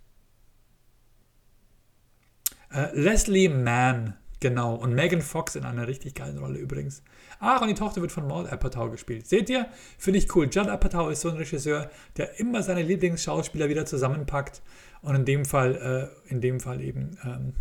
Äh, 2.72 2.94
Leslie 2.94 3.48
Mann, 3.48 4.16
genau. 4.40 4.74
Und 4.74 4.94
Megan 4.94 5.22
Fox 5.22 5.54
in 5.54 5.64
einer 5.64 5.86
richtig 5.86 6.14
geilen 6.14 6.38
Rolle 6.38 6.58
übrigens. 6.58 7.02
Ach, 7.38 7.60
und 7.62 7.68
die 7.68 7.74
Tochter 7.74 8.00
wird 8.00 8.12
von 8.12 8.26
Maud 8.26 8.50
Apatow 8.50 8.90
gespielt. 8.90 9.26
Seht 9.26 9.48
ihr? 9.48 9.66
Finde 9.98 10.18
ich 10.18 10.34
cool. 10.34 10.48
Judd 10.50 10.68
Apatow 10.68 11.10
ist 11.10 11.20
so 11.20 11.30
ein 11.30 11.36
Regisseur, 11.36 11.90
der 12.16 12.38
immer 12.40 12.62
seine 12.62 12.82
Lieblingsschauspieler 12.82 13.68
wieder 13.68 13.86
zusammenpackt. 13.86 14.62
Und 15.02 15.14
in 15.14 15.24
dem 15.24 15.44
Fall, 15.44 16.10
äh, 16.26 16.30
in 16.30 16.40
dem 16.40 16.60
Fall 16.60 16.80
eben 16.80 17.16
ähm, 17.24 17.54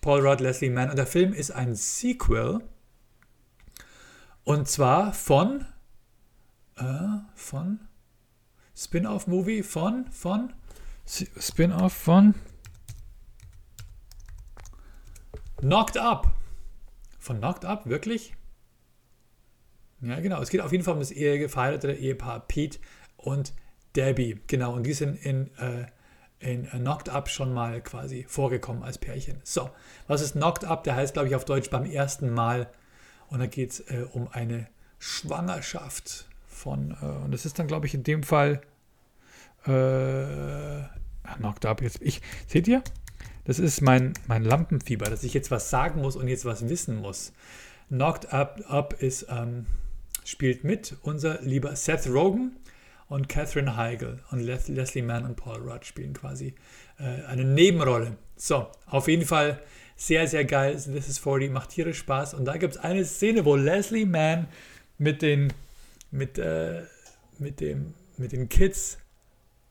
Paul 0.00 0.26
Rudd, 0.26 0.40
Leslie 0.40 0.70
Mann. 0.70 0.90
Und 0.90 0.96
der 0.96 1.06
Film 1.06 1.32
ist 1.32 1.50
ein 1.50 1.74
Sequel 1.74 2.60
und 4.46 4.68
zwar 4.68 5.12
von, 5.12 5.66
äh, 6.76 7.18
von 7.34 7.80
Spin-off-Movie 8.76 9.64
von, 9.64 10.06
von, 10.12 10.52
Spin-off 11.04 11.92
von 11.92 12.36
Knocked 15.58 15.96
Up. 15.96 16.32
Von 17.18 17.38
Knocked 17.38 17.64
Up, 17.64 17.86
wirklich? 17.86 18.34
Ja, 20.00 20.20
genau. 20.20 20.40
Es 20.40 20.50
geht 20.50 20.60
auf 20.60 20.72
jeden 20.72 20.84
Fall 20.84 20.94
um 20.94 21.00
das 21.00 21.10
Ehe, 21.10 21.48
verheiratete 21.48 21.94
Ehepaar 21.94 22.40
Pete 22.40 22.78
und 23.16 23.52
Debbie. 23.94 24.40
Genau, 24.46 24.74
und 24.74 24.84
die 24.84 24.92
sind 24.92 25.16
in, 25.24 25.50
äh, 25.56 25.86
in 26.38 26.66
Knocked 26.66 27.08
Up 27.08 27.28
schon 27.28 27.52
mal 27.52 27.80
quasi 27.80 28.24
vorgekommen 28.28 28.82
als 28.82 28.98
Pärchen. 28.98 29.40
So, 29.42 29.70
was 30.06 30.20
ist 30.20 30.32
Knocked 30.32 30.64
Up? 30.64 30.84
Der 30.84 30.94
heißt, 30.94 31.14
glaube 31.14 31.28
ich, 31.28 31.34
auf 31.34 31.44
Deutsch 31.44 31.70
beim 31.70 31.86
ersten 31.86 32.30
Mal 32.30 32.68
und 33.28 33.40
da 33.40 33.46
geht 33.46 33.72
es 33.72 33.80
äh, 33.80 34.06
um 34.12 34.28
eine 34.28 34.68
Schwangerschaft 34.98 36.28
von, 36.46 36.96
äh, 37.02 37.24
und 37.24 37.32
das 37.32 37.46
ist 37.46 37.58
dann, 37.58 37.66
glaube 37.66 37.86
ich, 37.86 37.94
in 37.94 38.04
dem 38.04 38.22
Fall 38.22 38.60
äh, 39.64 40.82
knocked 41.34 41.66
up 41.66 41.82
jetzt. 41.82 42.00
Ich, 42.02 42.22
seht 42.46 42.68
ihr? 42.68 42.82
Das 43.46 43.60
ist 43.60 43.80
mein, 43.80 44.12
mein 44.26 44.44
Lampenfieber, 44.44 45.06
dass 45.06 45.22
ich 45.22 45.32
jetzt 45.32 45.50
was 45.50 45.70
sagen 45.70 46.02
muss 46.02 46.16
und 46.16 46.26
jetzt 46.26 46.44
was 46.44 46.68
wissen 46.68 46.96
muss. 46.96 47.32
Knocked 47.88 48.32
Up, 48.32 48.60
up 48.68 49.00
ist, 49.00 49.26
ähm, 49.30 49.66
spielt 50.24 50.64
mit 50.64 50.96
unser 51.02 51.40
lieber 51.42 51.76
Seth 51.76 52.08
Rogen 52.08 52.56
und 53.08 53.28
Catherine 53.28 53.76
Heigl 53.76 54.18
und 54.32 54.40
Les 54.40 54.66
Leslie 54.66 55.02
Mann 55.02 55.24
und 55.24 55.36
Paul 55.36 55.58
Rudd 55.58 55.84
spielen 55.84 56.12
quasi 56.12 56.54
äh, 56.98 57.24
eine 57.26 57.44
Nebenrolle. 57.44 58.16
So, 58.36 58.66
auf 58.86 59.06
jeden 59.06 59.24
Fall 59.24 59.60
sehr, 59.94 60.26
sehr 60.26 60.44
geil. 60.44 60.74
This 60.74 61.08
is 61.08 61.18
40 61.18 61.52
macht 61.52 61.70
tierisch 61.70 61.98
Spaß. 61.98 62.34
Und 62.34 62.46
da 62.46 62.56
gibt 62.56 62.74
es 62.74 62.80
eine 62.80 63.04
Szene, 63.04 63.44
wo 63.44 63.54
Leslie 63.54 64.06
Mann 64.06 64.48
mit 64.98 65.22
den, 65.22 65.52
mit, 66.10 66.36
äh, 66.38 66.82
mit, 67.38 67.60
dem, 67.60 67.94
mit 68.16 68.32
den 68.32 68.48
Kids 68.48 68.98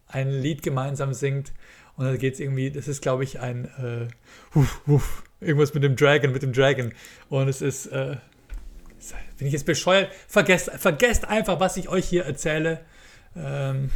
ein 0.08 0.30
Lied 0.30 0.64
gemeinsam 0.64 1.14
singt. 1.14 1.52
Und 1.98 2.06
da 2.06 2.16
geht 2.18 2.34
es 2.34 2.40
irgendwie, 2.40 2.72
das 2.72 2.88
ist 2.88 3.02
glaube 3.02 3.24
ich 3.24 3.40
ein, 3.40 3.66
äh, 3.66 4.08
huf, 4.54 4.82
huf, 4.88 5.24
irgendwas 5.40 5.74
mit 5.74 5.84
dem 5.84 5.96
Dragon, 5.96 6.32
mit 6.32 6.44
dem 6.44 6.54
Dragon. 6.54 6.94
Und 7.30 7.48
es 7.48 7.62
ist, 7.62 7.88
äh, 7.88 8.18
bin 9.38 9.48
ich 9.48 9.54
jetzt 9.54 9.66
bescheuert? 9.66 10.10
Vergesst, 10.28 10.72
vergesst 10.78 11.26
einfach, 11.26 11.60
was 11.60 11.78
ich 11.78 11.90
euch 11.90 12.06
hier 12.06 12.26
erzähle. 12.26 12.82
Ähm, 13.36 13.92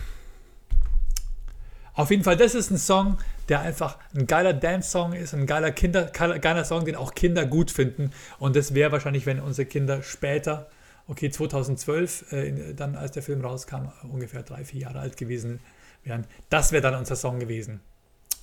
auf 1.93 2.11
jeden 2.11 2.23
Fall, 2.23 2.37
das 2.37 2.55
ist 2.55 2.71
ein 2.71 2.77
Song, 2.77 3.17
der 3.49 3.61
einfach 3.61 3.97
ein 4.15 4.27
geiler 4.27 4.53
Dance-Song 4.53 5.13
ist, 5.13 5.33
ein 5.33 5.45
geiler, 5.45 5.71
Kinder, 5.71 6.05
geiler 6.05 6.63
Song, 6.63 6.85
den 6.85 6.95
auch 6.95 7.13
Kinder 7.13 7.45
gut 7.45 7.71
finden. 7.71 8.11
Und 8.37 8.55
das 8.55 8.73
wäre 8.73 8.91
wahrscheinlich, 8.91 9.25
wenn 9.25 9.39
unsere 9.39 9.65
Kinder 9.65 10.03
später, 10.03 10.69
okay, 11.07 11.29
2012, 11.29 12.31
äh, 12.31 12.73
dann 12.73 12.95
als 12.95 13.11
der 13.11 13.23
Film 13.23 13.41
rauskam, 13.41 13.89
ungefähr 14.03 14.43
drei, 14.43 14.63
vier 14.63 14.81
Jahre 14.81 14.99
alt 14.99 15.17
gewesen 15.17 15.59
wären. 16.03 16.25
Das 16.49 16.71
wäre 16.71 16.81
dann 16.81 16.95
unser 16.95 17.15
Song 17.15 17.39
gewesen. 17.39 17.81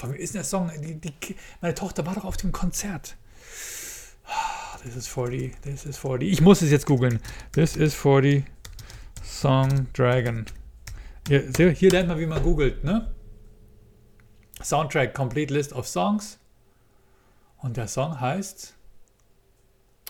Wem 0.02 0.14
ist 0.14 0.34
denn 0.34 0.40
der 0.40 0.44
Song? 0.44 0.70
Die, 0.80 1.00
die, 1.00 1.14
meine 1.60 1.74
Tochter 1.74 2.04
war 2.06 2.14
doch 2.14 2.24
auf 2.24 2.36
dem 2.36 2.52
Konzert. 2.52 3.16
This 4.82 4.96
is 4.96 5.08
40, 5.08 5.60
this 5.62 5.84
is 5.84 5.96
40. 5.98 6.30
Ich 6.30 6.40
muss 6.40 6.62
es 6.62 6.70
jetzt 6.70 6.86
googeln. 6.86 7.20
This 7.52 7.76
is 7.76 7.94
40 7.94 8.44
Song 9.24 9.88
Dragon. 9.92 10.46
Hier, 11.26 11.70
hier 11.70 11.90
lernt 11.90 12.08
man, 12.08 12.18
wie 12.18 12.26
man 12.26 12.42
googelt, 12.42 12.84
ne? 12.84 13.12
Soundtrack 14.62 15.14
Complete 15.14 15.52
List 15.52 15.72
of 15.72 15.88
Songs. 15.88 16.38
Und 17.58 17.76
der 17.76 17.88
Song 17.88 18.20
heißt. 18.20 18.74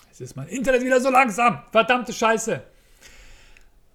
Jetzt 0.07 0.21
ist 0.21 0.35
mein 0.35 0.47
Internet 0.47 0.83
wieder 0.83 1.01
so 1.01 1.09
langsam. 1.09 1.63
Verdammte 1.71 2.13
Scheiße. 2.13 2.61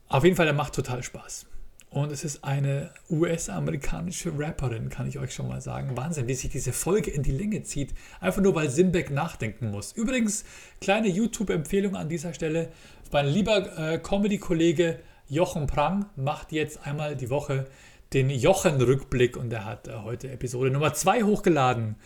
Auf 0.09 0.25
jeden 0.25 0.37
Fall, 0.37 0.47
der 0.47 0.55
macht 0.55 0.75
total 0.75 1.03
Spaß. 1.03 1.47
Und 1.93 2.11
es 2.11 2.25
ist 2.25 2.43
eine 2.43 2.91
US-amerikanische 3.11 4.33
Rapperin, 4.39 4.89
kann 4.89 5.07
ich 5.07 5.19
euch 5.19 5.35
schon 5.35 5.49
mal 5.49 5.61
sagen. 5.61 5.95
Wahnsinn, 5.95 6.27
wie 6.27 6.33
sich 6.33 6.49
diese 6.49 6.73
Folge 6.73 7.11
in 7.11 7.23
die 7.23 7.33
Länge 7.33 7.65
zieht. 7.65 7.93
Einfach 8.19 8.41
nur, 8.41 8.55
weil 8.55 8.71
Simbeck 8.71 9.11
nachdenken 9.11 9.71
muss. 9.71 9.93
Übrigens, 9.93 10.47
kleine 10.81 11.09
YouTube-Empfehlung 11.09 11.95
an 11.95 12.09
dieser 12.09 12.33
Stelle. 12.33 12.71
Mein 13.13 13.27
lieber 13.27 13.79
äh, 13.79 13.99
Comedy-Kollege 13.99 15.01
Jochen 15.29 15.67
Prang 15.67 16.07
macht 16.17 16.53
jetzt 16.53 16.87
einmal 16.87 17.15
die 17.15 17.29
Woche 17.29 17.67
den 18.15 18.31
Jochen-Rückblick 18.31 19.37
und 19.37 19.53
er 19.53 19.67
hat 19.67 19.89
äh, 19.89 19.93
heute 19.97 20.31
Episode 20.31 20.71
Nummer 20.71 20.95
2 20.95 21.25
hochgeladen. 21.25 21.97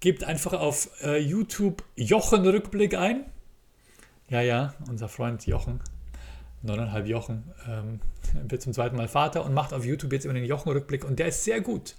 Gebt 0.00 0.24
einfach 0.24 0.54
auf 0.54 0.88
äh, 1.02 1.18
YouTube 1.18 1.84
Jochen-Rückblick 1.96 2.94
ein. 2.94 3.26
Ja, 4.30 4.40
ja, 4.40 4.74
unser 4.88 5.10
Freund 5.10 5.46
Jochen, 5.46 5.80
neuneinhalb 6.66 7.06
Jochen, 7.06 7.44
ähm, 7.68 8.00
wird 8.48 8.62
zum 8.62 8.72
zweiten 8.72 8.96
Mal 8.96 9.08
Vater 9.08 9.44
und 9.44 9.54
macht 9.54 9.72
auf 9.72 9.84
YouTube 9.84 10.12
jetzt 10.12 10.24
immer 10.24 10.34
den 10.34 10.44
Jochen-Rückblick 10.44 11.04
und 11.04 11.18
der 11.18 11.28
ist 11.28 11.44
sehr 11.44 11.60
gut. 11.60 11.94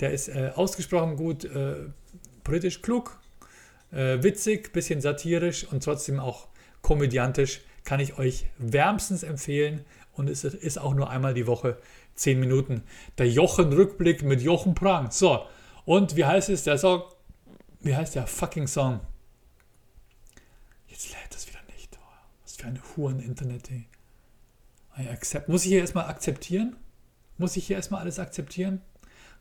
Der 0.00 0.12
ist 0.12 0.28
äh, 0.28 0.50
ausgesprochen 0.54 1.16
gut, 1.16 1.44
äh, 1.44 1.76
politisch 2.42 2.82
klug, 2.82 3.18
äh, 3.92 4.22
witzig, 4.22 4.72
bisschen 4.72 5.00
satirisch 5.00 5.64
und 5.64 5.84
trotzdem 5.84 6.18
auch 6.20 6.48
komödiantisch. 6.82 7.60
Kann 7.84 8.00
ich 8.00 8.18
euch 8.18 8.46
wärmstens 8.58 9.22
empfehlen 9.22 9.84
und 10.14 10.30
es 10.30 10.44
ist 10.44 10.78
auch 10.78 10.94
nur 10.94 11.10
einmal 11.10 11.34
die 11.34 11.46
Woche 11.46 11.76
10 12.14 12.40
Minuten. 12.40 12.82
Der 13.18 13.28
Jochen-Rückblick 13.28 14.22
mit 14.22 14.40
Jochen 14.40 14.74
Prang. 14.74 15.10
So, 15.10 15.44
und 15.84 16.16
wie 16.16 16.24
heißt 16.24 16.48
es, 16.48 16.64
der 16.64 16.78
Song? 16.78 17.02
Wie 17.80 17.94
heißt 17.94 18.14
der 18.14 18.26
fucking 18.26 18.66
Song? 18.66 19.00
Jetzt 20.88 21.10
lädt 21.10 21.34
das 21.34 21.46
wieder 21.48 21.60
nicht. 21.74 21.90
Oh, 21.96 22.06
was 22.42 22.56
für 22.56 22.66
ein 22.66 22.80
Huren-Internet, 22.96 23.70
ey. 23.70 23.86
I 24.98 25.08
accept. 25.08 25.48
Muss 25.48 25.64
ich 25.64 25.70
hier 25.70 25.80
erstmal 25.80 26.06
akzeptieren? 26.06 26.76
Muss 27.38 27.56
ich 27.56 27.66
hier 27.66 27.76
erstmal 27.76 28.00
alles 28.00 28.18
akzeptieren? 28.18 28.80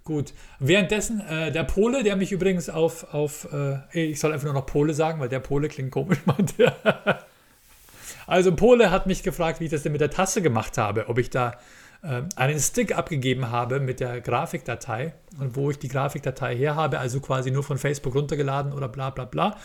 Gut. 0.03 0.33
Währenddessen, 0.59 1.21
äh, 1.21 1.51
der 1.51 1.63
Pole, 1.63 2.03
der 2.03 2.15
mich 2.15 2.31
übrigens 2.31 2.69
auf, 2.69 3.13
auf 3.13 3.47
äh, 3.53 3.77
ich 3.93 4.19
soll 4.19 4.33
einfach 4.33 4.45
nur 4.45 4.53
noch 4.53 4.65
Pole 4.65 4.93
sagen, 4.93 5.19
weil 5.19 5.29
der 5.29 5.39
Pole 5.39 5.69
klingt 5.69 5.91
komisch, 5.91 6.19
meint 6.25 6.59
er. 6.59 7.23
Also 8.27 8.55
Pole 8.55 8.91
hat 8.91 9.05
mich 9.05 9.23
gefragt, 9.23 9.59
wie 9.59 9.65
ich 9.65 9.71
das 9.71 9.83
denn 9.83 9.91
mit 9.91 10.01
der 10.01 10.09
Tasse 10.09 10.41
gemacht 10.41 10.77
habe, 10.77 11.07
ob 11.07 11.17
ich 11.19 11.29
da 11.29 11.57
äh, 12.01 12.23
einen 12.35 12.59
Stick 12.59 12.97
abgegeben 12.97 13.49
habe 13.49 13.79
mit 13.79 13.99
der 13.99 14.21
Grafikdatei 14.21 15.13
und 15.39 15.55
wo 15.55 15.71
ich 15.71 15.79
die 15.79 15.87
Grafikdatei 15.87 16.55
her 16.55 16.75
habe, 16.75 16.99
also 16.99 17.19
quasi 17.19 17.51
nur 17.51 17.63
von 17.63 17.77
Facebook 17.77 18.15
runtergeladen 18.15 18.73
oder 18.73 18.89
bla 18.89 19.09
bla 19.09 19.25
bla. 19.25 19.57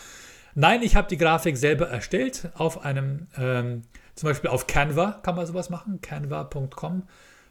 Nein, 0.55 0.83
ich 0.83 0.97
habe 0.97 1.09
die 1.09 1.19
Grafik 1.19 1.57
selber 1.57 1.89
erstellt 1.89 2.51
auf 2.55 2.85
einem, 2.85 3.29
ähm, 3.37 3.83
zum 4.19 4.29
Beispiel 4.29 4.51
auf 4.51 4.67
Canva 4.67 5.21
kann 5.23 5.37
man 5.37 5.47
sowas 5.47 5.71
machen, 5.71 6.01
canva.com 6.01 7.05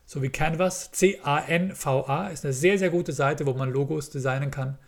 so 0.08 0.24
wie 0.24 0.30
Canvas. 0.30 0.92
C-A-N-V-A 0.92 2.30
ist 2.30 2.46
eine 2.46 2.54
sehr, 2.54 2.80
sehr 2.80 2.90
gute 2.90 3.12
Seite, 3.12 3.46
wo 3.46 3.54
man 3.54 3.70
Logos 3.70 4.10
designen 4.10 4.50
kann. 4.50 4.80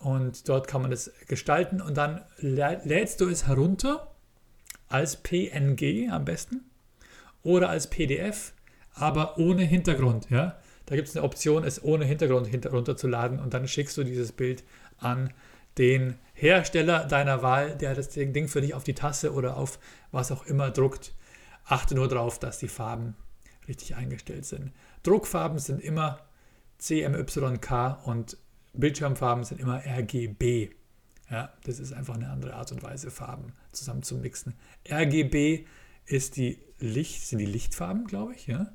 Und 0.00 0.48
dort 0.48 0.68
kann 0.68 0.82
man 0.82 0.90
das 0.90 1.10
gestalten 1.28 1.80
und 1.80 1.96
dann 1.96 2.20
lädst 2.38 3.20
du 3.20 3.28
es 3.28 3.46
herunter 3.46 4.12
als 4.88 5.16
PNG 5.16 6.10
am 6.10 6.26
besten 6.26 6.64
oder 7.42 7.70
als 7.70 7.88
PDF, 7.88 8.52
aber 8.92 9.38
ohne 9.38 9.62
Hintergrund. 9.62 10.28
Ja? 10.28 10.58
Da 10.84 10.96
gibt 10.96 11.08
es 11.08 11.16
eine 11.16 11.24
Option, 11.24 11.64
es 11.64 11.82
ohne 11.82 12.04
Hintergrund 12.04 12.48
runterzuladen 12.70 13.40
und 13.40 13.54
dann 13.54 13.66
schickst 13.66 13.96
du 13.96 14.04
dieses 14.04 14.32
Bild 14.32 14.64
an 14.98 15.32
den 15.78 16.16
Hersteller 16.34 17.06
deiner 17.06 17.42
Wahl, 17.42 17.76
der 17.76 17.94
das 17.94 18.10
Ding 18.10 18.48
für 18.48 18.60
dich 18.60 18.74
auf 18.74 18.84
die 18.84 18.94
Tasse 18.94 19.32
oder 19.32 19.56
auf 19.56 19.78
was 20.10 20.30
auch 20.30 20.44
immer 20.44 20.70
druckt. 20.70 21.14
Achte 21.66 21.94
nur 21.94 22.08
darauf, 22.08 22.38
dass 22.38 22.58
die 22.58 22.68
Farben 22.68 23.16
richtig 23.68 23.96
eingestellt 23.96 24.44
sind. 24.44 24.72
Druckfarben 25.02 25.58
sind 25.58 25.80
immer 25.80 26.20
CMYK 26.78 28.06
und 28.06 28.36
Bildschirmfarben 28.72 29.44
sind 29.44 29.60
immer 29.60 29.82
RGB. 29.84 30.70
Ja, 31.30 31.52
das 31.64 31.80
ist 31.80 31.92
einfach 31.92 32.14
eine 32.14 32.30
andere 32.30 32.54
Art 32.54 32.70
und 32.70 32.82
Weise, 32.82 33.10
Farben 33.10 33.52
zusammen 33.72 34.02
zu 34.02 34.16
mixen. 34.16 34.54
RGB 34.88 35.66
ist 36.04 36.36
die 36.36 36.58
Licht, 36.78 37.26
sind 37.26 37.38
die 37.38 37.46
Lichtfarben, 37.46 38.04
glaube 38.06 38.34
ich, 38.34 38.46
ja. 38.46 38.68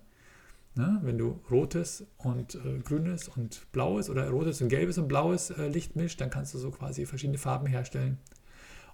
Na, 0.74 1.00
wenn 1.04 1.18
du 1.18 1.42
rotes 1.50 2.06
und 2.18 2.56
äh, 2.56 2.80
grünes 2.80 3.28
und 3.28 3.70
blaues 3.74 4.10
oder 4.10 4.30
rotes 4.30 4.62
und 4.62 4.70
gelbes 4.70 4.98
und 4.98 5.10
blaues 5.10 5.50
äh, 5.50 5.68
Licht 5.68 5.98
mischt, 5.98 6.22
dann 6.22 6.30
kannst 6.30 6.54
du 6.54 6.58
so 6.58 6.72
quasi 6.72 7.06
verschiedene 7.06 7.38
Farben 7.38 7.68
herstellen. 7.68 8.18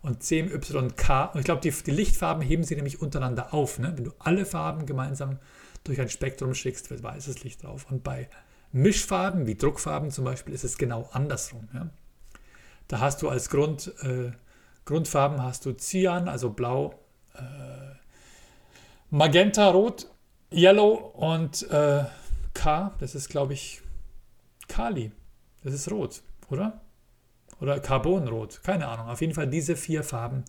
Und 0.02 0.24
CMYK, 0.24 1.34
und 1.34 1.39
ich 1.39 1.45
glaube, 1.45 1.62
die, 1.62 1.72
die, 1.72 1.91
Lichtfarben 1.91 2.41
heben 2.41 2.64
sie 2.64 2.76
nämlich 2.76 3.02
untereinander 3.02 3.54
auf. 3.54 3.80
Ne? 3.80 3.93
Wenn 3.95 4.06
du 4.06 4.14
alle 4.20 4.45
Farben 4.45 4.86
gemeinsam 4.86 5.39
durch 5.84 6.00
ein 6.00 6.10
Spektrum 6.10 6.54
schickst, 6.54 6.89
wird 6.89 7.04
weißes 7.04 7.43
Licht 7.43 7.64
drauf. 7.64 7.88
Und 7.89 8.04
bei 8.04 8.30
Mischfarben, 8.72 9.48
wie 9.48 9.56
Druckfarben 9.56 10.12
zum 10.12 10.26
Beispiel, 10.26 10.54
ist 10.54 10.64
es 10.64 10.78
genau 10.78 11.10
andersrum. 11.12 11.68
Ja? 11.74 11.89
Da 12.88 13.00
hast 13.00 13.22
du 13.22 13.30
als 13.30 13.50
Grund, 13.50 13.93
äh, 14.04 14.32
Grundfarben 14.86 15.43
hast 15.43 15.66
du 15.66 15.74
Cyan, 15.74 16.30
also 16.30 16.52
blau, 16.52 16.93
äh, 17.36 17.41
Magenta, 19.10 19.70
Rot, 19.70 20.08
Yellow 20.52 20.93
und 20.93 21.70
äh, 21.70 22.06
K, 22.54 22.93
das 23.00 23.16
ist 23.16 23.30
glaube 23.30 23.54
ich 23.54 23.82
Kali, 24.68 25.12
das 25.64 25.74
ist 25.74 25.91
rot, 25.91 26.22
oder? 26.50 26.82
Oder 27.60 27.80
Carbonrot, 27.80 28.62
keine 28.64 28.88
Ahnung. 28.88 29.08
Auf 29.08 29.22
jeden 29.22 29.34
Fall 29.34 29.47
diese 29.47 29.76
vier 29.76 30.03
Farben 30.03 30.43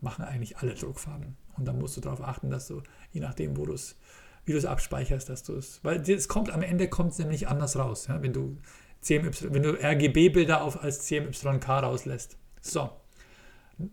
machen 0.00 0.24
eigentlich 0.24 0.58
alle 0.58 0.74
Druckfarben. 0.74 1.36
Und 1.56 1.66
da 1.66 1.72
musst 1.72 1.96
du 1.96 2.00
darauf 2.00 2.22
achten, 2.22 2.50
dass 2.50 2.68
du, 2.68 2.82
je 3.12 3.20
nachdem, 3.20 3.56
wo 3.56 3.66
du 3.66 3.74
es 3.74 3.96
wie 4.48 4.52
du 4.52 4.58
es 4.58 4.64
abspeicherst, 4.64 5.28
dass 5.28 5.44
du 5.44 5.54
es. 5.56 5.78
Weil 5.84 6.00
es 6.00 6.26
kommt 6.26 6.50
am 6.50 6.62
Ende 6.62 6.88
kommt 6.88 7.12
es 7.12 7.18
nämlich 7.18 7.48
anders 7.48 7.78
raus, 7.78 8.06
ja, 8.08 8.20
wenn 8.22 8.32
du 8.32 8.56
CMY, 9.02 9.30
wenn 9.52 9.62
du 9.62 9.72
RGB-Bilder 9.72 10.62
als 10.82 11.00
CMYK 11.04 11.68
rauslässt. 11.68 12.38
So. 12.60 12.90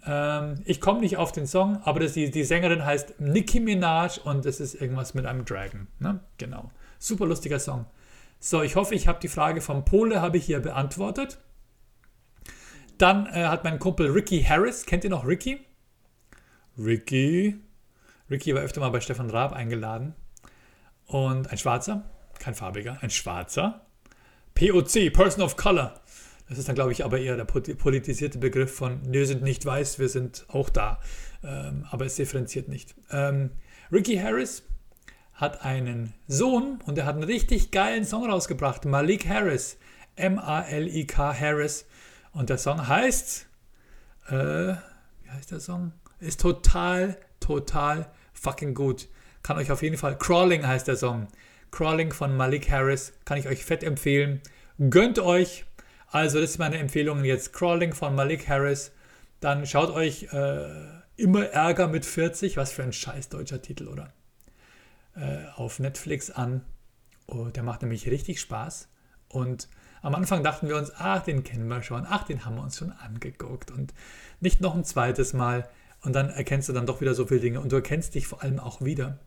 Ähm, 0.08 0.56
ich 0.66 0.82
komme 0.82 1.02
nicht 1.02 1.18
auf 1.18 1.32
den 1.32 1.46
Song, 1.46 1.80
aber 1.84 2.00
das, 2.00 2.14
die, 2.14 2.32
die 2.32 2.44
Sängerin 2.44 2.86
heißt 2.86 3.20
Nicki 3.20 3.60
Minaj 3.60 4.20
und 4.24 4.46
es 4.46 4.60
ist 4.60 4.76
irgendwas 4.76 5.14
mit 5.14 5.26
einem 5.26 5.46
Dragon. 5.46 5.88
Ne? 6.00 6.22
Genau. 6.38 6.72
Super 6.98 7.28
lustiger 7.28 7.60
Song. 7.60 7.86
So, 8.40 8.64
ich 8.64 8.76
hoffe, 8.76 8.96
ich 8.96 9.08
habe 9.08 9.20
die 9.20 9.28
Frage 9.28 9.62
vom 9.62 9.86
Pole 9.86 10.22
habe 10.22 10.38
ich 10.38 10.46
hier 10.46 10.62
beantwortet. 10.62 11.38
Dann 12.98 13.28
äh, 13.28 13.46
hat 13.46 13.64
mein 13.64 13.80
Kumpel 13.80 14.10
Ricky 14.10 14.44
Harris, 14.44 14.86
kennt 14.86 15.04
ihr 15.04 15.10
noch 15.10 15.26
Ricky? 15.26 15.60
Ricky. 16.78 17.60
Ricky 18.30 18.56
war 18.56 18.62
öfter 18.62 18.80
mal 18.82 18.90
bei 18.90 19.02
Stefan 19.02 19.30
Raab 19.30 19.54
eingeladen. 19.54 20.16
Und 21.06 21.52
ein 21.52 21.58
schwarzer, 21.58 22.04
kein 22.40 22.56
farbiger, 22.56 22.98
ein 23.02 23.10
schwarzer. 23.10 23.86
POC, 24.56 25.12
Person 25.14 25.44
of 25.44 25.58
Color. 25.58 26.00
Das 26.48 26.58
ist 26.58 26.68
dann, 26.68 26.76
glaube 26.76 26.92
ich, 26.92 27.04
aber 27.04 27.20
eher 27.20 27.36
der 27.36 27.46
politisierte 27.46 28.38
Begriff 28.38 28.76
von, 28.76 29.02
wir 29.12 29.26
sind 29.26 29.42
nicht 29.42 29.66
weiß, 29.66 30.00
wir 30.00 30.10
sind 30.10 30.46
auch 30.48 30.70
da. 30.70 31.00
Ähm, 31.44 31.86
aber 31.90 32.06
es 32.06 32.16
differenziert 32.16 32.68
nicht. 32.68 32.96
Ähm, 33.12 33.52
Ricky 33.92 34.18
Harris 34.18 34.64
hat 35.34 35.66
einen 35.66 36.14
Sohn 36.28 36.80
und 36.86 36.98
er 36.98 37.06
hat 37.06 37.16
einen 37.16 37.24
richtig 37.24 37.72
geilen 37.72 38.06
Song 38.06 38.30
rausgebracht. 38.30 38.86
Malik 38.86 39.28
Harris. 39.28 39.78
M-A-L-I-K 40.16 41.40
Harris. 41.40 41.86
Und 42.36 42.50
der 42.50 42.58
Song 42.58 42.88
heißt, 42.88 43.48
äh, 44.28 44.34
wie 44.34 45.30
heißt 45.32 45.52
der 45.52 45.60
Song? 45.60 45.94
Ist 46.20 46.42
total, 46.42 47.18
total 47.40 48.12
fucking 48.34 48.76
gut. 48.76 49.08
Kann 49.42 49.58
euch 49.58 49.72
auf 49.72 49.82
jeden 49.82 49.98
Fall, 49.98 50.18
Crawling 50.18 50.68
heißt 50.68 50.88
der 50.88 50.98
Song. 50.98 51.28
Crawling 51.72 52.14
von 52.14 52.38
Malik 52.38 52.70
Harris, 52.70 53.14
kann 53.26 53.38
ich 53.38 53.48
euch 53.48 53.66
fett 53.66 53.84
empfehlen. 53.84 54.42
Gönnt 54.90 55.18
euch. 55.18 55.66
Also, 56.08 56.40
das 56.40 56.52
ist 56.52 56.58
meine 56.60 56.78
Empfehlung 56.78 57.24
jetzt. 57.24 57.54
Crawling 57.54 57.94
von 57.94 58.14
Malik 58.14 58.48
Harris. 58.48 58.92
Dann 59.40 59.66
schaut 59.66 59.90
euch 59.90 60.32
äh, 60.34 60.96
Immer 61.18 61.46
Ärger 61.46 61.88
mit 61.88 62.06
40, 62.06 62.58
was 62.58 62.72
für 62.72 62.84
ein 62.84 62.92
scheiß 62.92 63.30
deutscher 63.30 63.62
Titel, 63.62 63.88
oder? 63.88 64.12
Äh, 65.16 65.46
auf 65.56 65.80
Netflix 65.80 66.30
an. 66.30 66.66
Oh, 67.28 67.46
der 67.46 67.64
macht 67.64 67.82
nämlich 67.82 68.10
richtig 68.10 68.42
Spaß. 68.42 68.90
Und 69.30 69.70
am 70.06 70.14
Anfang 70.14 70.44
dachten 70.44 70.68
wir 70.68 70.78
uns, 70.78 70.92
ach, 70.96 71.24
den 71.24 71.44
kennen 71.44 71.68
wir 71.68 71.82
schon, 71.82 72.06
ach, 72.08 72.26
den 72.26 72.46
haben 72.46 72.58
wir 72.58 72.62
uns 72.62 72.78
schon 72.78 72.92
angeguckt. 72.92 73.72
Und 73.72 73.92
nicht 74.40 74.62
noch 74.62 74.76
ein 74.76 74.84
zweites 74.84 75.34
Mal. 75.34 75.68
Und 76.04 76.14
dann 76.14 76.30
erkennst 76.30 76.70
du 76.70 76.74
dann 76.74 76.86
doch 76.86 77.02
wieder 77.02 77.16
so 77.16 77.26
viele 77.26 77.40
Dinge. 77.40 77.60
Und 77.60 77.72
du 77.72 77.78
erkennst 77.78 78.14
dich 78.14 78.28
vor 78.28 78.44
allem 78.44 78.60
auch 78.60 78.82
wieder. 78.82 79.18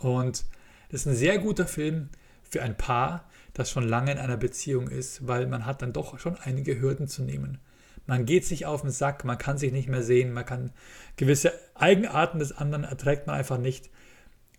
Und 0.00 0.46
das 0.88 1.02
ist 1.02 1.06
ein 1.06 1.14
sehr 1.14 1.38
guter 1.38 1.68
Film 1.68 2.08
für 2.42 2.60
ein 2.60 2.76
Paar, 2.76 3.28
das 3.52 3.70
schon 3.70 3.86
lange 3.86 4.10
in 4.10 4.18
einer 4.18 4.36
Beziehung 4.36 4.88
ist, 4.88 5.28
weil 5.28 5.46
man 5.46 5.64
hat 5.64 5.80
dann 5.80 5.92
doch 5.92 6.18
schon 6.18 6.36
einige 6.36 6.80
Hürden 6.80 7.06
zu 7.06 7.22
nehmen. 7.22 7.58
Man 8.06 8.26
geht 8.26 8.44
sich 8.44 8.66
auf 8.66 8.82
den 8.82 8.90
Sack, 8.90 9.24
man 9.24 9.38
kann 9.38 9.58
sich 9.58 9.70
nicht 9.70 9.88
mehr 9.88 10.02
sehen, 10.02 10.32
man 10.32 10.44
kann 10.44 10.72
gewisse 11.16 11.52
Eigenarten 11.76 12.40
des 12.40 12.50
anderen 12.50 12.82
erträgt 12.82 13.28
man 13.28 13.36
einfach 13.36 13.58
nicht. 13.58 13.90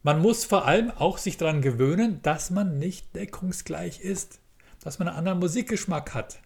Man 0.04 0.22
muss 0.22 0.45
vor 0.45 0.66
allem 0.66 0.91
auch 0.91 1.18
sich 1.18 1.36
daran 1.36 1.62
gewöhnen, 1.62 2.22
dass 2.22 2.52
man 2.52 2.80
nicht 2.80 3.14
deckungsgleich 3.18 3.99
ist, 3.99 4.41
dass 4.84 5.00
man 5.00 5.08
einen 5.08 5.18
anderen 5.18 5.40
Musikgeschmack 5.40 6.14
hat. 6.14 6.42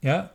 Ja? 0.00 0.34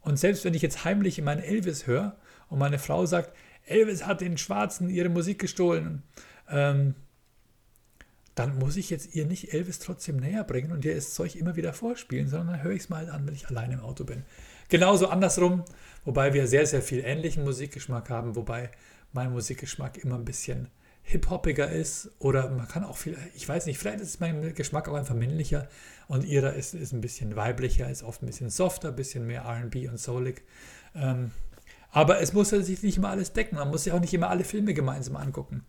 Und 0.00 0.18
selbst 0.18 0.44
wenn 0.44 0.54
ich 0.54 0.62
jetzt 0.62 0.84
heimlich 0.84 1.18
in 1.18 1.24
meinen 1.24 1.42
Elvis 1.42 1.86
höre 1.86 2.16
und 2.48 2.58
meine 2.58 2.78
Frau 2.78 3.06
sagt, 3.06 3.36
Elvis 3.64 4.06
hat 4.06 4.20
den 4.20 4.38
Schwarzen 4.38 4.88
ihre 4.88 5.08
Musik 5.08 5.38
gestohlen, 5.38 6.02
ähm, 6.48 6.94
dann 8.36 8.58
muss 8.58 8.76
ich 8.76 8.90
jetzt 8.90 9.14
ihr 9.14 9.24
nicht 9.24 9.54
Elvis 9.54 9.78
trotzdem 9.78 10.18
näher 10.18 10.44
bringen 10.44 10.70
und 10.70 10.84
ihr 10.84 10.94
das 10.94 11.14
Zeug 11.14 11.36
immer 11.36 11.56
wieder 11.56 11.72
vorspielen, 11.72 12.28
sondern 12.28 12.48
dann 12.48 12.62
höre 12.62 12.72
ich 12.72 12.82
es 12.82 12.88
mal 12.90 13.08
an, 13.08 13.26
wenn 13.26 13.34
ich 13.34 13.48
alleine 13.48 13.74
im 13.74 13.80
Auto 13.80 14.04
bin. 14.04 14.24
Genauso 14.68 15.08
andersrum, 15.08 15.64
wobei 16.04 16.34
wir 16.34 16.46
sehr, 16.46 16.66
sehr 16.66 16.82
viel 16.82 17.00
ähnlichen 17.00 17.44
Musikgeschmack 17.44 18.10
haben, 18.10 18.36
wobei 18.36 18.70
mein 19.12 19.32
Musikgeschmack 19.32 19.96
immer 19.98 20.16
ein 20.16 20.24
bisschen 20.24 20.68
hip-hoppiger 21.08 21.70
ist 21.70 22.10
oder 22.18 22.50
man 22.50 22.66
kann 22.66 22.82
auch 22.82 22.96
viel, 22.96 23.16
ich 23.34 23.48
weiß 23.48 23.66
nicht, 23.66 23.78
vielleicht 23.78 24.00
ist 24.00 24.20
mein 24.20 24.54
Geschmack 24.54 24.88
auch 24.88 24.94
einfach 24.94 25.14
männlicher 25.14 25.68
und 26.08 26.24
ihrer 26.24 26.54
ist, 26.54 26.74
ist 26.74 26.92
ein 26.92 27.00
bisschen 27.00 27.36
weiblicher, 27.36 27.88
ist 27.88 28.02
oft 28.02 28.22
ein 28.22 28.26
bisschen 28.26 28.50
softer, 28.50 28.88
ein 28.88 28.96
bisschen 28.96 29.24
mehr 29.24 29.44
RB 29.46 29.88
und 29.88 30.00
soulig. 30.00 30.42
Ähm, 30.96 31.30
aber 31.92 32.20
es 32.20 32.32
muss 32.32 32.50
sich 32.50 32.82
nicht 32.82 32.96
immer 32.98 33.10
alles 33.10 33.32
decken, 33.32 33.56
man 33.56 33.68
muss 33.68 33.84
sich 33.84 33.92
auch 33.92 34.00
nicht 34.00 34.12
immer 34.14 34.30
alle 34.30 34.42
Filme 34.42 34.74
gemeinsam 34.74 35.16
angucken. 35.16 35.64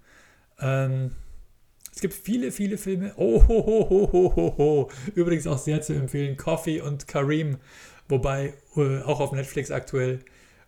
Ähm, 0.60 1.12
es 1.94 2.02
gibt 2.02 2.16
viele, 2.16 2.52
viele 2.52 2.78
Filme. 2.78 3.14
Oh, 3.16 3.42
ho, 3.48 3.66
ho, 3.66 3.90
ho, 3.90 4.10
ho, 4.12 4.36
ho, 4.36 4.58
ho. 4.58 4.92
Übrigens 5.16 5.48
auch 5.48 5.58
sehr 5.58 5.82
zu 5.82 5.94
empfehlen. 5.94 6.38
Coffee 6.38 6.82
und 6.82 7.08
Kareem. 7.08 7.58
Wobei 8.08 8.54
äh, 8.76 9.02
auch 9.02 9.20
auf 9.20 9.32
Netflix 9.32 9.72
aktuell 9.72 10.20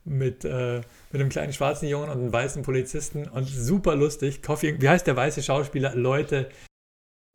mit, 0.10 0.44
äh, 0.44 0.82
mit 1.12 1.22
einem 1.22 1.30
kleinen 1.30 1.54
schwarzen 1.54 1.88
Jungen 1.88 2.10
und 2.10 2.20
einem 2.20 2.34
weißen 2.34 2.64
Polizisten. 2.64 3.28
Und 3.28 3.48
super 3.48 3.96
lustig. 3.96 4.42
Coffee, 4.42 4.82
wie 4.82 4.90
heißt 4.90 5.08
der 5.08 5.16
weiße 5.16 5.44
Schauspieler? 5.44 5.96
Leute. 5.96 6.50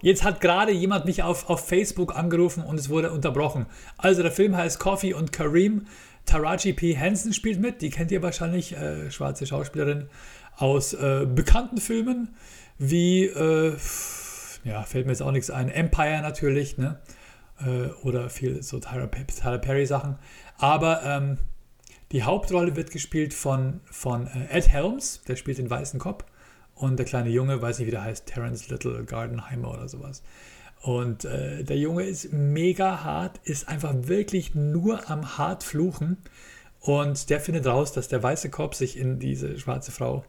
Jetzt 0.02 0.24
hat 0.24 0.40
gerade 0.40 0.72
jemand 0.72 1.06
mich 1.06 1.22
auf, 1.22 1.48
auf 1.48 1.66
Facebook 1.66 2.14
angerufen 2.14 2.62
und 2.62 2.78
es 2.78 2.90
wurde 2.90 3.10
unterbrochen. 3.12 3.66
Also 3.96 4.22
der 4.22 4.32
Film 4.32 4.56
heißt 4.56 4.78
Coffee 4.78 5.14
und 5.14 5.32
Kareem. 5.32 5.86
Taraji 6.26 6.72
P. 6.72 6.94
Henson 6.94 7.32
spielt 7.32 7.60
mit. 7.60 7.80
Die 7.80 7.90
kennt 7.90 8.10
ihr 8.10 8.22
wahrscheinlich. 8.22 8.76
Äh, 8.76 9.10
schwarze 9.10 9.46
Schauspielerin 9.46 10.08
aus 10.56 10.92
äh, 10.94 11.26
bekannten 11.26 11.78
Filmen 11.78 12.34
wie, 12.78 13.26
äh, 13.26 13.76
ja, 14.64 14.82
fällt 14.82 15.06
mir 15.06 15.12
jetzt 15.12 15.22
auch 15.22 15.30
nichts 15.30 15.50
ein, 15.50 15.68
Empire 15.68 16.20
natürlich, 16.22 16.76
ne? 16.76 16.98
äh, 17.60 17.88
oder 18.02 18.30
viel 18.30 18.62
so 18.62 18.78
Tyler, 18.80 19.10
Tyler 19.10 19.58
Perry 19.58 19.86
Sachen. 19.86 20.16
Aber 20.58 21.02
ähm, 21.04 21.38
die 22.14 22.22
Hauptrolle 22.22 22.76
wird 22.76 22.92
gespielt 22.92 23.34
von, 23.34 23.80
von 23.86 24.28
äh, 24.28 24.56
Ed 24.56 24.68
Helms, 24.68 25.22
der 25.26 25.34
spielt 25.34 25.58
den 25.58 25.68
weißen 25.68 25.98
Kopf. 25.98 26.24
Und 26.76 26.96
der 26.96 27.06
kleine 27.06 27.28
Junge, 27.28 27.60
weiß 27.60 27.80
nicht 27.80 27.88
wie 27.88 27.90
der 27.90 28.04
heißt, 28.04 28.26
Terence 28.26 28.68
Little 28.68 29.04
Gardenheimer 29.04 29.72
oder 29.72 29.88
sowas. 29.88 30.22
Und 30.80 31.24
äh, 31.24 31.64
der 31.64 31.76
Junge 31.76 32.04
ist 32.04 32.32
mega 32.32 33.02
hart, 33.02 33.40
ist 33.42 33.66
einfach 33.66 33.92
wirklich 34.02 34.54
nur 34.54 35.10
am 35.10 35.38
hart 35.38 35.64
fluchen. 35.64 36.18
Und 36.78 37.30
der 37.30 37.40
findet 37.40 37.66
raus, 37.66 37.90
dass 37.90 38.06
der 38.06 38.22
weiße 38.22 38.48
Kopf 38.48 38.76
sich 38.76 38.96
in 38.96 39.18
diese 39.18 39.58
schwarze 39.58 39.90
Frau, 39.90 40.24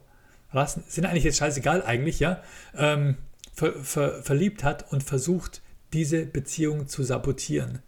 Rassen, 0.50 0.82
sind 0.88 1.06
eigentlich 1.06 1.22
jetzt 1.22 1.38
scheißegal 1.38 1.84
eigentlich, 1.84 2.18
ja, 2.18 2.42
ähm, 2.76 3.16
ver, 3.54 3.74
ver, 3.74 4.24
verliebt 4.24 4.64
hat 4.64 4.90
und 4.92 5.04
versucht, 5.04 5.62
diese 5.92 6.26
Beziehung 6.26 6.88
zu 6.88 7.04
sabotieren. 7.04 7.78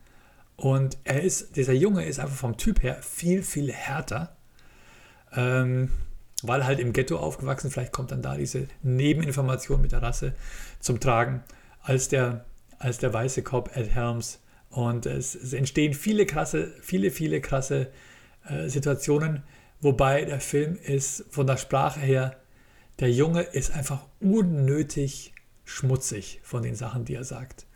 Und 0.58 0.98
er 1.04 1.22
ist, 1.22 1.54
dieser 1.54 1.72
Junge 1.72 2.04
ist 2.04 2.18
einfach 2.18 2.36
vom 2.36 2.56
Typ 2.56 2.82
her 2.82 2.96
viel, 3.00 3.44
viel 3.44 3.72
härter. 3.72 4.36
Ähm, 5.32 5.90
weil 6.42 6.66
halt 6.66 6.80
im 6.80 6.92
Ghetto 6.92 7.16
aufgewachsen, 7.16 7.70
vielleicht 7.70 7.92
kommt 7.92 8.10
dann 8.10 8.22
da 8.22 8.36
diese 8.36 8.66
Nebeninformation 8.82 9.80
mit 9.80 9.92
der 9.92 10.02
Rasse 10.02 10.34
zum 10.80 10.98
Tragen, 10.98 11.44
als 11.80 12.08
der, 12.08 12.44
als 12.78 12.98
der 12.98 13.14
weiße 13.14 13.42
Cop 13.42 13.76
Ed 13.76 13.94
Helms. 13.94 14.40
Und 14.70 15.06
es, 15.06 15.36
es 15.36 15.52
entstehen 15.52 15.94
viele 15.94 16.26
krasse, 16.26 16.74
viele, 16.80 17.12
viele 17.12 17.40
krasse 17.40 17.92
äh, 18.48 18.68
Situationen, 18.68 19.44
wobei 19.80 20.24
der 20.24 20.40
Film 20.40 20.76
ist 20.76 21.24
von 21.30 21.46
der 21.46 21.56
Sprache 21.56 22.00
her, 22.00 22.36
der 22.98 23.12
Junge 23.12 23.42
ist 23.42 23.70
einfach 23.70 24.04
unnötig 24.18 25.34
schmutzig 25.64 26.40
von 26.42 26.64
den 26.64 26.74
Sachen, 26.74 27.04
die 27.04 27.14
er 27.14 27.22
sagt. 27.22 27.66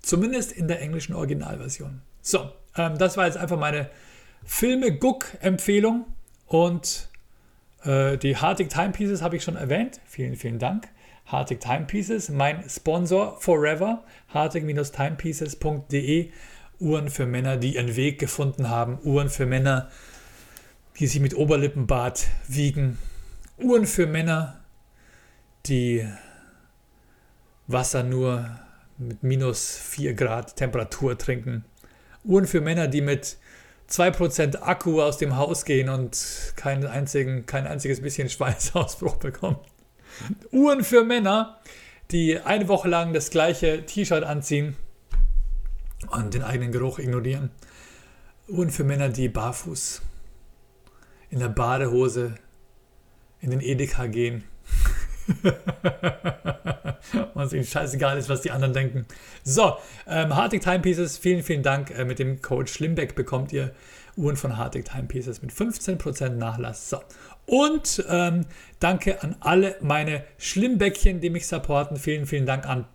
Zumindest 0.00 0.52
in 0.52 0.68
der 0.68 0.80
englischen 0.80 1.14
Originalversion. 1.14 2.00
So, 2.22 2.50
ähm, 2.76 2.98
das 2.98 3.16
war 3.16 3.26
jetzt 3.26 3.36
einfach 3.36 3.58
meine 3.58 3.90
Filme-Guck-Empfehlung 4.44 6.06
und 6.46 7.08
äh, 7.84 8.16
die 8.18 8.36
Hartig 8.36 8.70
Timepieces 8.70 9.22
habe 9.22 9.36
ich 9.36 9.44
schon 9.44 9.56
erwähnt. 9.56 10.00
Vielen, 10.06 10.36
vielen 10.36 10.58
Dank. 10.58 10.88
Hartig 11.26 11.60
Timepieces, 11.60 12.28
mein 12.28 12.68
Sponsor 12.68 13.40
forever, 13.40 14.04
hartig-timepieces.de. 14.32 16.30
Uhren 16.80 17.08
für 17.10 17.26
Männer, 17.26 17.56
die 17.58 17.74
ihren 17.74 17.94
Weg 17.94 18.18
gefunden 18.18 18.68
haben. 18.70 18.98
Uhren 19.04 19.28
für 19.28 19.46
Männer, 19.46 19.90
die 20.98 21.06
sich 21.06 21.20
mit 21.20 21.36
Oberlippenbart 21.36 22.26
wiegen. 22.48 22.98
Uhren 23.58 23.86
für 23.86 24.06
Männer, 24.06 24.60
die 25.66 26.08
Wasser 27.66 28.02
nur 28.02 28.58
mit 28.98 29.22
minus 29.22 29.76
4 29.76 30.14
Grad 30.14 30.56
Temperatur 30.56 31.16
trinken. 31.16 31.64
Uhren 32.24 32.46
für 32.46 32.60
Männer, 32.60 32.88
die 32.88 33.00
mit 33.00 33.36
2% 33.90 34.62
Akku 34.62 35.02
aus 35.02 35.18
dem 35.18 35.36
Haus 35.36 35.64
gehen 35.64 35.88
und 35.88 36.52
kein, 36.56 36.86
einzigen, 36.86 37.46
kein 37.46 37.66
einziges 37.66 38.00
bisschen 38.00 38.28
Schweißausbruch 38.28 39.16
bekommen. 39.16 39.58
Uhren 40.52 40.84
für 40.84 41.04
Männer, 41.04 41.58
die 42.10 42.38
eine 42.38 42.68
Woche 42.68 42.88
lang 42.88 43.12
das 43.12 43.30
gleiche 43.30 43.84
T-Shirt 43.84 44.24
anziehen 44.24 44.76
und 46.10 46.34
den 46.34 46.42
eigenen 46.42 46.72
Geruch 46.72 46.98
ignorieren. 46.98 47.50
Uhren 48.48 48.70
für 48.70 48.84
Männer, 48.84 49.08
die 49.08 49.28
barfuß 49.28 50.02
in 51.30 51.38
der 51.38 51.48
Badehose 51.48 52.34
in 53.40 53.50
den 53.50 53.60
Edeka 53.60 54.06
gehen. 54.06 54.44
Und 57.34 57.42
es 57.44 57.52
ihnen 57.52 57.64
scheißegal 57.64 58.18
ist, 58.18 58.28
was 58.28 58.42
die 58.42 58.50
anderen 58.50 58.74
denken. 58.74 59.06
So, 59.42 59.76
ähm, 60.06 60.34
Hartig 60.34 60.62
Timepieces, 60.62 61.18
vielen, 61.18 61.42
vielen 61.42 61.62
Dank. 61.62 61.90
Äh, 61.90 62.04
mit 62.04 62.18
dem 62.18 62.42
Code 62.42 62.68
Schlimbeck 62.68 63.14
bekommt 63.14 63.52
ihr 63.52 63.72
Uhren 64.16 64.36
von 64.36 64.56
Hartig 64.56 64.84
Timepieces 64.84 65.42
mit 65.42 65.52
15% 65.52 66.30
Nachlass. 66.30 66.90
So. 66.90 67.00
Und 67.46 68.04
ähm, 68.08 68.46
danke 68.78 69.22
an 69.22 69.36
alle 69.40 69.76
meine 69.80 70.24
Schlimmbäckchen, 70.38 71.20
die 71.20 71.30
mich 71.30 71.46
supporten. 71.46 71.96
Vielen, 71.96 72.26
vielen 72.26 72.46
Dank 72.46 72.66
an 72.66 72.86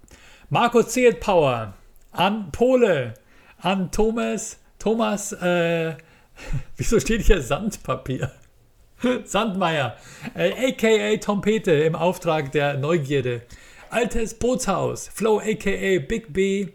Marco 0.50 0.84
Zelt 0.84 1.20
Power, 1.20 1.74
an 2.12 2.52
Pole, 2.52 3.16
an 3.58 3.92
Thomas, 3.92 4.60
Thomas, 4.78 5.32
äh, 5.34 5.96
wieso 6.78 7.00
steht 7.00 7.22
hier 7.22 7.42
Sandpapier? 7.42 8.32
Sandmeier, 9.26 9.96
äh, 10.36 10.70
aka 10.70 11.18
Tompete 11.18 11.72
im 11.72 11.96
Auftrag 11.96 12.52
der 12.52 12.78
Neugierde. 12.78 13.42
Altes 13.90 14.34
Bootshaus, 14.34 15.10
Flo 15.14 15.40
aka 15.40 16.00
Big 16.00 16.34
B, 16.34 16.68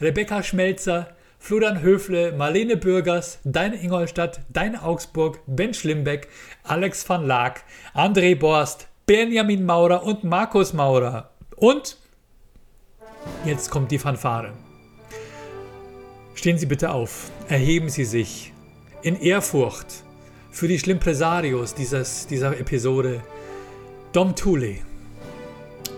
Rebecca 0.00 0.42
Schmelzer, 0.42 1.08
Florian 1.38 1.80
Höfle, 1.82 2.32
Marlene 2.32 2.76
Bürgers, 2.76 3.38
Dein 3.44 3.72
Ingolstadt, 3.72 4.40
Dein 4.48 4.76
Augsburg, 4.76 5.40
Ben 5.46 5.72
Schlimbeck, 5.72 6.28
Alex 6.64 7.08
van 7.08 7.26
Laak, 7.26 7.64
André 7.94 8.36
Borst, 8.36 8.88
Benjamin 9.06 9.64
Maurer 9.64 10.02
und 10.02 10.24
Markus 10.24 10.72
Maurer. 10.72 11.30
Und 11.56 11.96
jetzt 13.44 13.70
kommt 13.70 13.90
die 13.90 13.98
Fanfare. 13.98 14.52
Stehen 16.34 16.58
Sie 16.58 16.66
bitte 16.66 16.90
auf, 16.90 17.30
erheben 17.48 17.88
Sie 17.88 18.04
sich 18.04 18.52
in 19.02 19.20
Ehrfurcht 19.20 20.04
für 20.58 20.66
die 20.66 20.80
Schlimpresarios 20.80 21.72
dieses, 21.72 22.26
dieser 22.26 22.58
Episode 22.58 23.22
Dom 24.12 24.34
Thule, 24.34 24.78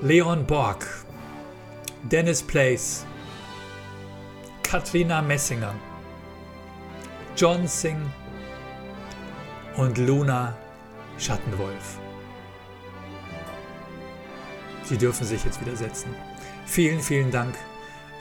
Leon 0.02 0.44
Borg, 0.44 0.86
Dennis 2.02 2.42
Place, 2.42 3.06
Katrina 4.62 5.22
Messinger, 5.22 5.74
John 7.34 7.66
Singh 7.66 8.02
und 9.78 9.96
Luna 9.96 10.54
Schattenwolf. 11.16 11.98
Sie 14.84 14.98
dürfen 14.98 15.24
sich 15.24 15.42
jetzt 15.42 15.58
wieder 15.62 15.74
setzen. 15.74 16.14
Vielen, 16.66 17.00
vielen 17.00 17.30
Dank. 17.30 17.54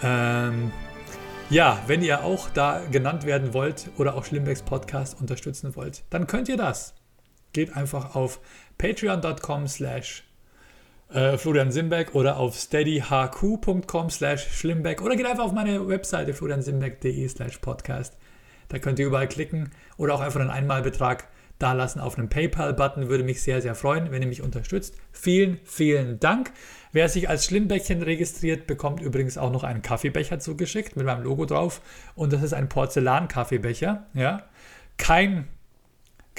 Ähm, 0.01 0.71
ja, 1.49 1.81
wenn 1.87 2.03
ihr 2.03 2.23
auch 2.23 2.49
da 2.49 2.81
genannt 2.91 3.25
werden 3.25 3.53
wollt 3.53 3.89
oder 3.97 4.15
auch 4.15 4.25
Schlimmbecks 4.25 4.61
Podcast 4.61 5.19
unterstützen 5.19 5.75
wollt, 5.75 6.03
dann 6.09 6.27
könnt 6.27 6.47
ihr 6.47 6.57
das. 6.57 6.93
Geht 7.53 7.75
einfach 7.75 8.15
auf 8.15 8.39
patreon.com 8.77 9.67
slash 9.67 10.23
äh, 11.11 11.37
Florian 11.37 11.71
Simbeck 11.71 12.13
oder 12.13 12.37
auf 12.37 12.55
steadyhq.com 12.55 14.09
slash 14.11 14.47
schlimmbeck 14.51 15.01
oder 15.01 15.15
geht 15.15 15.25
einfach 15.25 15.45
auf 15.45 15.51
meine 15.51 15.87
Webseite 15.87 16.33
floriansimbeck.de 16.33 17.27
slash 17.27 17.57
podcast. 17.57 18.15
Da 18.67 18.77
könnt 18.77 18.99
ihr 18.99 19.07
überall 19.07 19.27
klicken 19.27 19.71
oder 19.97 20.13
auch 20.13 20.21
einfach 20.21 20.39
einen 20.39 20.51
Einmalbetrag 20.51 21.27
dalassen 21.59 22.01
auf 22.01 22.17
einem 22.17 22.29
PayPal-Button. 22.29 23.09
Würde 23.09 23.23
mich 23.23 23.41
sehr, 23.41 23.61
sehr 23.61 23.75
freuen, 23.75 24.11
wenn 24.11 24.21
ihr 24.21 24.27
mich 24.27 24.41
unterstützt. 24.41 24.95
Vielen, 25.11 25.59
vielen 25.63 26.19
Dank. 26.19 26.51
Wer 26.91 27.07
sich 27.09 27.29
als 27.29 27.45
Schlimmbäckchen 27.45 28.01
registriert, 28.01 28.65
bekommt 28.65 29.01
übrigens 29.01 29.37
auch 29.37 29.51
noch 29.51 29.63
einen 29.63 29.83
Kaffeebecher 29.83 30.39
zugeschickt 30.39 30.95
mit 30.95 31.05
meinem 31.05 31.23
Logo 31.23 31.45
drauf. 31.45 31.81
Und 32.15 32.33
das 32.33 32.41
ist 32.41 32.53
ein 32.53 32.69
Porzellan-Kaffeebecher. 32.69 34.07
Ja? 34.13 34.43
Kein 34.97 35.47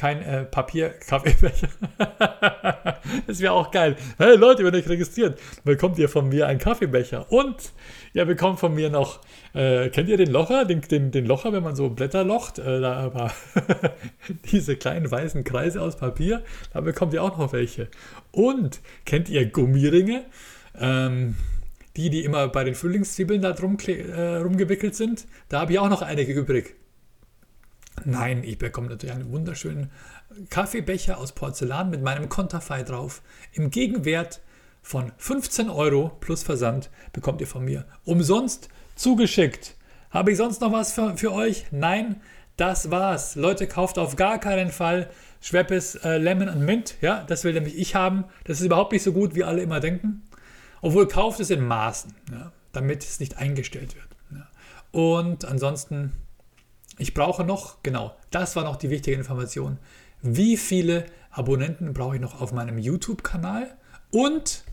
kein 0.01 0.23
äh, 0.23 0.45
Papier-Kaffeebecher. 0.45 1.69
das 3.27 3.39
wäre 3.39 3.53
auch 3.53 3.71
geil. 3.71 3.97
Hey 4.17 4.35
Leute, 4.35 4.65
wenn 4.65 4.73
ihr 4.73 4.81
euch 4.81 4.89
registriert, 4.89 5.39
bekommt 5.63 5.99
ihr 5.99 6.09
von 6.09 6.27
mir 6.27 6.47
einen 6.47 6.59
Kaffeebecher. 6.59 7.31
Und 7.31 7.73
ihr 8.15 8.25
bekommt 8.25 8.61
von 8.61 8.75
mir 8.75 8.89
noch, 8.89 9.21
äh, 9.53 9.91
kennt 9.91 10.09
ihr 10.09 10.17
den 10.17 10.31
Locher? 10.31 10.65
Den, 10.65 10.81
den, 10.81 11.11
den 11.11 11.27
Locher, 11.27 11.53
wenn 11.53 11.63
man 11.63 11.77
so 11.77 11.91
Blätter 11.91 12.25
locht? 12.25 12.59
Äh, 12.59 12.81
da 12.81 12.95
aber 12.95 13.31
diese 14.51 14.75
kleinen 14.75 15.11
weißen 15.11 15.45
Kreise 15.45 15.83
aus 15.83 15.97
Papier, 15.97 16.45
da 16.73 16.81
bekommt 16.81 17.13
ihr 17.13 17.23
auch 17.23 17.37
noch 17.37 17.53
welche. 17.53 17.89
Und 18.33 18.81
kennt 19.05 19.29
ihr 19.29 19.51
Gummiringe? 19.51 20.25
Ähm, 20.81 21.37
die, 21.99 22.09
die 22.09 22.25
immer 22.25 22.49
bei 22.49 22.65
den 22.65 22.75
Frühlingszwiebeln 22.75 23.43
da 23.43 23.53
drum, 23.53 23.77
äh, 23.87 24.37
rumgewickelt 24.37 24.95
sind. 24.95 25.27
Da 25.51 25.61
habe 25.61 25.73
ich 25.73 25.79
auch 25.79 25.91
noch 25.91 26.01
einige 26.01 26.33
übrig. 26.33 26.80
Nein, 28.05 28.45
ich 28.45 28.59
bekomme 28.59 28.89
natürlich 28.89 29.15
einen 29.15 29.33
wunderschönen 29.33 29.91
Kaffeebecher 30.49 31.19
aus 31.19 31.33
Porzellan 31.33 31.91
mit 31.91 32.03
meinem 32.03 32.29
Konterfei 32.29 32.83
drauf. 32.83 33.23
Im 33.53 33.71
Gegenwert 33.71 34.41
von 34.83 35.13
15 35.19 35.69
Euro 35.69 36.11
plus 36.21 36.43
Versand 36.43 36.91
bekommt 37.13 37.41
ihr 37.41 37.47
von 37.47 37.65
mir 37.65 37.85
umsonst 38.05 38.69
zugeschickt. 38.97 39.77
Habe 40.11 40.33
ich 40.33 40.39
sonst 40.39 40.61
noch 40.61 40.73
was 40.73 40.93
für, 40.93 41.17
für 41.17 41.33
euch? 41.33 41.67
Nein, 41.71 42.21
das 42.57 42.91
war's. 42.91 43.37
Leute, 43.37 43.67
kauft 43.67 43.99
auf 43.99 44.17
gar 44.17 44.39
keinen 44.39 44.71
Fall 44.71 45.09
Schweppes 45.41 45.95
äh, 45.97 46.19
Lemon 46.19 46.49
und 46.49 46.65
Mint. 46.65 46.97
Ja, 47.01 47.25
das 47.27 47.45
will 47.45 47.55
nämlich 47.55 47.79
ich 47.79 47.95
haben. 47.95 48.25
Das 48.45 48.61
ist 48.61 48.67
überhaupt 48.67 48.93
nicht 48.93 49.03
so 49.03 49.13
gut, 49.13 49.35
wie 49.35 49.45
alle 49.45 49.63
immer 49.63 49.81
denken. 49.81 50.29
Obwohl 50.83 51.09
kauft 51.09 51.41
es 51.41 51.51
in 51.51 51.67
Maßen, 51.67 52.15
ja, 52.33 52.53
damit 52.73 53.05
es 53.05 53.21
nicht 53.21 53.39
eingestellt 53.39 53.95
wird. 53.95 54.09
Ja. 54.33 54.49
Und 54.93 55.45
ansonsten 55.45 56.13
ich 57.01 57.15
brauche 57.15 57.45
noch, 57.45 57.83
genau, 57.83 58.15
das 58.31 58.57
war 58.57 58.65
noch 58.65 58.77
die 58.77 58.91
wichtige 58.91 59.17
Information. 59.17 59.79
Wie 60.23 60.57
viele 60.57 61.07
Abonnenten 61.31 61.93
brauche 61.95 62.17
ich 62.17 62.21
noch 62.21 62.41
auf 62.41 62.53
meinem 62.53 62.79
YouTube-Kanal? 62.79 63.75
Und, 64.11 64.65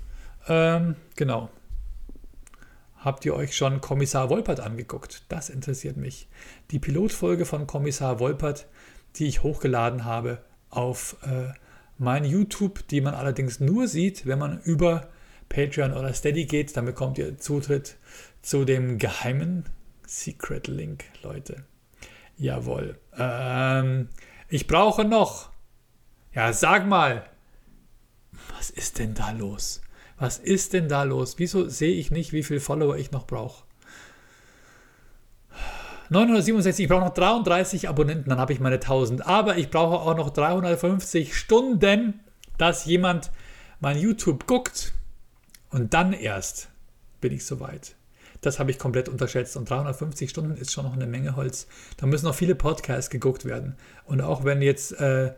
ähm, 0.47 0.95
genau, 1.15 1.49
Habt 3.07 3.25
ihr 3.25 3.35
euch 3.35 3.55
schon 3.55 3.79
Kommissar 3.79 4.29
Wolpert 4.29 4.59
angeguckt? 4.59 5.23
Das 5.29 5.49
interessiert 5.49 5.97
mich. 5.97 6.27
Die 6.71 6.79
Pilotfolge 6.79 7.45
von 7.45 7.67
Kommissar 7.67 8.19
Wolpert, 8.19 8.65
die 9.15 9.27
ich 9.27 9.43
hochgeladen 9.43 10.03
habe 10.03 10.39
auf 10.69 11.15
äh, 11.23 11.53
mein 11.97 12.25
YouTube, 12.25 12.87
die 12.87 13.01
man 13.01 13.13
allerdings 13.13 13.59
nur 13.59 13.87
sieht, 13.87 14.25
wenn 14.25 14.39
man 14.39 14.59
über 14.61 15.07
Patreon 15.47 15.93
oder 15.93 16.13
Steady 16.13 16.45
geht. 16.45 16.75
Dann 16.75 16.85
bekommt 16.85 17.17
ihr 17.17 17.37
Zutritt 17.37 17.95
zu 18.41 18.65
dem 18.65 18.97
geheimen 18.97 19.65
Secret 20.05 20.67
Link, 20.67 21.05
Leute. 21.23 21.63
Jawohl. 22.37 22.99
Ähm, 23.17 24.09
ich 24.49 24.67
brauche 24.67 25.03
noch. 25.03 25.49
Ja, 26.33 26.53
sag 26.53 26.87
mal. 26.87 27.25
Was 28.55 28.69
ist 28.69 28.99
denn 28.99 29.13
da 29.13 29.31
los? 29.31 29.81
Was 30.17 30.39
ist 30.39 30.73
denn 30.73 30.87
da 30.87 31.03
los? 31.03 31.35
Wieso 31.37 31.67
sehe 31.67 31.95
ich 31.95 32.11
nicht, 32.11 32.31
wie 32.33 32.43
viele 32.43 32.59
Follower 32.59 32.95
ich 32.95 33.11
noch 33.11 33.27
brauche? 33.27 33.63
967, 36.09 36.85
ich 36.85 36.89
brauche 36.89 37.05
noch 37.05 37.13
33 37.13 37.89
Abonnenten, 37.89 38.29
dann 38.29 38.39
habe 38.39 38.53
ich 38.53 38.59
meine 38.59 38.75
1000. 38.75 39.27
Aber 39.27 39.57
ich 39.57 39.69
brauche 39.69 39.97
auch 39.97 40.15
noch 40.15 40.29
350 40.29 41.35
Stunden, 41.35 42.21
dass 42.57 42.85
jemand 42.85 43.31
mein 43.79 43.97
YouTube 43.97 44.47
guckt. 44.47 44.93
Und 45.69 45.93
dann 45.93 46.13
erst 46.13 46.69
bin 47.19 47.33
ich 47.33 47.45
soweit. 47.45 47.95
Das 48.41 48.59
habe 48.59 48.71
ich 48.71 48.79
komplett 48.79 49.09
unterschätzt. 49.09 49.57
Und 49.57 49.69
350 49.69 50.29
Stunden 50.29 50.55
ist 50.55 50.71
schon 50.71 50.85
noch 50.85 50.93
eine 50.93 51.07
Menge 51.07 51.35
Holz. 51.35 51.67
Da 51.97 52.05
müssen 52.05 52.25
noch 52.25 52.35
viele 52.35 52.55
Podcasts 52.55 53.09
geguckt 53.09 53.45
werden. 53.45 53.75
Und 54.05 54.21
auch 54.21 54.43
wenn 54.43 54.61
jetzt 54.61 54.93
äh, 54.99 55.33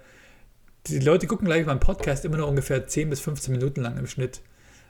die 0.87 0.99
Leute 0.99 1.27
gucken 1.27 1.45
gleich 1.45 1.65
beim 1.65 1.79
Podcast 1.79 2.25
immer 2.25 2.37
nur 2.37 2.47
ungefähr 2.47 2.87
10 2.87 3.09
bis 3.09 3.19
15 3.21 3.53
Minuten 3.53 3.81
lang 3.81 3.97
im 3.97 4.07
Schnitt. 4.07 4.41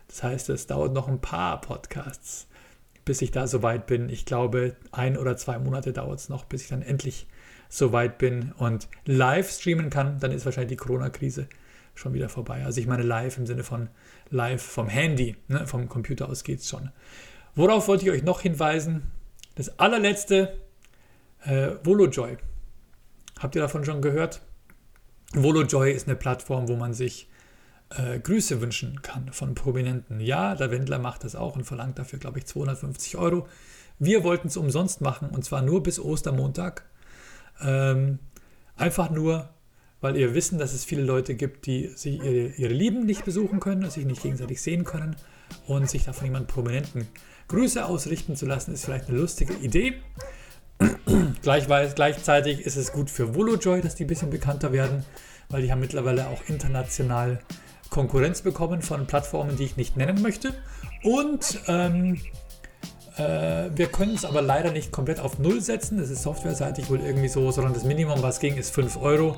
Das 0.08 0.24
heißt, 0.24 0.50
es 0.50 0.68
dauert 0.68 0.94
noch 0.94 1.08
ein 1.08 1.22
paar 1.22 1.62
Podcasts, 1.62 2.48
bis 3.06 3.22
ich 3.22 3.32
da 3.32 3.48
soweit 3.48 3.86
bin. 3.86 4.10
Ich 4.10 4.26
glaube, 4.26 4.76
ein 4.92 5.18
oder 5.18 5.38
zwei 5.38 5.60
Monate 5.60 5.94
dauert 5.94 6.20
es 6.20 6.30
noch, 6.30 6.46
bis 6.46 6.64
ich 6.64 6.70
dann 6.70 6.82
endlich 6.82 7.28
soweit 7.70 8.18
bin 8.18 8.52
und 8.58 8.88
live 9.06 9.52
streamen 9.52 9.90
kann. 9.90 10.20
Dann 10.20 10.32
ist 10.32 10.46
wahrscheinlich 10.46 10.78
die 10.78 10.84
Corona-Krise 10.84 11.48
schon 11.94 12.14
wieder 12.14 12.30
vorbei. 12.30 12.64
Also 12.66 12.82
ich 12.82 12.88
meine 12.88 13.04
live 13.04 13.38
im 13.38 13.46
Sinne 13.46 13.64
von 13.64 13.90
live 14.30 14.62
vom 14.62 14.88
Handy, 14.88 15.36
ne? 15.48 15.68
vom 15.68 15.90
Computer 15.90 16.30
aus 16.30 16.44
geht 16.44 16.60
es 16.60 16.70
schon. 16.70 16.90
Worauf 17.60 17.90
wollte 17.90 18.06
ich 18.06 18.12
euch 18.12 18.24
noch 18.24 18.40
hinweisen? 18.40 19.12
Das 19.56 19.80
allerletzte, 19.80 20.58
äh, 21.44 21.72
VoloJoy. 21.84 22.38
Habt 23.38 23.54
ihr 23.54 23.62
davon 23.62 23.84
schon 23.84 24.02
gehört? 24.02 24.40
VoloJoy 25.34 25.92
ist 25.92 26.08
eine 26.08 26.16
Plattform, 26.16 26.70
wo 26.70 26.78
man 26.78 26.94
sich 26.94 27.28
äh, 27.90 28.18
Grüße 28.18 28.62
wünschen 28.62 29.02
kann 29.02 29.34
von 29.34 29.56
Prominenten. 29.56 30.22
Ja, 30.22 30.56
der 30.56 30.72
Wendler 30.72 31.00
macht 31.00 31.26
das 31.26 31.36
auch 31.36 31.58
und 31.58 31.66
verlangt 31.66 32.00
dafür, 32.00 32.18
glaube 32.18 32.40
ich, 32.40 32.46
250 32.46 33.18
Euro. 33.18 33.46
Wir 34.00 34.24
wollten 34.24 34.48
es 34.48 34.56
umsonst 34.56 35.02
machen 35.02 35.30
und 35.30 35.44
zwar 35.44 35.62
nur 35.62 35.84
bis 35.84 36.00
Ostermontag. 36.00 36.86
Ähm, 37.62 38.20
einfach 38.78 39.10
nur, 39.10 39.50
weil 40.00 40.14
wir 40.14 40.34
wissen, 40.34 40.60
dass 40.60 40.74
es 40.74 40.86
viele 40.86 41.04
Leute 41.04 41.36
gibt, 41.36 41.66
die 41.66 41.88
sich 41.88 42.24
ihre, 42.24 42.54
ihre 42.56 42.74
Lieben 42.74 43.06
nicht 43.06 43.26
besuchen 43.26 43.60
können, 43.60 43.90
sich 43.90 44.06
nicht 44.06 44.24
gegenseitig 44.24 44.62
sehen 44.62 44.86
können 44.86 45.18
und 45.68 45.90
sich 45.90 46.06
davon 46.06 46.28
jemand 46.28 46.48
Prominenten 46.48 47.06
Grüße 47.50 47.86
ausrichten 47.86 48.36
zu 48.36 48.46
lassen, 48.46 48.74
ist 48.74 48.86
vielleicht 48.86 49.10
eine 49.10 49.18
lustige 49.18 49.54
Idee. 49.54 49.96
Gleichzeitig 51.44 52.62
ist 52.62 52.78
es 52.78 52.94
gut 52.94 53.10
für 53.10 53.36
VoloJoy, 53.36 53.82
dass 53.82 53.96
die 53.96 54.06
ein 54.06 54.08
bisschen 54.08 54.30
bekannter 54.30 54.72
werden, 54.72 55.04
weil 55.50 55.62
die 55.62 55.72
haben 55.72 55.82
mittlerweile 55.82 56.28
auch 56.28 56.42
international 56.48 57.40
Konkurrenz 57.90 58.42
bekommen 58.42 58.82
von 58.82 59.08
Plattformen, 59.08 59.58
die 59.58 59.66
ich 59.66 59.78
nicht 59.78 59.98
nennen 59.98 60.22
möchte. 60.22 60.54
Und 61.04 61.60
ähm, 61.68 62.22
äh, 63.18 63.70
wir 63.76 63.88
können 63.88 64.14
es 64.14 64.26
aber 64.26 64.42
leider 64.42 64.72
nicht 64.72 64.92
komplett 64.92 65.20
auf 65.20 65.40
Null 65.40 65.60
setzen. 65.62 65.98
Das 65.98 66.10
ist 66.10 66.24
softwareseitig 66.24 66.90
wohl 66.90 67.00
irgendwie 67.00 67.30
so, 67.30 67.52
sondern 67.52 67.74
das 67.74 67.84
Minimum, 67.84 68.22
was 68.22 68.40
ging, 68.40 68.58
ist 68.58 68.74
5 68.74 68.98
Euro. 68.98 69.38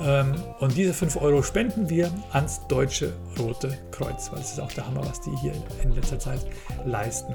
Ähm, 0.00 0.34
und 0.60 0.76
diese 0.76 0.92
5 0.92 1.16
Euro 1.16 1.42
spenden 1.42 1.88
wir 1.88 2.10
ans 2.32 2.60
Deutsche 2.68 3.12
Rote 3.38 3.78
Kreuz, 3.90 4.30
weil 4.30 4.40
es 4.40 4.52
ist 4.52 4.60
auch 4.60 4.72
der 4.72 4.86
Hammer, 4.86 5.06
was 5.06 5.20
die 5.20 5.34
hier 5.40 5.52
in 5.82 5.94
letzter 5.94 6.18
Zeit 6.18 6.40
leisten 6.84 7.34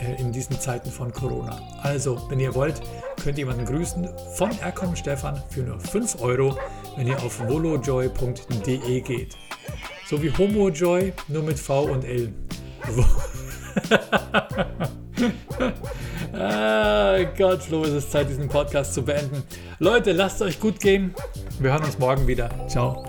äh, 0.00 0.20
in 0.20 0.32
diesen 0.32 0.58
Zeiten 0.58 0.90
von 0.90 1.12
Corona. 1.12 1.60
Also, 1.82 2.20
wenn 2.28 2.40
ihr 2.40 2.54
wollt, 2.54 2.80
könnt 3.22 3.38
ihr 3.38 3.44
jemanden 3.44 3.64
grüßen 3.64 4.08
von 4.34 4.50
Erkon 4.60 4.96
Stefan 4.96 5.40
für 5.50 5.60
nur 5.60 5.80
5 5.80 6.20
Euro, 6.20 6.58
wenn 6.96 7.06
ihr 7.06 7.22
auf 7.22 7.40
volojoy.de 7.40 9.00
geht. 9.00 9.36
So 10.06 10.22
wie 10.22 10.30
Homojoy, 10.30 11.12
nur 11.28 11.42
mit 11.42 11.58
V 11.58 11.82
und 11.82 12.04
L. 12.04 12.32
ah, 16.32 17.18
Gott, 17.36 17.62
Flo, 17.62 17.84
es 17.84 17.92
ist 17.92 18.12
Zeit, 18.12 18.28
diesen 18.28 18.48
Podcast 18.48 18.94
zu 18.94 19.02
beenden. 19.02 19.42
Leute, 19.78 20.12
lasst 20.12 20.36
es 20.36 20.42
euch 20.42 20.60
gut 20.60 20.80
gehen. 20.80 21.14
Wir 21.58 21.72
hören 21.72 21.84
uns 21.84 21.98
morgen 21.98 22.26
wieder. 22.26 22.50
Ciao. 22.68 23.04